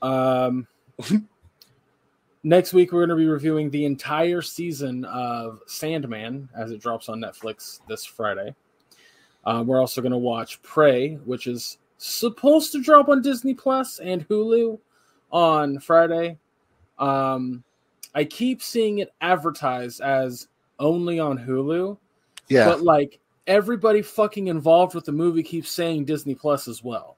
Um, 0.03 0.67
next 2.43 2.75
week, 2.75 2.93
we're 2.93 3.07
going 3.07 3.17
to 3.19 3.25
be 3.25 3.29
reviewing 3.29 3.71
the 3.71 3.87
entire 3.87 4.43
season 4.43 5.07
of 5.07 5.61
Sandman 5.67 6.51
as 6.55 6.71
it 6.71 6.83
drops 6.83 7.09
on 7.09 7.19
Netflix 7.19 7.81
this 7.89 8.05
Friday. 8.05 8.55
Um, 9.47 9.67
we're 9.67 9.81
also 9.81 10.03
going 10.03 10.13
to 10.13 10.19
watch 10.19 10.61
Prey, 10.63 11.15
which 11.25 11.47
is 11.47 11.79
supposed 11.97 12.73
to 12.73 12.83
drop 12.83 13.09
on 13.09 13.23
Disney 13.23 13.55
Plus 13.55 14.01
and 14.01 14.29
Hulu 14.29 14.79
on 15.33 15.79
Friday. 15.79 16.37
Um, 16.99 17.65
I 18.15 18.25
keep 18.25 18.63
seeing 18.63 18.99
it 18.99 19.15
advertised 19.23 20.03
as 20.03 20.49
only 20.79 21.19
on 21.19 21.39
Hulu, 21.39 21.97
Yeah, 22.49 22.67
but 22.67 22.83
like 22.83 23.19
everybody 23.51 24.01
fucking 24.01 24.47
involved 24.47 24.95
with 24.95 25.05
the 25.05 25.13
movie 25.13 25.43
keeps 25.43 25.71
saying 25.71 26.05
Disney 26.05 26.37
Plus 26.37 26.69
as 26.69 26.85
well. 26.85 27.17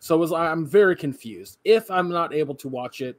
So 0.00 0.18
was, 0.18 0.30
I'm 0.30 0.66
very 0.66 0.94
confused. 0.94 1.58
If 1.64 1.90
I'm 1.90 2.10
not 2.10 2.34
able 2.34 2.54
to 2.56 2.68
watch 2.68 3.00
it 3.00 3.18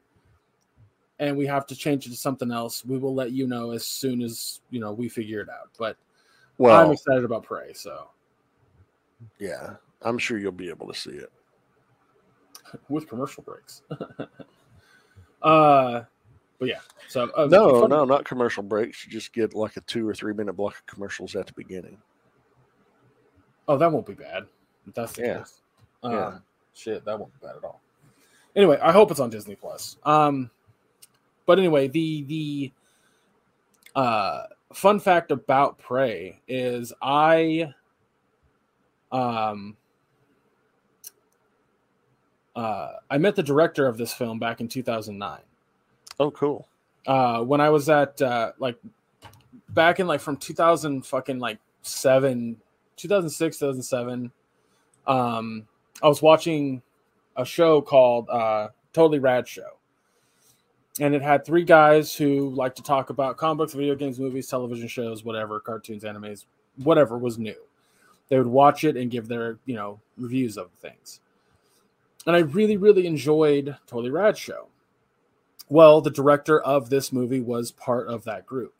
and 1.17 1.35
we 1.35 1.47
have 1.47 1.65
to 1.67 1.75
change 1.75 2.05
it 2.05 2.11
to 2.11 2.15
something 2.15 2.51
else, 2.51 2.85
we 2.85 2.99
will 2.99 3.15
let 3.15 3.31
you 3.31 3.47
know 3.47 3.71
as 3.71 3.85
soon 3.85 4.21
as 4.21 4.61
you 4.69 4.79
know 4.79 4.93
we 4.93 5.09
figure 5.09 5.41
it 5.41 5.49
out. 5.49 5.71
But 5.79 5.97
I'm 6.63 6.91
excited 6.91 7.23
about 7.23 7.43
Prey, 7.43 7.73
so 7.73 8.09
yeah, 9.39 9.75
I'm 10.03 10.19
sure 10.19 10.37
you'll 10.37 10.51
be 10.51 10.69
able 10.69 10.87
to 10.87 10.93
see 10.93 11.11
it. 11.11 11.31
with 12.89 13.09
commercial 13.09 13.43
breaks. 13.43 13.81
uh 15.41 16.01
but 16.59 16.69
yeah. 16.69 16.79
So 17.07 17.31
uh, 17.35 17.47
No, 17.49 17.87
no, 17.87 18.05
not 18.05 18.25
commercial 18.25 18.61
breaks. 18.61 19.05
You 19.05 19.11
just 19.11 19.33
get 19.33 19.55
like 19.55 19.75
a 19.77 19.81
two 19.81 20.07
or 20.07 20.13
three 20.13 20.33
minute 20.33 20.53
block 20.53 20.75
of 20.75 20.85
commercials 20.85 21.35
at 21.35 21.47
the 21.47 21.53
beginning. 21.53 21.97
Oh, 23.67 23.77
that 23.77 23.91
won't 23.91 24.05
be 24.05 24.13
bad. 24.13 24.45
That's 24.93 25.13
the 25.13 25.21
Yeah. 25.21 25.37
case. 25.39 25.61
Um, 26.03 26.11
Yeah. 26.11 26.37
Shit, 26.73 27.05
that 27.05 27.17
won't 27.19 27.31
be 27.39 27.45
bad 27.47 27.55
at 27.55 27.63
all. 27.63 27.79
Anyway, 28.55 28.77
I 28.81 28.91
hope 28.91 29.09
it's 29.11 29.19
on 29.19 29.29
Disney 29.29 29.55
Plus. 29.55 29.97
Um, 30.03 30.49
but 31.45 31.57
anyway, 31.59 31.87
the 31.87 32.23
the 32.23 32.71
uh, 33.95 34.43
fun 34.73 34.99
fact 34.99 35.31
about 35.31 35.77
Prey 35.77 36.41
is 36.47 36.91
I 37.01 37.73
um 39.11 39.77
uh, 42.55 42.93
I 43.09 43.17
met 43.17 43.35
the 43.35 43.43
director 43.43 43.87
of 43.87 43.97
this 43.97 44.13
film 44.13 44.39
back 44.39 44.61
in 44.61 44.67
2009 44.67 45.39
Oh, 46.19 46.31
cool. 46.31 46.67
uh 47.07 47.41
when 47.41 47.61
I 47.61 47.69
was 47.69 47.89
at 47.89 48.21
uh 48.21 48.51
like 48.59 48.77
back 49.69 49.99
in 49.99 50.07
like 50.07 50.21
from 50.21 50.37
2000 50.37 51.05
fucking 51.05 51.39
like 51.39 51.59
7 51.81 52.57
2006 52.97 53.57
2007 53.57 54.31
um 55.07 55.67
I 56.01 56.07
was 56.07 56.21
watching 56.21 56.81
a 57.35 57.45
show 57.45 57.81
called 57.81 58.29
uh 58.29 58.69
Totally 58.93 59.19
Rad 59.19 59.47
Show 59.47 59.77
and 60.99 61.15
it 61.15 61.21
had 61.21 61.45
three 61.45 61.63
guys 61.63 62.15
who 62.15 62.49
like 62.49 62.75
to 62.75 62.83
talk 62.83 63.09
about 63.09 63.37
comic 63.37 63.57
books, 63.57 63.73
video 63.73 63.95
games, 63.95 64.19
movies, 64.19 64.47
television 64.47 64.87
shows, 64.87 65.23
whatever, 65.23 65.59
cartoons, 65.59 66.03
animes, 66.03 66.45
whatever 66.77 67.17
was 67.17 67.37
new. 67.37 67.55
They 68.29 68.37
would 68.37 68.47
watch 68.47 68.83
it 68.83 68.95
and 68.95 69.09
give 69.09 69.27
their, 69.27 69.57
you 69.65 69.75
know, 69.75 69.99
reviews 70.17 70.57
of 70.57 70.71
things. 70.71 71.19
And 72.25 72.35
I 72.35 72.39
really, 72.39 72.77
really 72.77 73.07
enjoyed 73.07 73.75
Totally 73.87 74.11
Rad 74.11 74.37
Show. 74.37 74.67
Well, 75.67 75.99
the 76.01 76.11
director 76.11 76.61
of 76.61 76.89
this 76.89 77.11
movie 77.11 77.41
was 77.41 77.71
part 77.71 78.07
of 78.07 78.23
that 78.25 78.45
group. 78.45 78.73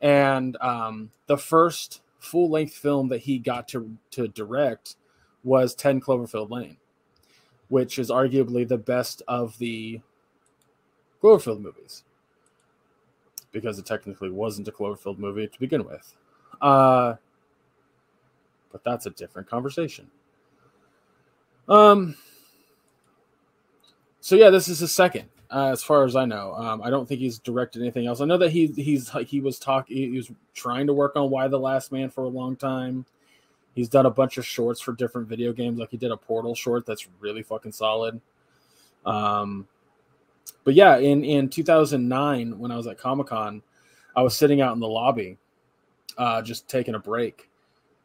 And 0.00 0.56
um, 0.60 1.10
the 1.26 1.36
first 1.38 2.00
full 2.26 2.50
length 2.50 2.74
film 2.74 3.08
that 3.08 3.22
he 3.22 3.38
got 3.38 3.68
to, 3.68 3.96
to 4.10 4.28
direct 4.28 4.96
was 5.44 5.74
10 5.74 6.00
Cloverfield 6.00 6.50
Lane, 6.50 6.76
which 7.68 7.98
is 7.98 8.10
arguably 8.10 8.66
the 8.66 8.78
best 8.78 9.22
of 9.28 9.56
the 9.58 10.00
Cloverfield 11.22 11.60
movies 11.60 12.02
because 13.52 13.78
it 13.78 13.86
technically 13.86 14.28
wasn't 14.28 14.68
a 14.68 14.72
Cloverfield 14.72 15.18
movie 15.18 15.46
to 15.46 15.58
begin 15.58 15.84
with. 15.84 16.14
Uh, 16.60 17.14
but 18.70 18.84
that's 18.84 19.06
a 19.06 19.10
different 19.10 19.48
conversation. 19.48 20.10
Um. 21.68 22.16
So 24.20 24.36
yeah, 24.36 24.50
this 24.50 24.68
is 24.68 24.80
his 24.80 24.92
second, 24.92 25.28
uh, 25.50 25.68
as 25.68 25.82
far 25.82 26.04
as 26.04 26.16
I 26.16 26.24
know. 26.24 26.54
Um, 26.54 26.82
I 26.82 26.90
don't 26.90 27.08
think 27.08 27.20
he's 27.20 27.38
directed 27.38 27.82
anything 27.82 28.06
else. 28.06 28.20
I 28.20 28.24
know 28.24 28.38
that 28.38 28.50
he 28.50 28.66
he's 28.68 29.14
like 29.14 29.28
he 29.28 29.40
was 29.40 29.58
talking, 29.58 29.96
he 29.96 30.16
was 30.16 30.30
trying 30.54 30.86
to 30.86 30.92
work 30.92 31.16
on 31.16 31.30
Y: 31.30 31.48
The 31.48 31.58
Last 31.58 31.92
Man 31.92 32.10
for 32.10 32.24
a 32.24 32.28
long 32.28 32.56
time. 32.56 33.04
He's 33.74 33.88
done 33.88 34.06
a 34.06 34.10
bunch 34.10 34.38
of 34.38 34.46
shorts 34.46 34.80
for 34.80 34.92
different 34.92 35.28
video 35.28 35.52
games, 35.52 35.78
like 35.78 35.90
he 35.90 35.98
did 35.98 36.10
a 36.10 36.16
Portal 36.16 36.54
short 36.54 36.86
that's 36.86 37.06
really 37.20 37.42
fucking 37.42 37.72
solid. 37.72 38.20
Um, 39.04 39.68
but 40.64 40.74
yeah, 40.74 40.96
in 40.96 41.24
in 41.24 41.48
2009 41.48 42.58
when 42.58 42.70
I 42.70 42.76
was 42.76 42.86
at 42.86 42.98
Comic 42.98 43.28
Con, 43.28 43.62
I 44.16 44.22
was 44.22 44.36
sitting 44.36 44.60
out 44.60 44.72
in 44.72 44.80
the 44.80 44.88
lobby, 44.88 45.36
uh, 46.18 46.42
just 46.42 46.68
taking 46.68 46.94
a 46.94 46.98
break, 46.98 47.48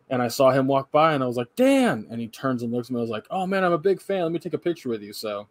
and 0.09 0.21
I 0.21 0.27
saw 0.27 0.51
him 0.51 0.67
walk 0.67 0.91
by, 0.91 1.13
and 1.13 1.23
I 1.23 1.27
was 1.27 1.37
like, 1.37 1.55
"Damn!" 1.55 2.05
And 2.11 2.21
he 2.21 2.27
turns 2.27 2.61
and 2.61 2.71
looks 2.71 2.89
at 2.89 2.93
me. 2.93 2.99
I 2.99 3.01
was 3.01 3.09
like, 3.09 3.25
"Oh 3.31 3.47
man, 3.47 3.63
I'm 3.63 3.71
a 3.71 3.79
big 3.79 3.99
fan. 3.99 4.23
Let 4.23 4.31
me 4.31 4.39
take 4.39 4.53
a 4.53 4.59
picture 4.59 4.89
with 4.89 5.01
you." 5.01 5.13
So 5.13 5.47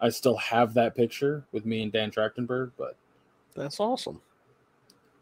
I 0.00 0.08
still 0.10 0.36
have 0.36 0.74
that 0.74 0.94
picture 0.94 1.44
with 1.52 1.64
me 1.64 1.82
and 1.82 1.92
Dan 1.92 2.10
Trachtenberg, 2.10 2.72
but 2.76 2.96
That's 3.54 3.80
awesome. 3.80 4.20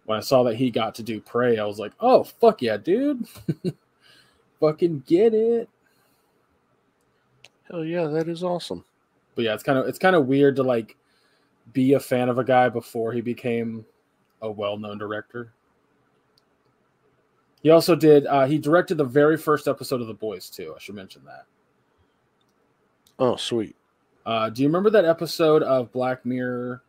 when 0.07 0.19
I 0.19 0.21
saw 0.23 0.43
that 0.45 0.57
he 0.57 0.71
got 0.71 0.95
to 0.97 1.03
do 1.03 1.21
Prey, 1.21 1.59
I 1.59 1.65
was 1.65 1.79
like, 1.79 1.93
"Oh 2.01 2.25
fuck 2.25 2.63
yeah, 2.63 2.77
dude! 2.77 3.27
Fucking 4.61 5.05
get 5.07 5.35
it!" 5.35 5.69
Hell 7.71 7.85
yeah, 7.85 8.07
that 8.07 8.29
is 8.29 8.43
awesome. 8.43 8.85
But 9.35 9.45
yeah, 9.45 9.55
it's 9.55 9.63
kind 9.63 9.79
of 9.79 9.87
it's 9.87 9.99
kind 9.99 10.17
of 10.17 10.27
weird 10.27 10.57
to 10.57 10.63
like 10.63 10.97
be 11.73 11.93
a 11.93 12.01
fan 12.01 12.29
of 12.29 12.39
a 12.39 12.45
guy 12.45 12.69
before 12.69 13.13
he 13.13 13.21
became 13.21 13.85
a 14.43 14.51
well-known 14.51 14.99
director. 14.99 15.53
He 17.63 17.71
also 17.71 17.95
did. 17.95 18.27
Uh, 18.27 18.47
he 18.47 18.59
directed 18.59 18.97
the 18.97 19.05
very 19.05 19.37
first 19.37 19.69
episode 19.69 20.01
of 20.01 20.09
The 20.09 20.15
Boys 20.15 20.51
too. 20.51 20.75
I 20.77 20.81
should 20.81 20.97
mention 20.97 21.23
that. 21.25 21.45
Oh, 23.21 23.37
sweet. 23.37 23.77
Uh, 24.25 24.51
do 24.51 24.63
you 24.63 24.69
remember 24.69 24.91
that 24.91 25.05
episode 25.05 25.63
of 25.63 25.93
Black 25.93 26.25
Mirror 26.25 26.83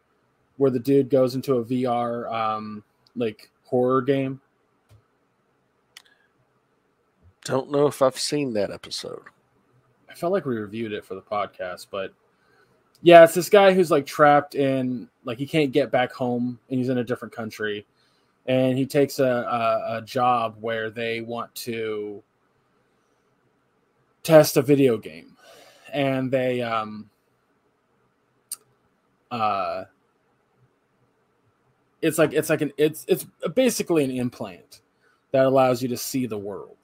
where 0.58 0.72
the 0.72 0.80
dude 0.80 1.10
goes 1.10 1.36
into 1.36 1.56
a 1.56 1.66
VR 1.66 2.32
um, 2.32 2.84
like 3.16 3.50
horror 3.66 4.02
game? 4.02 4.40
Don't 7.44 7.72
know 7.72 7.88
if 7.88 8.02
I've 8.02 8.20
seen 8.20 8.54
that 8.54 8.72
episode. 8.72 9.24
I 10.10 10.14
felt 10.14 10.32
like 10.32 10.46
we 10.46 10.56
reviewed 10.56 10.94
it 10.94 11.04
for 11.04 11.16
the 11.16 11.22
podcast, 11.22 11.88
but 11.90 12.14
yeah, 13.02 13.24
it's 13.24 13.34
this 13.34 13.50
guy 13.50 13.74
who's 13.74 13.92
like 13.92 14.06
trapped 14.06 14.56
in 14.56 15.10
like 15.26 15.40
he 15.40 15.48
can't 15.48 15.72
get 15.72 15.92
back 15.92 16.14
home 16.14 16.60
and 16.70 16.80
he's 16.80 16.90
in 16.90 17.00
a 17.00 17.04
different 17.04 17.34
country, 17.34 17.86
and 18.46 18.78
he 18.78 18.86
takes 18.86 19.18
a, 19.20 19.26
a, 19.26 19.98
a 19.98 20.02
job 20.04 20.56
where 20.62 20.90
they 20.90 21.20
want 21.20 21.54
to 21.56 22.22
test 24.22 24.56
a 24.56 24.62
video 24.62 24.98
game, 24.98 25.36
and 25.92 26.32
they 26.32 26.62
um 26.62 27.10
uh 29.34 29.86
it's 32.02 32.18
like 32.18 32.34
it's 32.34 32.50
like 32.50 32.62
an 32.62 32.72
it's 32.78 33.06
it's 33.08 33.26
basically 33.56 34.04
an 34.04 34.12
implant 34.12 34.82
that 35.32 35.46
allows 35.46 35.82
you 35.82 35.88
to 35.90 35.98
see 35.98 36.26
the 36.26 36.38
world 36.38 36.78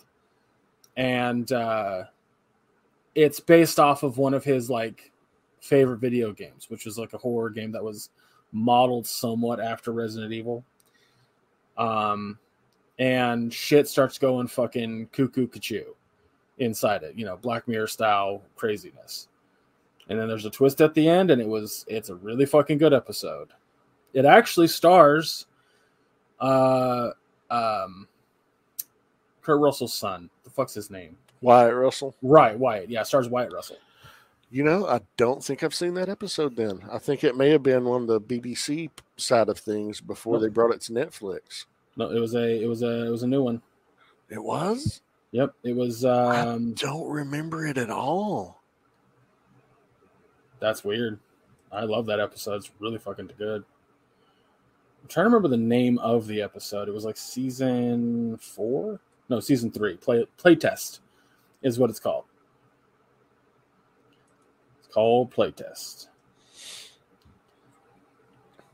and 0.98 1.52
uh 1.52 2.04
it's 3.16 3.40
based 3.40 3.80
off 3.80 4.04
of 4.04 4.18
one 4.18 4.34
of 4.34 4.44
his 4.44 4.70
like 4.70 5.12
favorite 5.62 5.98
video 5.98 6.32
games, 6.32 6.70
which 6.70 6.86
was 6.86 6.98
like 6.98 7.14
a 7.14 7.18
horror 7.18 7.50
game 7.50 7.72
that 7.72 7.84
was 7.84 8.10
modeled 8.52 9.06
somewhat 9.06 9.60
after 9.60 9.92
Resident 9.92 10.32
Evil. 10.32 10.64
Um, 11.78 12.38
and 12.98 13.54
shit 13.54 13.88
starts 13.88 14.18
going 14.18 14.48
fucking 14.48 15.10
cuckoo 15.12 15.48
cuckoo 15.48 15.94
inside 16.58 17.04
it, 17.04 17.16
you 17.16 17.26
know, 17.26 17.38
Black 17.38 17.68
Mirror 17.68 17.88
style 17.88 18.42
craziness. 18.56 19.28
And 20.10 20.19
then 20.19 20.27
there's 20.27 20.45
a 20.45 20.49
twist 20.49 20.81
at 20.81 20.94
the 20.95 21.07
end, 21.07 21.30
and 21.31 21.41
it 21.41 21.48
was 21.48 21.86
it's 21.88 22.10
a 22.10 22.15
really 22.15 22.45
fucking 22.45 22.80
good 22.80 22.94
episode. 22.94 23.49
It 24.14 24.26
actually 24.26 24.68
stars 24.68 25.45
uh 26.40 27.11
um 27.52 28.07
Kurt 29.41 29.60
Russell's 29.61 29.94
son. 29.94 30.30
The 30.44 30.49
fuck's 30.49 30.73
his 30.73 30.90
name? 30.90 31.15
Wyatt 31.41 31.76
Russell. 31.76 32.15
Right, 32.22 32.57
Wyatt. 32.57 32.90
Yeah, 32.90 33.03
stars 33.03 33.30
Wyatt 33.30 33.53
Russell. 33.53 33.77
You 34.52 34.64
know, 34.64 34.88
I 34.88 35.02
don't 35.15 35.44
think 35.44 35.61
I've 35.64 35.76
seen 35.76 35.94
that 35.94 36.10
episode 36.10 36.56
then. 36.56 36.81
I 36.91 36.98
think 36.98 37.23
it 37.23 37.38
may 37.38 37.52
have 37.52 37.61
been 37.61 37.86
on 37.86 38.07
the 38.07 38.19
BBC 38.19 38.90
side 39.15 39.48
of 39.48 39.60
things 39.60 40.02
before 40.02 40.34
Nope. 40.34 40.41
they 40.41 40.49
brought 40.49 40.73
it 40.73 40.81
to 40.81 40.91
Netflix. 40.91 41.65
No, 41.98 42.10
it 42.10 42.19
was 42.19 42.34
a 42.34 42.64
it 42.64 42.68
was 42.68 42.81
a 42.81 43.06
it 43.06 43.10
was 43.10 43.22
a 43.23 43.27
new 43.27 43.44
one. 43.44 43.61
It 44.30 44.44
was? 44.44 45.02
Yep, 45.31 45.53
it 45.64 45.76
was. 45.76 46.03
I 46.03 46.40
um 46.41 46.73
don't 46.73 47.07
remember 47.10 47.68
it 47.68 47.77
at 47.77 47.91
all. 47.91 48.59
That's 50.60 50.84
weird. 50.84 51.19
I 51.72 51.84
love 51.84 52.06
that 52.07 52.19
episode. 52.19 52.56
It's 52.56 52.72
really 52.80 52.98
fucking 52.98 53.31
good. 53.38 53.64
I'm 55.02 55.07
trying 55.07 55.26
to 55.26 55.30
remember 55.30 55.48
the 55.48 55.57
name 55.57 55.98
of 55.99 56.27
the 56.27 56.41
episode. 56.41 56.88
It 56.88 56.94
was 56.94 57.06
like 57.06 57.18
season 57.18 58.38
four, 58.38 58.99
no, 59.30 59.40
season 59.40 59.72
three. 59.72 59.95
Play 59.95 60.26
playtest 60.38 60.99
is 61.61 61.80
what 61.80 61.90
it's 61.90 61.99
called. 61.99 62.26
It's 64.80 64.94
called 64.94 65.31
playtest. 65.34 66.07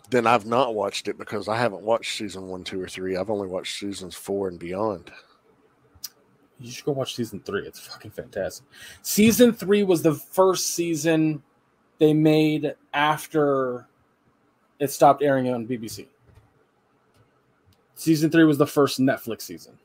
Then 0.10 0.28
I've 0.28 0.45
not 0.45 0.76
watched 0.76 1.07
it 1.07 1.18
because 1.18 1.48
I 1.48 1.57
haven't 1.57 1.82
watched 1.82 2.18
season 2.18 2.48
one, 2.48 2.64
two, 2.64 2.82
or 2.82 2.88
three. 2.88 3.18
I've 3.18 3.30
only 3.30 3.48
watched 3.48 3.80
seasons 3.80 4.16
four 4.16 4.48
and 4.48 4.60
beyond. 4.60 5.12
You 6.60 6.72
should 6.72 6.86
go 6.86 6.94
watch 6.94 7.16
season 7.16 7.41
three. 7.41 7.68
It's 7.68 7.80
fucking 7.80 8.12
fantastic. 8.12 8.66
Season 9.02 9.52
three 9.52 9.84
was 9.84 10.02
the 10.02 10.14
first 10.14 10.74
season 10.74 11.44
they 11.98 12.14
made 12.14 12.76
after 12.94 13.88
it 14.80 14.92
stopped 14.92 15.24
airing 15.24 15.50
on 15.50 15.68
BBC. 15.68 16.08
Season 17.96 18.30
three 18.30 18.44
was 18.44 18.58
the 18.58 18.68
first 18.68 19.00
Netflix 19.00 19.42
season. 19.42 19.78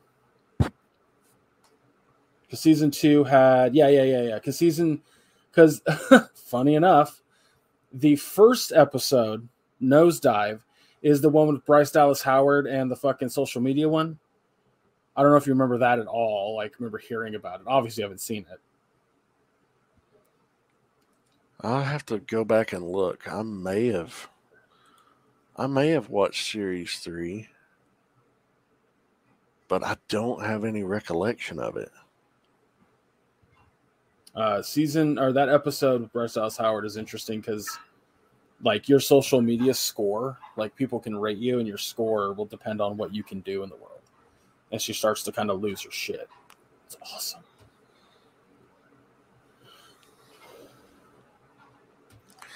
Because 0.59 2.61
season 2.61 2.91
two 2.91 3.25
had 3.25 3.75
yeah 3.75 3.89
yeah 3.89 4.03
yeah 4.03 4.23
yeah. 4.23 4.35
Because 4.35 4.59
season 4.59 5.01
because 5.51 5.81
funny 6.35 6.75
enough, 6.75 7.23
the 7.93 8.17
first 8.17 8.73
episode 8.73 9.49
nosedive 9.81 10.61
is 11.03 11.21
the 11.21 11.29
one 11.29 11.49
with 11.49 11.65
Bryce 11.65 11.91
Dallas 11.91 12.23
Howard 12.23 12.67
and 12.67 12.91
the 12.91 12.97
fucking 12.97 13.29
social 13.29 13.61
media 13.61 13.89
one. 13.89 14.19
I 15.17 15.23
don't 15.23 15.31
know 15.31 15.37
if 15.37 15.47
you 15.47 15.53
remember 15.53 15.79
that 15.79 15.99
at 15.99 16.07
all. 16.07 16.57
Like, 16.57 16.79
remember 16.79 16.99
hearing 16.99 17.35
about 17.35 17.61
it. 17.61 17.67
Obviously, 17.67 18.03
I 18.03 18.07
haven't 18.07 18.21
seen 18.21 18.47
it. 18.51 18.61
I'll 21.63 21.83
have 21.83 22.07
to 22.07 22.19
go 22.19 22.45
back 22.45 22.73
and 22.73 22.83
look. 22.83 23.31
I 23.31 23.43
may 23.43 23.89
have. 23.89 24.29
I 25.57 25.67
may 25.67 25.89
have 25.89 26.09
watched 26.09 26.51
series 26.51 26.95
three, 27.01 27.49
but 29.69 29.85
I 29.85 29.97
don't 30.09 30.43
have 30.43 30.65
any 30.65 30.85
recollection 30.85 31.59
of 31.59 31.77
it. 31.77 31.91
Uh, 34.35 34.63
season 34.63 35.19
or 35.19 35.33
that 35.33 35.49
episode 35.51 36.01
with 36.01 36.13
Bryce 36.13 36.35
Dallas 36.35 36.57
Howard 36.57 36.87
is 36.87 36.97
interesting 36.97 37.41
because, 37.41 37.69
like, 38.63 38.89
your 38.89 39.01
social 39.01 39.43
media 39.43 39.75
score, 39.75 40.39
like, 40.57 40.75
people 40.77 41.01
can 41.01 41.19
rate 41.19 41.39
you, 41.39 41.59
and 41.59 41.69
your 41.69 41.77
score 41.77 42.33
will 42.33 42.47
depend 42.47 42.81
on 42.81 42.97
what 42.97 43.15
you 43.15 43.23
can 43.23 43.41
do 43.41 43.63
in 43.65 43.69
the 43.69 43.77
world. 43.77 44.01
And 44.73 44.81
she 44.81 44.93
starts 44.93 45.25
to 45.25 45.33
kind 45.33 45.51
of 45.51 45.61
lose 45.61 45.83
her 45.83 45.91
shit. 45.91 46.29
It's 46.87 46.97
awesome. 47.13 47.43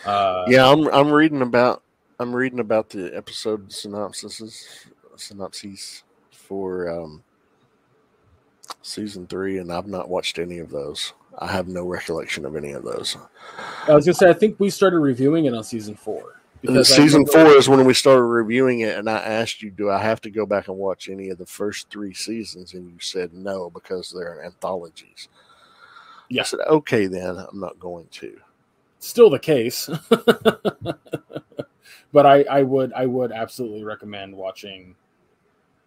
Uh, 0.05 0.45
yeah, 0.49 0.71
I'm 0.71 0.87
I'm 0.89 1.11
reading 1.11 1.43
about 1.43 1.83
I'm 2.21 2.35
reading 2.35 2.61
about 2.61 2.91
the 2.91 3.15
episode 3.17 3.71
synopsises 3.71 4.87
synopses 5.17 6.05
for 6.31 6.89
um, 6.91 7.23
season 8.83 9.27
three, 9.27 9.59
and 9.59 9.73
I've 9.73 9.87
not 9.87 10.09
watched 10.09 10.39
any 10.39 10.59
of 10.59 10.71
those. 10.71 11.13
I 11.39 11.51
have 11.51 11.69
no 11.69 11.85
recollection 11.85 12.45
of 12.45 12.55
any 12.55 12.73
of 12.73 12.85
those. 12.85 13.17
I 13.89 13.95
was 13.95 14.05
gonna 14.05 14.15
say 14.15 14.31
I 14.31 14.35
think 14.35 14.61
we 14.61 14.71
started 14.71 14.99
reviewing 14.99 15.47
it 15.47 15.55
on 15.55 15.65
season 15.65 15.95
four. 15.95 16.41
And 16.67 16.87
season 16.87 17.27
four 17.27 17.47
is 17.49 17.69
when 17.69 17.85
we 17.85 17.93
started 17.93 18.23
reviewing 18.23 18.81
it, 18.81 18.97
and 18.97 19.09
I 19.11 19.19
asked 19.19 19.63
you, 19.63 19.71
"Do 19.71 19.91
I 19.91 19.99
have 19.99 20.21
to 20.23 20.31
go 20.31 20.47
back 20.47 20.69
and 20.69 20.77
watch 20.77 21.09
any 21.09 21.29
of 21.29 21.39
the 21.39 21.47
first 21.47 21.91
three 21.91 22.15
seasons?" 22.15 22.73
And 22.73 22.89
you 22.91 22.99
said 23.01 23.35
no 23.35 23.69
because 23.69 24.11
they're 24.11 24.43
anthologies. 24.43 25.29
Yeah. 26.31 26.43
I 26.43 26.45
said, 26.45 26.61
"Okay, 26.61 27.07
then 27.07 27.37
I'm 27.37 27.61
not 27.61 27.79
going 27.79 28.07
to." 28.13 28.39
Still 29.07 29.31
the 29.31 29.39
case. 29.39 29.89
But 32.15 32.27
I, 32.27 32.45
I 32.45 32.63
would 32.63 32.93
i 32.93 33.05
would 33.07 33.33
absolutely 33.33 33.83
recommend 33.83 34.37
watching 34.37 34.95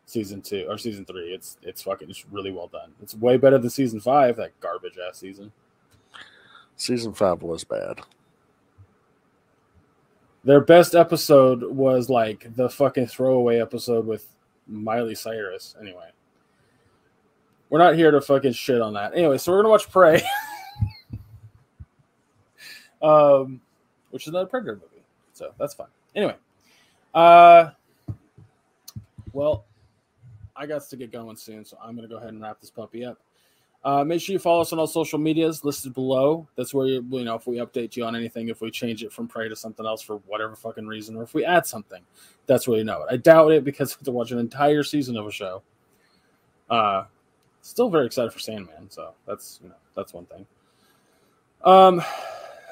season 0.05 0.41
two 0.41 0.65
or 0.67 0.77
season 0.77 1.05
three. 1.05 1.33
It's 1.33 1.57
it's 1.61 1.81
fucking 1.81 2.09
it's 2.09 2.25
really 2.29 2.51
well 2.51 2.67
done. 2.67 2.91
It's 3.01 3.15
way 3.15 3.37
better 3.37 3.57
than 3.57 3.69
season 3.69 4.01
five 4.01 4.35
that 4.35 4.59
garbage 4.59 4.97
ass 5.07 5.19
season. 5.19 5.53
Season 6.75 7.13
five 7.13 7.41
was 7.43 7.63
bad. 7.63 8.01
their 10.43 10.59
best 10.59 10.95
episode 10.95 11.63
was 11.63 12.09
like 12.09 12.53
the 12.57 12.69
fucking 12.69 13.07
throwaway 13.07 13.61
episode 13.61 14.05
with 14.05 14.27
miley 14.67 15.15
cyrus. 15.15 15.75
Anyway. 15.79 16.09
We're 17.69 17.79
not 17.79 17.95
here 17.95 18.11
to 18.11 18.19
fucking 18.19 18.51
shit 18.51 18.81
on 18.81 18.95
that. 18.95 19.13
Anyway 19.13 19.37
so 19.37 19.53
we're 19.53 19.59
gonna 19.59 19.69
watch 19.69 19.89
prey 19.89 20.21
um 23.01 23.61
which 24.11 24.23
is 24.23 24.29
another 24.29 24.47
predator 24.47 24.75
movie 24.75 25.03
so 25.33 25.53
that's 25.59 25.73
fine 25.73 25.87
anyway 26.15 26.35
uh 27.13 27.69
well 29.33 29.65
i 30.55 30.65
got 30.65 30.87
to 30.87 30.95
get 30.95 31.11
going 31.11 31.35
soon 31.35 31.63
so 31.63 31.77
i'm 31.81 31.95
gonna 31.95 32.07
go 32.07 32.17
ahead 32.17 32.29
and 32.29 32.41
wrap 32.41 32.59
this 32.59 32.69
puppy 32.69 33.05
up 33.05 33.19
uh, 33.87 34.03
make 34.03 34.19
sure 34.19 34.33
you 34.33 34.39
follow 34.39 34.59
us 34.59 34.73
on 34.73 34.79
all 34.79 34.85
social 34.85 35.17
medias 35.17 35.63
listed 35.63 35.93
below. 35.93 36.45
That's 36.57 36.73
where 36.73 36.87
you, 36.87 37.05
you 37.09 37.23
know 37.23 37.35
if 37.35 37.47
we 37.47 37.57
update 37.57 37.95
you 37.95 38.03
on 38.03 38.17
anything, 38.17 38.49
if 38.49 38.59
we 38.59 38.69
change 38.69 39.01
it 39.01 39.13
from 39.13 39.29
prey 39.29 39.47
to 39.47 39.55
something 39.55 39.85
else 39.85 40.01
for 40.01 40.17
whatever 40.27 40.57
fucking 40.57 40.87
reason, 40.87 41.15
or 41.15 41.23
if 41.23 41.33
we 41.33 41.45
add 41.45 41.65
something, 41.65 42.01
that's 42.47 42.67
where 42.67 42.79
you 42.79 42.83
know 42.83 43.03
it. 43.03 43.07
I 43.09 43.15
doubt 43.15 43.51
it 43.51 43.63
because 43.63 43.95
to 44.03 44.11
watch 44.11 44.31
an 44.31 44.39
entire 44.39 44.83
season 44.83 45.15
of 45.15 45.25
a 45.25 45.31
show. 45.31 45.61
Uh, 46.69 47.05
still 47.61 47.89
very 47.89 48.05
excited 48.05 48.33
for 48.33 48.39
Sandman. 48.39 48.89
So 48.89 49.13
that's 49.25 49.61
you 49.63 49.69
know 49.69 49.75
that's 49.95 50.13
one 50.13 50.25
thing. 50.25 50.45
Um, 51.63 52.03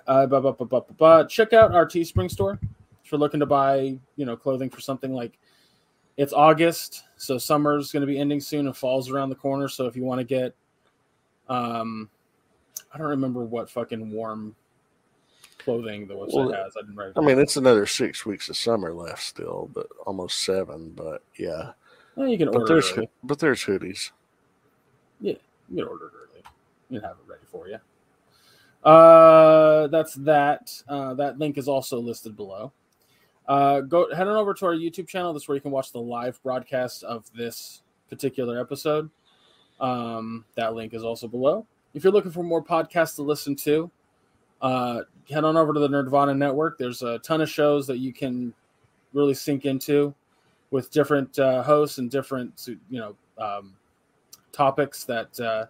uh, 0.07 0.25
bu- 0.25 0.41
bu- 0.53 0.65
bu- 0.65 0.81
bu- 0.97 1.27
check 1.27 1.53
out 1.53 1.73
our 1.73 1.85
Teespring 1.85 2.29
store 2.29 2.59
if 3.03 3.11
you're 3.11 3.19
looking 3.19 3.39
to 3.39 3.45
buy 3.45 3.97
you 4.15 4.25
know 4.25 4.35
clothing 4.35 4.69
for 4.69 4.81
something 4.81 5.13
like 5.13 5.37
it's 6.17 6.31
August, 6.33 7.03
so 7.17 7.37
summer's 7.37 7.91
going 7.91 8.01
to 8.01 8.07
be 8.07 8.17
ending 8.17 8.39
soon 8.39 8.67
and 8.67 8.75
fall's 8.77 9.09
around 9.09 9.29
the 9.29 9.35
corner. 9.35 9.67
So 9.67 9.85
if 9.85 9.97
you 9.97 10.03
want 10.03 10.19
to 10.19 10.23
get, 10.23 10.55
um, 11.49 12.09
I 12.93 12.97
don't 12.97 13.07
remember 13.07 13.43
what 13.43 13.69
fucking 13.69 14.11
warm 14.11 14.55
clothing 15.57 16.07
the 16.07 16.13
website 16.13 16.33
Well, 16.33 16.53
has. 16.53 16.73
I 16.77 16.81
didn't 16.81 16.95
write. 16.95 17.11
I 17.17 17.21
mean, 17.21 17.37
it's 17.37 17.57
another 17.57 17.85
six 17.85 18.25
weeks 18.25 18.47
of 18.49 18.55
summer 18.55 18.93
left 18.93 19.23
still, 19.23 19.69
but 19.73 19.87
almost 20.05 20.45
seven. 20.45 20.93
But 20.95 21.21
yeah, 21.37 21.71
Well, 22.15 22.29
you 22.29 22.37
can 22.37 22.47
but 22.47 22.61
order 22.61 22.73
there's 22.75 22.91
early. 22.93 23.09
but 23.23 23.39
there's 23.39 23.65
hoodies. 23.65 24.11
Yeah, 25.19 25.33
you 25.69 25.83
can 25.83 25.87
order 25.87 26.05
it 26.05 26.11
early. 26.15 26.43
You 26.89 26.99
can 27.01 27.09
have 27.09 27.17
it 27.17 27.29
ready 27.29 27.43
for 27.51 27.67
you. 27.67 27.79
Uh, 28.85 29.87
that's 29.87 30.13
that. 30.13 30.71
Uh, 30.87 31.15
that 31.15 31.39
link 31.39 31.57
is 31.57 31.67
also 31.67 31.99
listed 31.99 32.37
below. 32.37 32.71
Uh, 33.47 33.81
go 33.81 34.13
head 34.13 34.27
on 34.27 34.35
over 34.35 34.53
to 34.53 34.65
our 34.65 34.75
YouTube 34.75 35.07
channel. 35.07 35.33
That's 35.33 35.47
where 35.47 35.55
you 35.55 35.61
can 35.61 35.71
watch 35.71 35.91
the 35.91 35.99
live 35.99 36.41
broadcast 36.43 37.03
of 37.03 37.25
this 37.35 37.81
particular 38.09 38.59
episode. 38.59 39.09
Um, 39.79 40.45
that 40.55 40.73
link 40.73 40.93
is 40.93 41.03
also 41.03 41.27
below. 41.27 41.65
If 41.93 42.03
you're 42.03 42.13
looking 42.13 42.31
for 42.31 42.43
more 42.43 42.63
podcasts 42.63 43.15
to 43.15 43.23
listen 43.23 43.55
to, 43.57 43.89
uh, 44.61 45.01
head 45.29 45.43
on 45.43 45.57
over 45.57 45.73
to 45.73 45.79
the 45.79 45.87
Nerdvana 45.87 46.37
Network. 46.37 46.77
There's 46.77 47.01
a 47.01 47.19
ton 47.19 47.41
of 47.41 47.49
shows 47.49 47.87
that 47.87 47.97
you 47.97 48.13
can 48.13 48.53
really 49.13 49.33
sink 49.33 49.65
into 49.65 50.13
with 50.71 50.91
different 50.91 51.37
uh, 51.39 51.63
hosts 51.63 51.97
and 51.97 52.09
different, 52.09 52.67
you 52.89 52.99
know, 52.99 53.15
um, 53.37 53.75
topics 54.51 55.03
that 55.05 55.39
uh, 55.39 55.65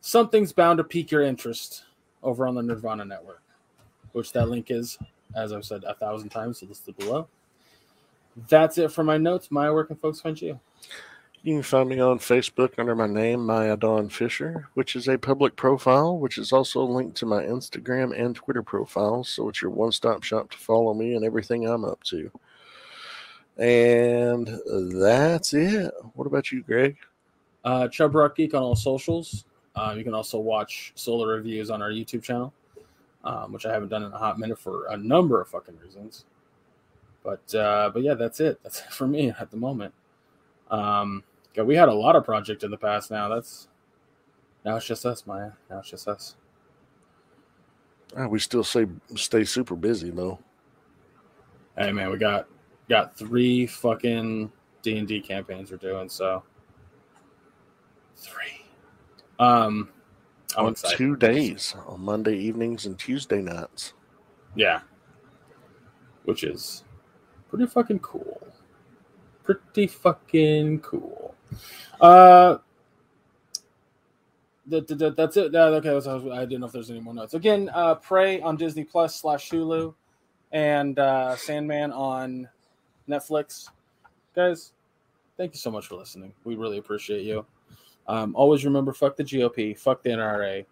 something's 0.00 0.52
bound 0.52 0.78
to 0.78 0.84
pique 0.84 1.10
your 1.10 1.22
interest 1.22 1.84
over 2.24 2.46
on 2.46 2.54
the 2.54 2.62
Nerdvana 2.62 3.06
Network, 3.06 3.42
which 4.12 4.32
that 4.32 4.48
link 4.48 4.70
is, 4.70 4.98
as 5.36 5.52
I've 5.52 5.64
said 5.64 5.84
a 5.84 5.94
thousand 5.94 6.30
times, 6.30 6.62
listed 6.62 6.96
below. 6.96 7.28
That's 8.48 8.78
it 8.78 8.90
for 8.90 9.04
my 9.04 9.16
notes. 9.16 9.50
Maya, 9.50 9.72
where 9.72 9.84
can 9.84 9.96
folks 9.96 10.20
find 10.20 10.40
you? 10.40 10.58
You 11.42 11.56
can 11.56 11.62
find 11.62 11.90
me 11.90 12.00
on 12.00 12.18
Facebook 12.18 12.78
under 12.78 12.96
my 12.96 13.06
name, 13.06 13.44
Maya 13.44 13.76
Dawn 13.76 14.08
Fisher, 14.08 14.68
which 14.74 14.96
is 14.96 15.08
a 15.08 15.18
public 15.18 15.56
profile, 15.56 16.18
which 16.18 16.38
is 16.38 16.52
also 16.52 16.82
linked 16.82 17.18
to 17.18 17.26
my 17.26 17.42
Instagram 17.42 18.18
and 18.18 18.34
Twitter 18.34 18.62
profiles. 18.62 19.28
So 19.28 19.50
it's 19.50 19.60
your 19.60 19.70
one 19.70 19.92
stop 19.92 20.22
shop 20.22 20.50
to 20.52 20.58
follow 20.58 20.94
me 20.94 21.14
and 21.14 21.22
everything 21.22 21.68
I'm 21.68 21.84
up 21.84 22.02
to. 22.04 22.30
And 23.58 24.48
that's 25.02 25.52
it. 25.52 25.92
What 26.14 26.26
about 26.26 26.50
you, 26.50 26.62
Greg? 26.62 26.96
Uh, 27.62 27.88
Chub 27.88 28.14
Rock 28.14 28.36
Geek 28.36 28.54
on 28.54 28.62
all 28.62 28.74
socials. 28.74 29.44
Uh, 29.76 29.94
you 29.96 30.04
can 30.04 30.14
also 30.14 30.38
watch 30.38 30.92
solar 30.94 31.28
reviews 31.28 31.70
on 31.70 31.82
our 31.82 31.90
YouTube 31.90 32.22
channel, 32.22 32.52
um, 33.24 33.52
which 33.52 33.66
I 33.66 33.72
haven't 33.72 33.88
done 33.88 34.04
in 34.04 34.12
a 34.12 34.18
hot 34.18 34.38
minute 34.38 34.58
for 34.58 34.86
a 34.86 34.96
number 34.96 35.40
of 35.40 35.48
fucking 35.48 35.76
reasons. 35.78 36.24
But 37.22 37.54
uh, 37.54 37.90
but 37.92 38.02
yeah, 38.02 38.14
that's 38.14 38.40
it. 38.40 38.60
That's 38.62 38.80
it 38.84 38.92
for 38.92 39.06
me 39.06 39.32
at 39.38 39.50
the 39.50 39.56
moment. 39.56 39.94
Um, 40.70 41.24
God, 41.54 41.66
we 41.66 41.76
had 41.76 41.88
a 41.88 41.94
lot 41.94 42.16
of 42.16 42.24
project 42.24 42.62
in 42.62 42.70
the 42.70 42.76
past. 42.76 43.10
Now 43.10 43.28
that's 43.28 43.68
now 44.64 44.76
it's 44.76 44.86
just 44.86 45.04
us, 45.06 45.26
Maya. 45.26 45.52
Now 45.70 45.80
it's 45.80 45.90
just 45.90 46.06
us. 46.08 46.36
Ah, 48.16 48.26
we 48.26 48.38
still 48.38 48.64
say 48.64 48.86
stay 49.16 49.44
super 49.44 49.74
busy 49.74 50.10
though. 50.10 50.38
Hey 51.76 51.90
man, 51.90 52.10
we 52.10 52.18
got 52.18 52.46
got 52.88 53.16
three 53.16 53.66
fucking 53.66 54.52
D 54.82 54.98
and 54.98 55.08
D 55.08 55.20
campaigns 55.20 55.70
we're 55.70 55.78
doing. 55.78 56.08
So 56.08 56.42
three. 58.16 58.63
Um, 59.38 59.88
on 60.56 60.74
two 60.96 61.16
days 61.16 61.74
on 61.86 62.00
Monday 62.00 62.36
evenings 62.36 62.86
and 62.86 62.98
Tuesday 62.98 63.42
nights. 63.42 63.92
Yeah. 64.54 64.80
Which 66.24 66.44
is 66.44 66.84
pretty 67.48 67.66
fucking 67.66 67.98
cool. 68.00 68.40
Pretty 69.42 69.86
fucking 69.88 70.80
cool. 70.80 71.34
Uh 72.00 72.58
that, 74.66 74.86
that, 74.88 74.98
that- 74.98 75.16
that's 75.16 75.36
it. 75.36 75.54
Uh, 75.54 75.58
okay, 75.58 75.90
that's- 75.90 76.06
I 76.06 76.40
didn't 76.46 76.60
know 76.60 76.66
if 76.66 76.72
there's 76.72 76.90
any 76.90 77.00
more 77.00 77.12
notes. 77.14 77.34
Again, 77.34 77.70
uh, 77.74 77.96
Prey 77.96 78.40
on 78.40 78.56
Disney 78.56 78.84
Plus 78.84 79.14
slash 79.20 79.50
Hulu, 79.50 79.94
and 80.52 80.98
uh, 80.98 81.36
Sandman 81.36 81.92
on 81.92 82.48
Netflix. 83.08 83.68
Guys, 84.34 84.72
thank 85.36 85.52
you 85.52 85.58
so 85.58 85.70
much 85.70 85.88
for 85.88 85.96
listening. 85.96 86.32
We 86.44 86.54
really 86.54 86.78
appreciate 86.78 87.24
you. 87.24 87.44
Um, 88.06 88.34
always 88.36 88.64
remember, 88.64 88.92
fuck 88.92 89.16
the 89.16 89.24
GOP, 89.24 89.76
fuck 89.78 90.02
the 90.02 90.10
NRA. 90.10 90.64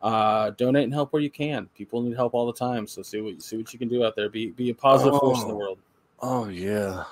Uh, 0.00 0.50
donate 0.50 0.84
and 0.84 0.92
help 0.92 1.12
where 1.12 1.22
you 1.22 1.30
can. 1.30 1.66
People 1.76 2.02
need 2.02 2.16
help 2.16 2.34
all 2.34 2.46
the 2.46 2.52
time, 2.52 2.86
so 2.88 3.02
see 3.02 3.20
what 3.20 3.40
see 3.40 3.56
what 3.56 3.72
you 3.72 3.78
can 3.78 3.88
do 3.88 4.04
out 4.04 4.16
there. 4.16 4.28
Be 4.28 4.50
be 4.50 4.70
a 4.70 4.74
positive 4.74 5.18
force 5.20 5.42
in 5.42 5.48
the 5.48 5.54
Oh. 5.54 5.58
world. 5.58 5.78
Oh 6.20 6.48
yeah. 6.48 7.04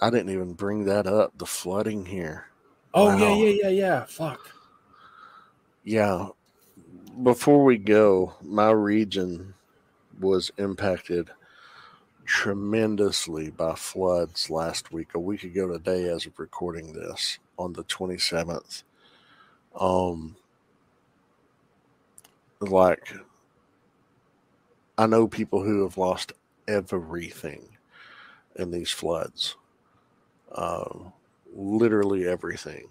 I 0.00 0.08
didn't 0.10 0.30
even 0.30 0.54
bring 0.54 0.84
that 0.86 1.06
up. 1.06 1.36
The 1.36 1.44
flooding 1.46 2.06
here. 2.06 2.46
Oh 2.94 3.06
Wow. 3.06 3.16
yeah, 3.18 3.34
yeah, 3.34 3.50
yeah, 3.64 3.68
yeah. 3.68 4.04
Fuck. 4.04 4.50
Yeah. 5.84 6.28
Before 7.22 7.62
we 7.64 7.76
go, 7.76 8.34
my 8.42 8.70
region 8.70 9.52
was 10.20 10.50
impacted 10.56 11.28
tremendously 12.24 13.50
by 13.50 13.74
floods 13.74 14.48
last 14.48 14.90
week, 14.92 15.14
a 15.14 15.18
week 15.20 15.42
ago 15.44 15.66
today, 15.68 16.08
as 16.08 16.24
of 16.24 16.38
recording 16.38 16.92
this 16.94 17.38
on 17.62 17.72
the 17.72 17.84
27th. 17.84 18.82
Um, 19.78 20.36
like, 22.60 23.12
I 24.98 25.06
know 25.06 25.26
people 25.26 25.62
who 25.62 25.82
have 25.82 25.96
lost 25.96 26.32
everything 26.68 27.68
in 28.56 28.70
these 28.70 28.90
floods, 28.90 29.56
uh, 30.52 30.88
literally 31.54 32.26
everything 32.26 32.88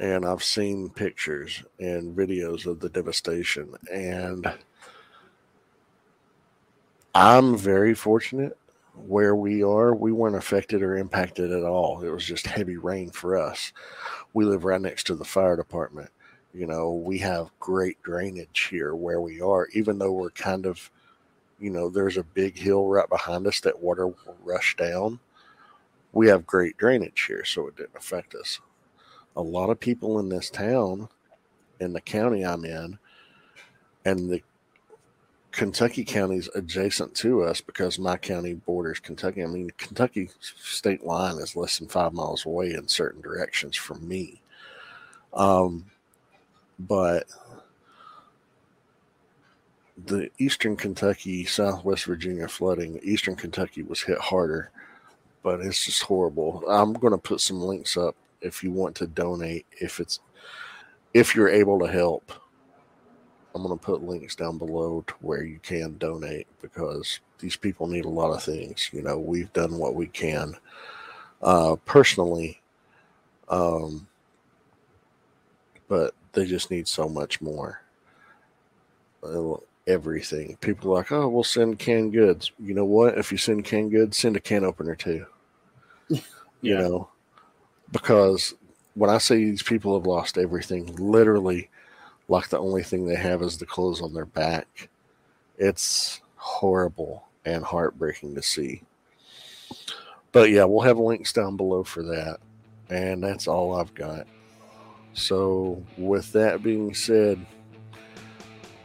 and 0.00 0.24
I've 0.24 0.42
seen 0.42 0.88
pictures 0.88 1.62
and 1.78 2.16
videos 2.16 2.64
of 2.66 2.80
the 2.80 2.88
devastation. 2.88 3.74
And 3.92 4.50
I'm 7.14 7.56
very 7.56 7.94
fortunate 7.94 8.56
where 9.02 9.34
we 9.34 9.62
are. 9.62 9.94
We 9.94 10.12
weren't 10.12 10.36
affected 10.36 10.82
or 10.82 10.96
impacted 10.96 11.52
at 11.52 11.64
all. 11.64 12.02
It 12.02 12.10
was 12.10 12.24
just 12.24 12.46
heavy 12.46 12.76
rain 12.76 13.10
for 13.10 13.36
us. 13.36 13.72
We 14.32 14.44
live 14.44 14.64
right 14.64 14.80
next 14.80 15.06
to 15.08 15.14
the 15.14 15.24
fire 15.24 15.56
department. 15.56 16.10
You 16.52 16.66
know, 16.66 16.92
we 16.92 17.18
have 17.18 17.50
great 17.60 18.02
drainage 18.02 18.68
here 18.70 18.94
where 18.94 19.20
we 19.20 19.40
are, 19.40 19.68
even 19.72 19.98
though 19.98 20.12
we're 20.12 20.30
kind 20.30 20.66
of, 20.66 20.90
you 21.60 21.70
know, 21.70 21.88
there's 21.88 22.16
a 22.16 22.24
big 22.24 22.58
hill 22.58 22.86
right 22.86 23.08
behind 23.08 23.46
us 23.46 23.60
that 23.60 23.80
water 23.80 24.08
will 24.08 24.36
rush 24.42 24.76
down. 24.76 25.20
We 26.12 26.26
have 26.28 26.46
great 26.46 26.76
drainage 26.76 27.24
here, 27.26 27.44
so 27.44 27.68
it 27.68 27.76
didn't 27.76 27.96
affect 27.96 28.34
us 28.34 28.58
a 29.36 29.42
lot 29.42 29.70
of 29.70 29.80
people 29.80 30.18
in 30.18 30.28
this 30.28 30.50
town, 30.50 31.08
in 31.80 31.92
the 31.92 32.00
county 32.00 32.44
I'm 32.44 32.64
in, 32.64 32.98
and 34.04 34.30
the 34.30 34.42
Kentucky 35.52 36.04
counties 36.04 36.48
adjacent 36.54 37.14
to 37.16 37.42
us 37.42 37.60
because 37.60 37.98
my 37.98 38.16
county 38.16 38.54
borders 38.54 39.00
Kentucky. 39.00 39.42
I 39.42 39.46
mean, 39.46 39.70
Kentucky 39.78 40.30
state 40.40 41.04
line 41.04 41.36
is 41.38 41.56
less 41.56 41.78
than 41.78 41.88
five 41.88 42.12
miles 42.12 42.46
away 42.46 42.72
in 42.72 42.86
certain 42.86 43.20
directions 43.20 43.76
from 43.76 44.06
me. 44.06 44.40
Um, 45.32 45.86
but 46.78 47.26
the 50.06 50.30
eastern 50.38 50.76
Kentucky, 50.76 51.44
southwest 51.44 52.04
Virginia 52.04 52.48
flooding, 52.48 53.00
eastern 53.02 53.36
Kentucky 53.36 53.82
was 53.82 54.02
hit 54.02 54.18
harder, 54.18 54.70
but 55.42 55.60
it's 55.60 55.84
just 55.84 56.02
horrible. 56.02 56.64
I'm 56.68 56.92
going 56.92 57.12
to 57.12 57.18
put 57.18 57.40
some 57.40 57.60
links 57.60 57.96
up 57.96 58.16
if 58.40 58.62
you 58.62 58.70
want 58.70 58.94
to 58.96 59.06
donate 59.06 59.66
if 59.80 60.00
it's 60.00 60.20
if 61.12 61.34
you're 61.34 61.48
able 61.48 61.78
to 61.80 61.88
help 61.88 62.32
i'm 63.54 63.62
going 63.62 63.76
to 63.76 63.84
put 63.84 64.02
links 64.02 64.34
down 64.34 64.58
below 64.58 65.02
to 65.06 65.14
where 65.20 65.42
you 65.42 65.58
can 65.62 65.96
donate 65.98 66.46
because 66.62 67.20
these 67.38 67.56
people 67.56 67.86
need 67.86 68.04
a 68.04 68.08
lot 68.08 68.32
of 68.32 68.42
things 68.42 68.90
you 68.92 69.02
know 69.02 69.18
we've 69.18 69.52
done 69.52 69.76
what 69.78 69.94
we 69.94 70.06
can. 70.06 70.54
Uh 71.42 71.76
personally 71.86 72.60
um 73.48 74.06
but 75.88 76.14
they 76.32 76.46
just 76.46 76.70
need 76.70 76.86
so 76.86 77.08
much 77.08 77.40
more. 77.40 77.82
Everything. 79.86 80.56
People 80.60 80.92
are 80.92 80.96
like 80.96 81.12
oh 81.12 81.28
we'll 81.28 81.42
send 81.42 81.78
canned 81.78 82.12
goods. 82.12 82.52
You 82.58 82.74
know 82.74 82.84
what? 82.84 83.18
If 83.18 83.32
you 83.32 83.38
send 83.38 83.64
canned 83.64 83.90
goods 83.90 84.16
send 84.16 84.36
a 84.36 84.40
can 84.40 84.64
opener 84.64 84.94
too. 84.94 85.26
You 86.62 86.76
know? 86.76 87.08
Because 87.90 88.52
when 88.94 89.08
I 89.08 89.16
say 89.16 89.36
these 89.36 89.62
people 89.62 89.98
have 89.98 90.06
lost 90.06 90.36
everything, 90.36 90.94
literally, 90.96 91.70
like 92.30 92.48
the 92.48 92.58
only 92.58 92.84
thing 92.84 93.06
they 93.06 93.16
have 93.16 93.42
is 93.42 93.58
the 93.58 93.66
clothes 93.66 94.00
on 94.00 94.14
their 94.14 94.24
back, 94.24 94.88
it's 95.58 96.20
horrible 96.36 97.24
and 97.44 97.64
heartbreaking 97.64 98.36
to 98.36 98.42
see. 98.42 98.82
But 100.30 100.50
yeah, 100.50 100.64
we'll 100.64 100.82
have 100.82 100.98
links 100.98 101.32
down 101.32 101.56
below 101.56 101.82
for 101.82 102.04
that. 102.04 102.38
And 102.88 103.22
that's 103.22 103.48
all 103.48 103.74
I've 103.74 103.94
got. 103.94 104.26
So, 105.12 105.84
with 105.98 106.32
that 106.32 106.62
being 106.62 106.94
said, 106.94 107.44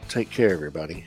take 0.08 0.28
care, 0.28 0.52
everybody. 0.52 1.06